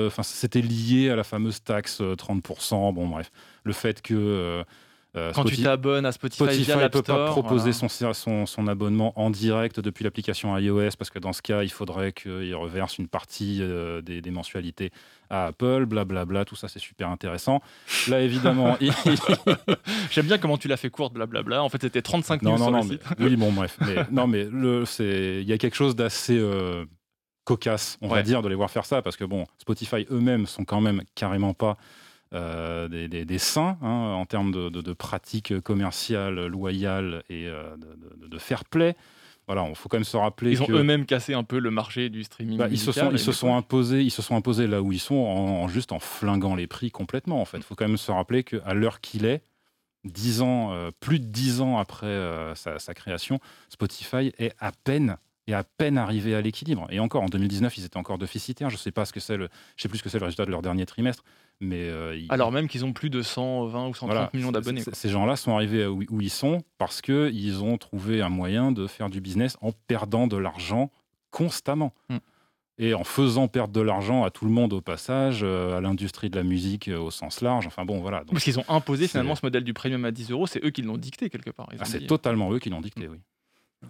enfin, 0.08 0.22
c'était 0.22 0.60
lié 0.60 1.10
à 1.10 1.16
la 1.16 1.24
fameuse 1.24 1.62
taxe 1.62 2.00
30%. 2.00 2.92
Bon, 2.92 3.08
bref, 3.08 3.30
le 3.64 3.72
fait 3.72 4.02
que 4.02 4.64
Euh, 5.16 5.32
Quand 5.34 5.44
tu 5.44 5.56
t'abonnes 5.62 6.04
à 6.04 6.12
Spotify, 6.12 6.44
Spotify 6.44 6.76
ne 6.76 6.88
peut 6.88 7.02
pas 7.02 7.30
proposer 7.30 7.72
son, 7.72 7.88
son, 7.88 8.46
son, 8.46 8.66
abonnement 8.68 9.18
en 9.18 9.30
direct 9.30 9.80
depuis 9.80 10.04
l'application 10.04 10.56
iOS 10.56 10.90
parce 10.98 11.08
que 11.08 11.18
dans 11.18 11.32
ce 11.32 11.40
cas, 11.40 11.62
il 11.62 11.70
faudrait 11.70 12.12
qu'il 12.12 12.54
reverse 12.54 12.98
une 12.98 13.08
partie 13.08 13.58
euh, 13.62 14.02
des, 14.02 14.30
mensualités 14.30 14.90
à 15.30 15.46
Apple, 15.46 15.86
blablabla, 15.86 16.04
bla 16.04 16.24
bla, 16.24 16.44
tout 16.44 16.56
ça 16.56 16.68
c'est 16.68 16.78
super 16.78 17.08
intéressant. 17.08 17.62
Là 18.08 18.20
évidemment, 18.20 18.76
j'aime 20.10 20.26
bien 20.26 20.36
comment 20.36 20.58
tu 20.58 20.68
l'as 20.68 20.76
fait 20.76 20.90
courte, 20.90 21.14
blablabla. 21.14 21.42
Bla, 21.42 21.56
bla. 21.56 21.62
En 21.64 21.70
fait, 21.70 21.80
c'était 21.80 22.02
35 22.02 22.42
minutes 22.42 22.58
sur 22.58 22.70
non, 22.70 22.82
le 22.82 22.88
site. 22.88 23.02
oui, 23.18 23.36
bon 23.36 23.50
bref, 23.52 23.78
mais 23.86 23.96
non 24.10 24.26
mais 24.26 24.42
il 24.42 25.48
y 25.48 25.52
a 25.52 25.58
quelque 25.58 25.76
chose 25.76 25.96
d'assez 25.96 26.36
euh, 26.38 26.84
cocasse, 27.44 27.96
on 28.02 28.08
va 28.08 28.22
dire, 28.22 28.42
de 28.42 28.48
les 28.48 28.54
voir 28.54 28.70
faire 28.70 28.84
ça 28.84 29.00
parce 29.00 29.16
que 29.16 29.24
bon, 29.24 29.46
Spotify 29.56 30.06
eux-mêmes 30.10 30.46
sont 30.46 30.66
quand 30.66 30.82
même 30.82 31.02
carrément 31.14 31.54
pas 31.54 31.78
euh, 32.34 32.88
des, 32.88 33.08
des, 33.08 33.38
saints 33.38 33.78
hein, 33.80 33.88
en 33.88 34.26
termes 34.26 34.52
de, 34.52 34.92
pratiques 34.92 35.60
commerciales 35.60 36.46
loyales 36.46 37.22
et 37.30 37.46
euh, 37.46 37.74
de, 38.26 38.38
fair 38.38 38.64
play. 38.64 38.96
Voilà, 39.46 39.66
il 39.66 39.74
faut 39.74 39.88
quand 39.88 39.96
même 39.96 40.04
se 40.04 40.16
rappeler. 40.18 40.52
Ils 40.52 40.62
ont 40.62 40.68
eux-mêmes 40.68 41.06
cassé 41.06 41.32
un 41.32 41.42
peu 41.42 41.58
le 41.58 41.70
marché 41.70 42.10
du 42.10 42.22
streaming. 42.24 42.58
Bah, 42.58 42.68
ils 42.70 42.78
se 42.78 42.92
sont, 42.92 43.10
ils 43.12 43.18
se 43.18 43.32
sont 43.32 43.56
imposés, 43.56 44.02
ils 44.02 44.10
se 44.10 44.20
sont 44.20 44.36
imposés 44.36 44.66
là 44.66 44.82
où 44.82 44.92
ils 44.92 45.00
sont 45.00 45.14
en, 45.14 45.68
juste 45.68 45.92
en 45.92 46.00
flinguant 46.00 46.54
les 46.54 46.66
prix 46.66 46.90
complètement. 46.90 47.40
En 47.40 47.46
fait, 47.46 47.56
il 47.56 47.62
faut 47.62 47.74
quand 47.74 47.88
même 47.88 47.96
se 47.96 48.10
rappeler 48.10 48.44
qu'à 48.44 48.74
l'heure 48.74 49.00
qu'il 49.00 49.24
est, 49.24 49.42
10 50.04 50.42
ans, 50.42 50.72
euh, 50.72 50.90
plus 51.00 51.20
de 51.20 51.24
10 51.24 51.62
ans 51.62 51.78
après 51.78 52.14
sa, 52.56 52.78
sa, 52.78 52.92
création, 52.92 53.40
Spotify 53.70 54.32
est 54.38 54.52
à 54.58 54.70
peine 54.70 55.16
et 55.48 55.54
à 55.54 55.64
peine 55.64 55.96
arrivé 55.96 56.34
à 56.34 56.42
l'équilibre. 56.42 56.86
Et 56.90 57.00
encore, 57.00 57.22
en 57.22 57.28
2019, 57.28 57.78
ils 57.78 57.86
étaient 57.86 57.96
encore 57.96 58.18
déficitaires. 58.18 58.68
Je 58.68 58.74
ne 58.74 58.78
sais 58.78 58.92
pas 58.92 59.06
ce 59.06 59.14
que 59.14 59.20
c'est 59.20 59.38
le, 59.38 59.48
je 59.76 59.82
sais 59.82 59.88
plus 59.88 59.98
ce 59.98 60.02
que 60.02 60.10
c'est 60.10 60.18
le 60.18 60.26
résultat 60.26 60.44
de 60.44 60.50
leur 60.50 60.60
dernier 60.60 60.84
trimestre, 60.84 61.24
mais 61.60 61.88
euh, 61.88 62.20
alors 62.28 62.52
même 62.52 62.68
qu'ils 62.68 62.84
ont 62.84 62.92
plus 62.92 63.10
de 63.10 63.22
120 63.22 63.88
ou 63.88 63.94
130 63.94 64.34
millions 64.34 64.52
d'abonnés. 64.52 64.82
Ces 64.92 65.08
gens-là 65.08 65.36
sont 65.36 65.54
arrivés 65.54 65.86
où, 65.86 66.02
où, 66.10 66.20
ils 66.20 66.30
sont 66.30 66.62
parce 66.78 67.00
que 67.00 67.30
ils 67.32 67.62
ont 67.62 67.78
trouvé 67.78 68.22
un 68.22 68.28
moyen 68.28 68.72
de 68.72 68.86
faire 68.86 69.10
du 69.10 69.20
business 69.20 69.56
en 69.60 69.72
perdant 69.72 70.26
de 70.26 70.36
l'argent 70.36 70.90
constamment. 71.30 71.94
Hmm. 72.08 72.18
Et 72.80 72.94
en 72.94 73.02
faisant 73.02 73.48
perdre 73.48 73.72
de 73.72 73.80
l'argent 73.80 74.22
à 74.22 74.30
tout 74.30 74.44
le 74.44 74.52
monde 74.52 74.72
au 74.72 74.80
passage, 74.80 75.40
euh, 75.42 75.78
à 75.78 75.80
l'industrie 75.80 76.30
de 76.30 76.36
la 76.36 76.44
musique 76.44 76.86
euh, 76.86 76.96
au 76.96 77.10
sens 77.10 77.40
large. 77.40 77.66
Enfin 77.66 77.84
bon, 77.84 78.00
voilà. 78.00 78.22
Parce 78.30 78.44
qu'ils 78.44 78.60
ont 78.60 78.64
imposé 78.68 79.08
finalement 79.08 79.34
ce 79.34 79.44
modèle 79.44 79.64
du 79.64 79.74
premium 79.74 80.04
à 80.04 80.12
10 80.12 80.30
euros, 80.30 80.46
c'est 80.46 80.64
eux 80.64 80.70
qui 80.70 80.82
l'ont 80.82 80.96
dicté 80.96 81.28
quelque 81.28 81.50
part. 81.50 81.68
Ah, 81.76 81.84
c'est 81.84 82.06
totalement 82.06 82.52
eux 82.52 82.60
qui 82.60 82.70
l'ont 82.70 82.80
dicté, 82.80 83.08
hmm. 83.08 83.12
oui 83.12 83.18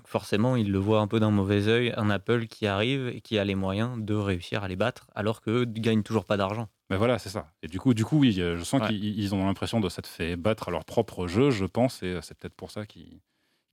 forcément, 0.05 0.57
ils 0.57 0.71
le 0.71 0.79
voient 0.79 1.01
un 1.01 1.07
peu 1.07 1.21
d'un 1.21 1.31
mauvais 1.31 1.69
œil, 1.69 1.95
un 1.97 2.11
Apple 2.11 2.47
qui 2.47 2.67
arrive 2.67 3.09
et 3.09 3.21
qui 3.21 3.39
a 3.39 3.45
les 3.45 3.55
moyens 3.55 3.99
de 3.99 4.15
réussir 4.15 4.63
à 4.63 4.69
les 4.69 4.77
battre, 4.77 5.07
alors 5.15 5.41
qu'eux 5.41 5.65
ne 5.65 5.81
gagnent 5.81 6.03
toujours 6.03 6.25
pas 6.25 6.37
d'argent. 6.37 6.69
Mais 6.91 6.97
voilà, 6.97 7.19
c'est 7.19 7.29
ça. 7.29 7.53
Et 7.63 7.69
du 7.69 7.79
coup, 7.79 7.93
du 7.93 8.05
coup, 8.05 8.19
oui, 8.19 8.33
je 8.33 8.63
sens 8.65 8.87
qu'ils 8.89 9.35
ont 9.35 9.45
l'impression 9.47 9.81
de 9.81 9.89
s'être 9.89 10.07
fait 10.07 10.37
battre 10.37 10.69
à 10.69 10.71
leur 10.71 10.85
propre 10.85 11.27
jeu, 11.27 11.51
je 11.51 11.67
pense, 11.67 12.03
et 12.03 12.19
c'est 12.23 12.37
peut-être 12.39 12.55
pour 12.55 12.71
ça 12.71 12.87
qu'ils 12.87 13.21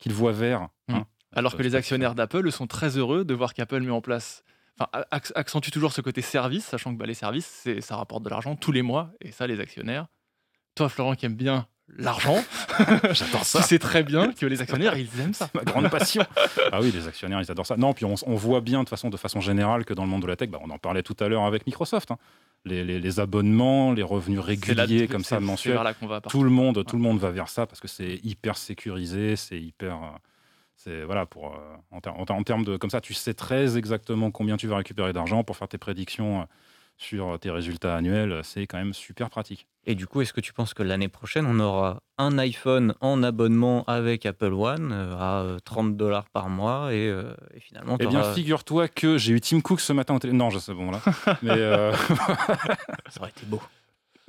voient 0.07 0.33
vert. 0.33 0.61
Hein. 0.61 0.69
Mmh. 0.89 1.01
Alors 1.35 1.55
que 1.55 1.63
les 1.63 1.75
actionnaires 1.75 2.15
d'Apple 2.15 2.51
sont 2.51 2.67
très 2.67 2.97
heureux 2.97 3.25
de 3.25 3.33
voir 3.33 3.53
qu'Apple 3.53 3.81
met 3.81 3.91
en 3.91 4.01
place, 4.01 4.43
enfin, 4.79 4.89
accentue 5.11 5.69
toujours 5.69 5.93
ce 5.93 6.01
côté 6.01 6.21
service, 6.21 6.65
sachant 6.65 6.93
que 6.93 6.99
bah, 6.99 7.05
les 7.05 7.13
services, 7.13 7.67
ça 7.79 7.95
rapporte 7.95 8.23
de 8.23 8.29
l'argent 8.29 8.55
tous 8.55 8.71
les 8.71 8.81
mois, 8.81 9.11
et 9.21 9.31
ça, 9.31 9.47
les 9.47 9.59
actionnaires. 9.59 10.07
Toi, 10.75 10.89
Florent, 10.89 11.15
qui 11.15 11.25
aime 11.25 11.35
bien 11.35 11.67
l'argent. 11.87 12.37
J'adore 13.11 13.45
ça. 13.45 13.59
tu 13.61 13.67
sais 13.67 13.79
très 13.79 14.03
bien 14.03 14.33
que 14.33 14.45
les 14.45 14.61
actionnaires, 14.61 14.97
ils 14.97 15.09
aiment 15.19 15.33
ça. 15.33 15.49
Ma 15.53 15.63
grande 15.63 15.89
passion. 15.89 16.25
ah 16.71 16.79
oui, 16.81 16.91
les 16.91 17.07
actionnaires, 17.07 17.41
ils 17.41 17.51
adorent 17.51 17.65
ça. 17.65 17.77
Non, 17.77 17.93
puis 17.93 18.05
on, 18.05 18.35
voit 18.35 18.61
bien 18.61 18.83
de 18.83 18.89
façon, 18.89 19.09
de 19.09 19.17
façon 19.17 19.39
générale 19.39 19.85
que 19.85 19.93
dans 19.93 20.03
le 20.03 20.09
monde 20.09 20.21
de 20.21 20.27
la 20.27 20.35
tech, 20.35 20.49
bah, 20.49 20.59
on 20.61 20.69
en 20.69 20.77
parlait 20.77 21.03
tout 21.03 21.15
à 21.19 21.27
l'heure 21.27 21.45
avec 21.45 21.65
Microsoft. 21.65 22.11
Hein. 22.11 22.17
Les, 22.65 23.19
abonnements, 23.19 23.93
les 23.93 24.01
revenus 24.01 24.39
réguliers 24.39 25.07
comme 25.07 25.23
ça 25.23 25.39
mensuels. 25.39 25.79
tout 26.29 26.43
le 26.43 26.49
monde, 26.49 26.83
tout 26.85 26.95
le 26.95 27.01
monde 27.01 27.19
va 27.19 27.29
vers 27.29 27.47
ça 27.47 27.67
parce 27.67 27.79
que 27.79 27.87
c'est 27.87 28.19
hyper 28.23 28.57
sécurisé, 28.57 29.35
c'est 29.35 29.61
hyper. 29.61 29.95
Euh, 29.95 30.17
c'est 30.75 31.03
voilà 31.03 31.25
pour 31.25 31.55
euh, 31.55 31.99
en, 32.09 32.43
termes 32.43 32.65
de 32.65 32.75
comme 32.77 32.89
ça, 32.89 33.01
tu 33.01 33.13
sais 33.13 33.33
très 33.33 33.77
exactement 33.77 34.31
combien 34.31 34.57
tu 34.57 34.67
vas 34.67 34.77
récupérer 34.77 35.13
d'argent 35.13 35.43
pour 35.43 35.55
faire 35.55 35.67
tes 35.67 35.77
prédictions 35.77 36.41
euh, 36.41 36.45
sur 36.97 37.39
tes 37.39 37.51
résultats 37.51 37.95
annuels, 37.95 38.41
c'est 38.43 38.67
quand 38.67 38.77
même 38.77 38.93
super 38.93 39.29
pratique. 39.29 39.67
Et 39.87 39.93
du 39.93 40.07
coup, 40.07 40.21
est-ce 40.21 40.33
que 40.33 40.41
tu 40.41 40.51
penses 40.51 40.73
que 40.73 40.81
l'année 40.81 41.09
prochaine, 41.09 41.45
on 41.45 41.59
aura 41.59 42.01
un 42.17 42.39
iPhone 42.39 42.95
en 43.01 43.21
abonnement 43.21 43.83
avec 43.85 44.25
Apple 44.25 44.53
One 44.53 44.91
euh, 44.91 45.15
à 45.15 45.57
30 45.63 45.87
euh, 45.87 45.95
dollars 45.95 46.29
par 46.29 46.49
mois 46.49 46.91
et, 46.91 47.07
euh, 47.07 47.33
finalement 47.59 47.97
Eh 47.99 48.07
bien, 48.07 48.23
figure-toi 48.33 48.87
que 48.87 49.17
j'ai 49.19 49.33
eu 49.33 49.41
Tim 49.41 49.61
Cook 49.61 49.79
ce 49.79 49.93
matin 49.93 50.15
au 50.15 50.19
télé. 50.19 50.33
Non, 50.33 50.49
je 50.49 50.57
sais 50.57 50.73
bon 50.73 50.89
là. 50.89 51.01
Mais 51.43 51.55
Ça 53.09 53.19
aurait 53.19 53.29
été 53.29 53.45
beau. 53.45 53.61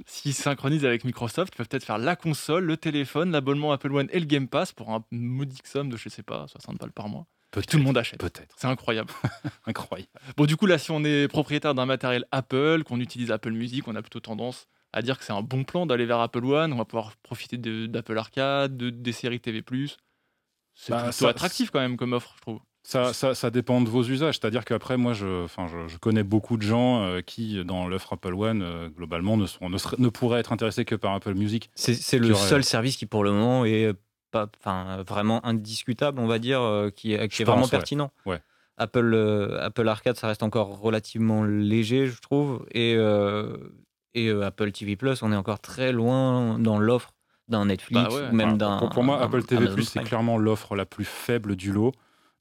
S'ils 0.05 0.35
synchronisent 0.35 0.85
avec 0.85 1.05
Microsoft, 1.05 1.55
ils 1.55 1.57
peuvent 1.57 1.69
peut-être 1.69 1.85
faire 1.85 1.99
la 1.99 2.17
console, 2.17 2.65
le 2.65 2.77
téléphone, 2.77 3.31
l'abonnement 3.31 3.73
Apple 3.73 3.93
One 3.93 4.09
et 4.13 4.21
le 4.21 4.27
Game 4.27 4.49
Pass 4.49 4.73
pour 4.73 4.91
un 4.91 5.03
modique 5.11 5.67
somme 5.67 5.89
de, 5.89 5.97
je 5.97 6.11
sais 6.11 6.23
pas, 6.23 6.47
60 6.49 6.79
balles 6.79 6.93
par 6.93 7.09
mois. 7.09 7.27
Tout 7.51 7.79
le 7.79 7.83
monde 7.83 7.97
achète. 7.97 8.21
Peut-être. 8.21 8.55
C'est 8.59 8.67
incroyable. 8.67 9.11
incroyable. 9.67 10.11
Bon, 10.37 10.45
du 10.45 10.57
coup, 10.57 10.67
là, 10.67 10.77
si 10.77 10.91
on 10.91 11.03
est 11.05 11.27
propriétaire 11.29 11.75
d'un 11.75 11.87
matériel 11.87 12.27
Apple, 12.31 12.83
qu'on 12.85 13.01
utilise 13.01 13.31
Apple 13.31 13.53
Music, 13.53 13.89
on 13.89 13.95
a 13.97 14.03
plutôt 14.03 14.21
tendance 14.21 14.69
à 14.93 15.03
dire 15.03 15.19
que 15.19 15.25
c'est 15.25 15.33
un 15.33 15.43
bon 15.43 15.65
plan 15.65 15.87
d'aller 15.87 16.07
vers 16.07 16.21
Apple 16.21 16.45
One. 16.45 16.73
On 16.73 16.77
va 16.77 16.85
pouvoir 16.85 17.17
profiter 17.17 17.59
d'Apple 17.59 18.17
Arcade, 18.19 18.77
de, 18.77 18.91
des 18.91 19.13
séries 19.13 19.41
TV. 19.41 19.63
C'est 20.75 20.93
bah, 20.93 21.05
plutôt 21.11 21.27
attractif 21.27 21.71
quand 21.71 21.81
même 21.81 21.97
comme 21.97 22.13
offre, 22.13 22.35
je 22.37 22.43
trouve. 22.43 22.61
Ça, 22.87 23.13
ça, 23.13 23.35
ça, 23.35 23.51
dépend 23.51 23.81
de 23.81 23.89
vos 23.89 24.05
usages. 24.05 24.39
C'est-à-dire 24.39 24.65
qu'après, 24.65 24.97
moi, 24.97 25.13
je, 25.13 25.47
je, 25.49 25.89
je, 25.89 25.99
connais 25.99 26.23
beaucoup 26.23 26.57
de 26.57 26.63
gens 26.63 27.03
euh, 27.03 27.21
qui, 27.21 27.65
dans 27.65 27.89
l'offre 27.89 28.13
Apple 28.13 28.35
One, 28.35 28.63
euh, 28.63 28.89
globalement, 28.89 29.37
ne, 29.37 29.47
sont, 29.47 29.69
ne, 29.69 29.77
ne, 29.99 30.09
pourraient 30.09 30.39
être 30.39 30.53
intéressés 30.53 30.85
que 30.85 30.95
par 30.95 31.13
Apple 31.13 31.35
Music. 31.35 31.69
C'est 31.75 32.19
le 32.19 32.33
seul 32.35 32.63
service 32.63 32.97
qui, 32.97 33.07
pour 33.07 33.25
le 33.25 33.33
moment, 33.33 33.65
est 33.65 33.93
pas, 34.31 34.49
vraiment 35.05 35.45
indiscutable, 35.45 36.21
on 36.21 36.29
va 36.29 36.39
dire, 36.39 36.61
euh, 36.61 36.91
qui, 36.91 37.15
est 37.15 37.45
vraiment 37.45 37.67
pertinent. 37.67 38.13
Ouais. 38.25 38.41
Apple, 38.77 39.57
Apple 39.61 39.89
Arcade, 39.89 40.17
ça 40.17 40.29
reste 40.29 40.45
encore 40.45 40.79
relativement 40.79 41.43
léger, 41.43 42.07
je 42.07 42.21
trouve. 42.21 42.67
Et, 42.73 42.97
et 44.17 44.31
Apple 44.31 44.73
TV 44.73 44.97
Plus, 44.97 45.23
on 45.23 45.33
est 45.33 45.37
encore 45.37 45.61
très 45.61 45.93
loin 45.93 46.59
dans 46.59 46.79
l'offre 46.79 47.13
d'un 47.49 47.67
Netflix 47.67 48.13
bah 48.13 48.33
même 48.33 48.59
d'un. 48.59 48.79
Pour, 48.93 49.05
moi, 49.05 49.23
Apple 49.23 49.45
TV 49.45 49.69
Plus, 49.69 49.85
c'est 49.85 50.03
clairement 50.03 50.39
l'offre 50.39 50.75
la 50.75 50.85
plus 50.85 51.05
faible 51.05 51.57
du 51.57 51.73
lot. 51.73 51.93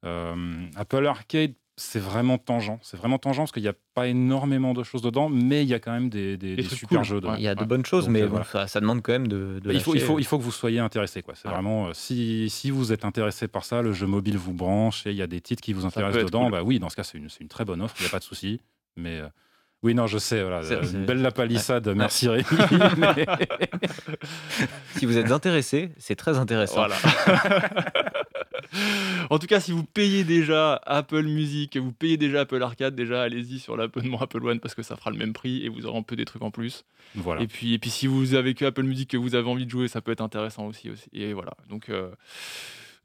Apple 0.04 1.06
Arcade 1.06 1.54
c'est 1.78 2.00
vraiment 2.00 2.38
tangent. 2.38 2.78
C'est 2.82 2.96
vraiment 2.96 3.18
tangent 3.18 3.38
parce 3.38 3.52
qu'il 3.52 3.64
n'y 3.64 3.70
a 3.70 3.74
pas 3.94 4.08
énormément 4.08 4.74
de 4.74 4.84
choses 4.84 5.02
dedans, 5.02 5.30
mais 5.30 5.64
il 5.64 5.68
y 5.68 5.74
a 5.74 5.80
quand 5.80 5.92
même 5.92 6.10
des, 6.10 6.38
super 6.64 7.04
jeux 7.04 7.20
dedans. 7.20 7.36
Il 7.36 7.42
y 7.42 7.48
a 7.48 7.56
de 7.56 7.66
bonnes 7.66 7.86
choses, 7.86 8.08
mais 8.08 8.22
euh, 8.22 8.68
ça, 8.68 8.80
demande 8.80 9.02
quand 9.02 9.12
même 9.12 9.28
de. 9.28 9.60
il, 9.66 9.82
faut, 9.82 9.94
il, 9.96 10.02
faut, 10.02 10.20
il 10.20 10.26
faut 10.26 10.38
que 10.38 10.44
vous 10.44 10.52
soyez 10.52 10.80
intéressé. 10.80 11.24
C'est 11.34 11.48
vraiment, 11.48 11.88
euh, 11.88 11.94
si, 11.94 12.50
si 12.50 12.72
vous 12.72 12.94
êtes 12.94 13.04
intéressé 13.04 13.48
par 13.48 13.66
ça, 13.66 13.82
le 13.82 13.92
jeu 13.92 14.08
mobile 14.08 14.38
vous 14.38 14.54
branche 14.54 15.06
et 15.06 15.12
il 15.12 15.18
y 15.18 15.22
a 15.22 15.28
des 15.28 15.42
titres 15.42 15.62
qui 15.62 15.74
vous 15.74 15.86
intéressent 15.86 16.26
dedans, 16.26 16.50
bah 16.50 16.64
oui, 16.64 16.80
dans 16.80 16.90
ce 16.90 16.96
cas, 16.96 17.04
c'est 17.04 17.18
une, 17.18 17.30
une, 17.40 17.48
très 17.48 17.66
bonne 17.66 17.82
offre, 17.82 17.96
il 18.00 18.04
n'y 18.04 18.08
a 18.08 18.12
pas 18.12 18.20
de 18.20 18.24
souci. 18.24 18.62
Mais. 18.96 19.22
Oui, 19.84 19.94
non, 19.94 20.08
je 20.08 20.18
sais, 20.18 20.42
voilà, 20.42 20.62
une 20.82 21.06
belle 21.06 21.22
la 21.22 21.32
palissade, 21.32 21.88
merci 21.96 22.28
Rémi. 22.28 22.44
si 24.96 25.06
vous 25.06 25.18
êtes 25.18 25.32
intéressé, 25.32 25.92
c'est 25.98 26.16
très 26.16 26.40
intéressant. 26.40 26.88
Voilà. 26.88 26.96
en 29.30 29.38
tout 29.38 29.48
cas, 29.48 29.60
si 29.60 29.72
vous 29.72 29.84
payez 29.84 30.24
déjà 30.24 30.82
Apple 30.86 31.24
Music 31.24 31.78
vous 31.78 31.92
payez 31.92 32.18
déjà 32.18 32.42
Apple 32.42 32.62
Arcade, 32.64 32.96
déjà 32.96 33.22
allez-y 33.22 33.60
sur 33.60 33.78
l'abonnement 33.78 34.22
Apple 34.22 34.44
One 34.44 34.60
parce 34.60 34.74
que 34.74 34.82
ça 34.82 34.96
fera 34.96 35.12
le 35.12 35.18
même 35.18 35.34
prix 35.34 35.66
et 35.66 35.70
vous 35.70 35.86
aurez 35.86 36.00
un 36.00 36.04
peu 36.04 36.16
des 36.16 36.26
trucs 36.26 36.42
en 36.42 36.52
plus. 36.52 36.84
Voilà. 37.14 37.42
Et 37.42 37.48
puis, 37.48 37.74
et 37.74 37.80
puis 37.80 37.92
si 37.92 38.08
vous 38.08 38.34
avez 38.34 38.56
que 38.56 38.66
Apple 38.66 38.84
Music 38.84 39.12
que 39.12 39.18
vous 39.18 39.36
avez 39.36 39.48
envie 39.48 39.66
de 39.66 39.72
jouer, 39.72 39.88
ça 39.88 40.02
peut 40.02 40.12
être 40.12 40.22
intéressant 40.22 40.66
aussi. 40.66 40.90
aussi. 40.90 41.10
Et 41.14 41.34
voilà. 41.34 41.52
Donc. 41.70 41.90
Euh, 41.90 42.10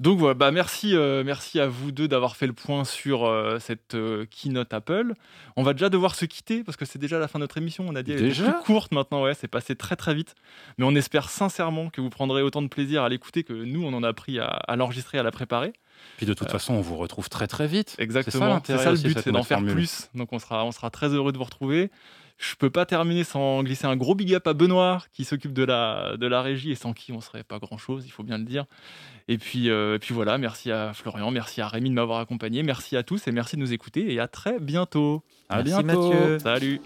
donc 0.01 0.19
voilà, 0.19 0.35
bah 0.35 0.51
merci, 0.51 0.97
euh, 0.97 1.23
merci 1.25 1.61
à 1.61 1.69
vous 1.69 1.93
deux 1.93 2.09
d'avoir 2.09 2.35
fait 2.35 2.47
le 2.47 2.55
point 2.55 2.85
sur 2.85 3.27
euh, 3.27 3.59
cette 3.59 3.95
keynote 4.31 4.73
Apple. 4.73 5.13
On 5.57 5.63
va 5.63 5.75
déjà 5.75 5.91
devoir 5.91 6.15
se 6.15 6.25
quitter 6.25 6.65
parce 6.65 6.79
que 6.79 6.87
c'est 6.87 6.99
déjà 6.99 7.19
la 7.19 7.29
fin 7.29 7.39
de 7.39 7.45
notre 7.45 7.59
émission. 7.59 7.85
On 7.87 7.95
a 7.95 8.03
dit 8.03 8.15
déjà 8.15 8.51
plus 8.51 8.63
courte 8.65 8.93
maintenant, 8.93 9.23
ouais, 9.23 9.35
c'est 9.35 9.47
passé 9.47 9.77
très 9.77 9.97
très 9.97 10.15
vite. 10.15 10.35
Mais 10.79 10.87
on 10.87 10.95
espère 10.95 11.29
sincèrement 11.29 11.91
que 11.91 12.01
vous 12.01 12.09
prendrez 12.09 12.41
autant 12.41 12.63
de 12.63 12.69
plaisir 12.69 13.03
à 13.03 13.11
l'écouter 13.11 13.45
que 13.45 13.53
nous 13.53 13.85
on 13.85 13.93
en 13.93 14.03
a 14.03 14.13
pris 14.15 14.39
à, 14.39 14.75
l'enregistrer, 14.75 15.19
à 15.19 15.23
la 15.23 15.31
préparer. 15.31 15.75
Puis 16.17 16.25
de 16.25 16.33
toute 16.33 16.51
façon, 16.51 16.73
on 16.73 16.81
vous 16.81 16.97
retrouve 16.97 17.29
très 17.29 17.47
très 17.47 17.67
vite. 17.67 17.95
Exactement. 17.99 18.59
C'est 18.65 18.79
ça, 18.79 18.93
le 18.93 18.99
but, 18.99 19.19
c'est 19.21 19.33
d'en 19.33 19.43
faire 19.43 19.63
plus. 19.63 20.09
Donc 20.15 20.33
on 20.33 20.39
sera, 20.39 20.65
on 20.65 20.73
sera 20.73 20.89
très 20.89 21.09
heureux 21.09 21.33
de 21.33 21.37
vous 21.37 21.45
retrouver. 21.45 21.91
Je 22.41 22.55
peux 22.55 22.71
pas 22.71 22.87
terminer 22.87 23.23
sans 23.23 23.63
glisser 23.63 23.85
un 23.85 23.97
gros 23.97 24.15
big 24.15 24.33
up 24.33 24.47
à 24.47 24.55
Benoît 24.55 25.03
qui 25.13 25.27
s'occupe 25.27 25.53
de 25.53 25.63
la, 25.63 26.17
de 26.17 26.27
la 26.27 26.41
régie 26.41 26.71
et 26.71 26.75
sans 26.75 26.95
qui 26.95 27.13
on 27.13 27.21
serait 27.21 27.45
pas 27.45 27.59
grand 27.59 27.77
chose, 27.77 28.07
il 28.07 28.11
faut 28.11 28.23
bien 28.23 28.39
le 28.39 28.45
dire. 28.45 28.65
Et 29.31 29.39
puis, 29.39 29.71
euh, 29.71 29.95
et 29.95 29.99
puis 30.01 30.13
voilà, 30.13 30.39
merci 30.39 30.73
à 30.73 30.93
Florian, 30.93 31.31
merci 31.31 31.61
à 31.61 31.69
Rémi 31.69 31.89
de 31.89 31.95
m'avoir 31.95 32.19
accompagné, 32.19 32.65
merci 32.65 32.97
à 32.97 33.05
tous 33.05 33.29
et 33.29 33.31
merci 33.31 33.55
de 33.55 33.61
nous 33.61 33.73
écouter 33.73 34.13
et 34.13 34.19
à 34.19 34.27
très 34.27 34.59
bientôt. 34.59 35.23
À 35.49 35.63
bientôt. 35.63 35.85
Mathieu. 35.85 36.39
Salut. 36.41 36.81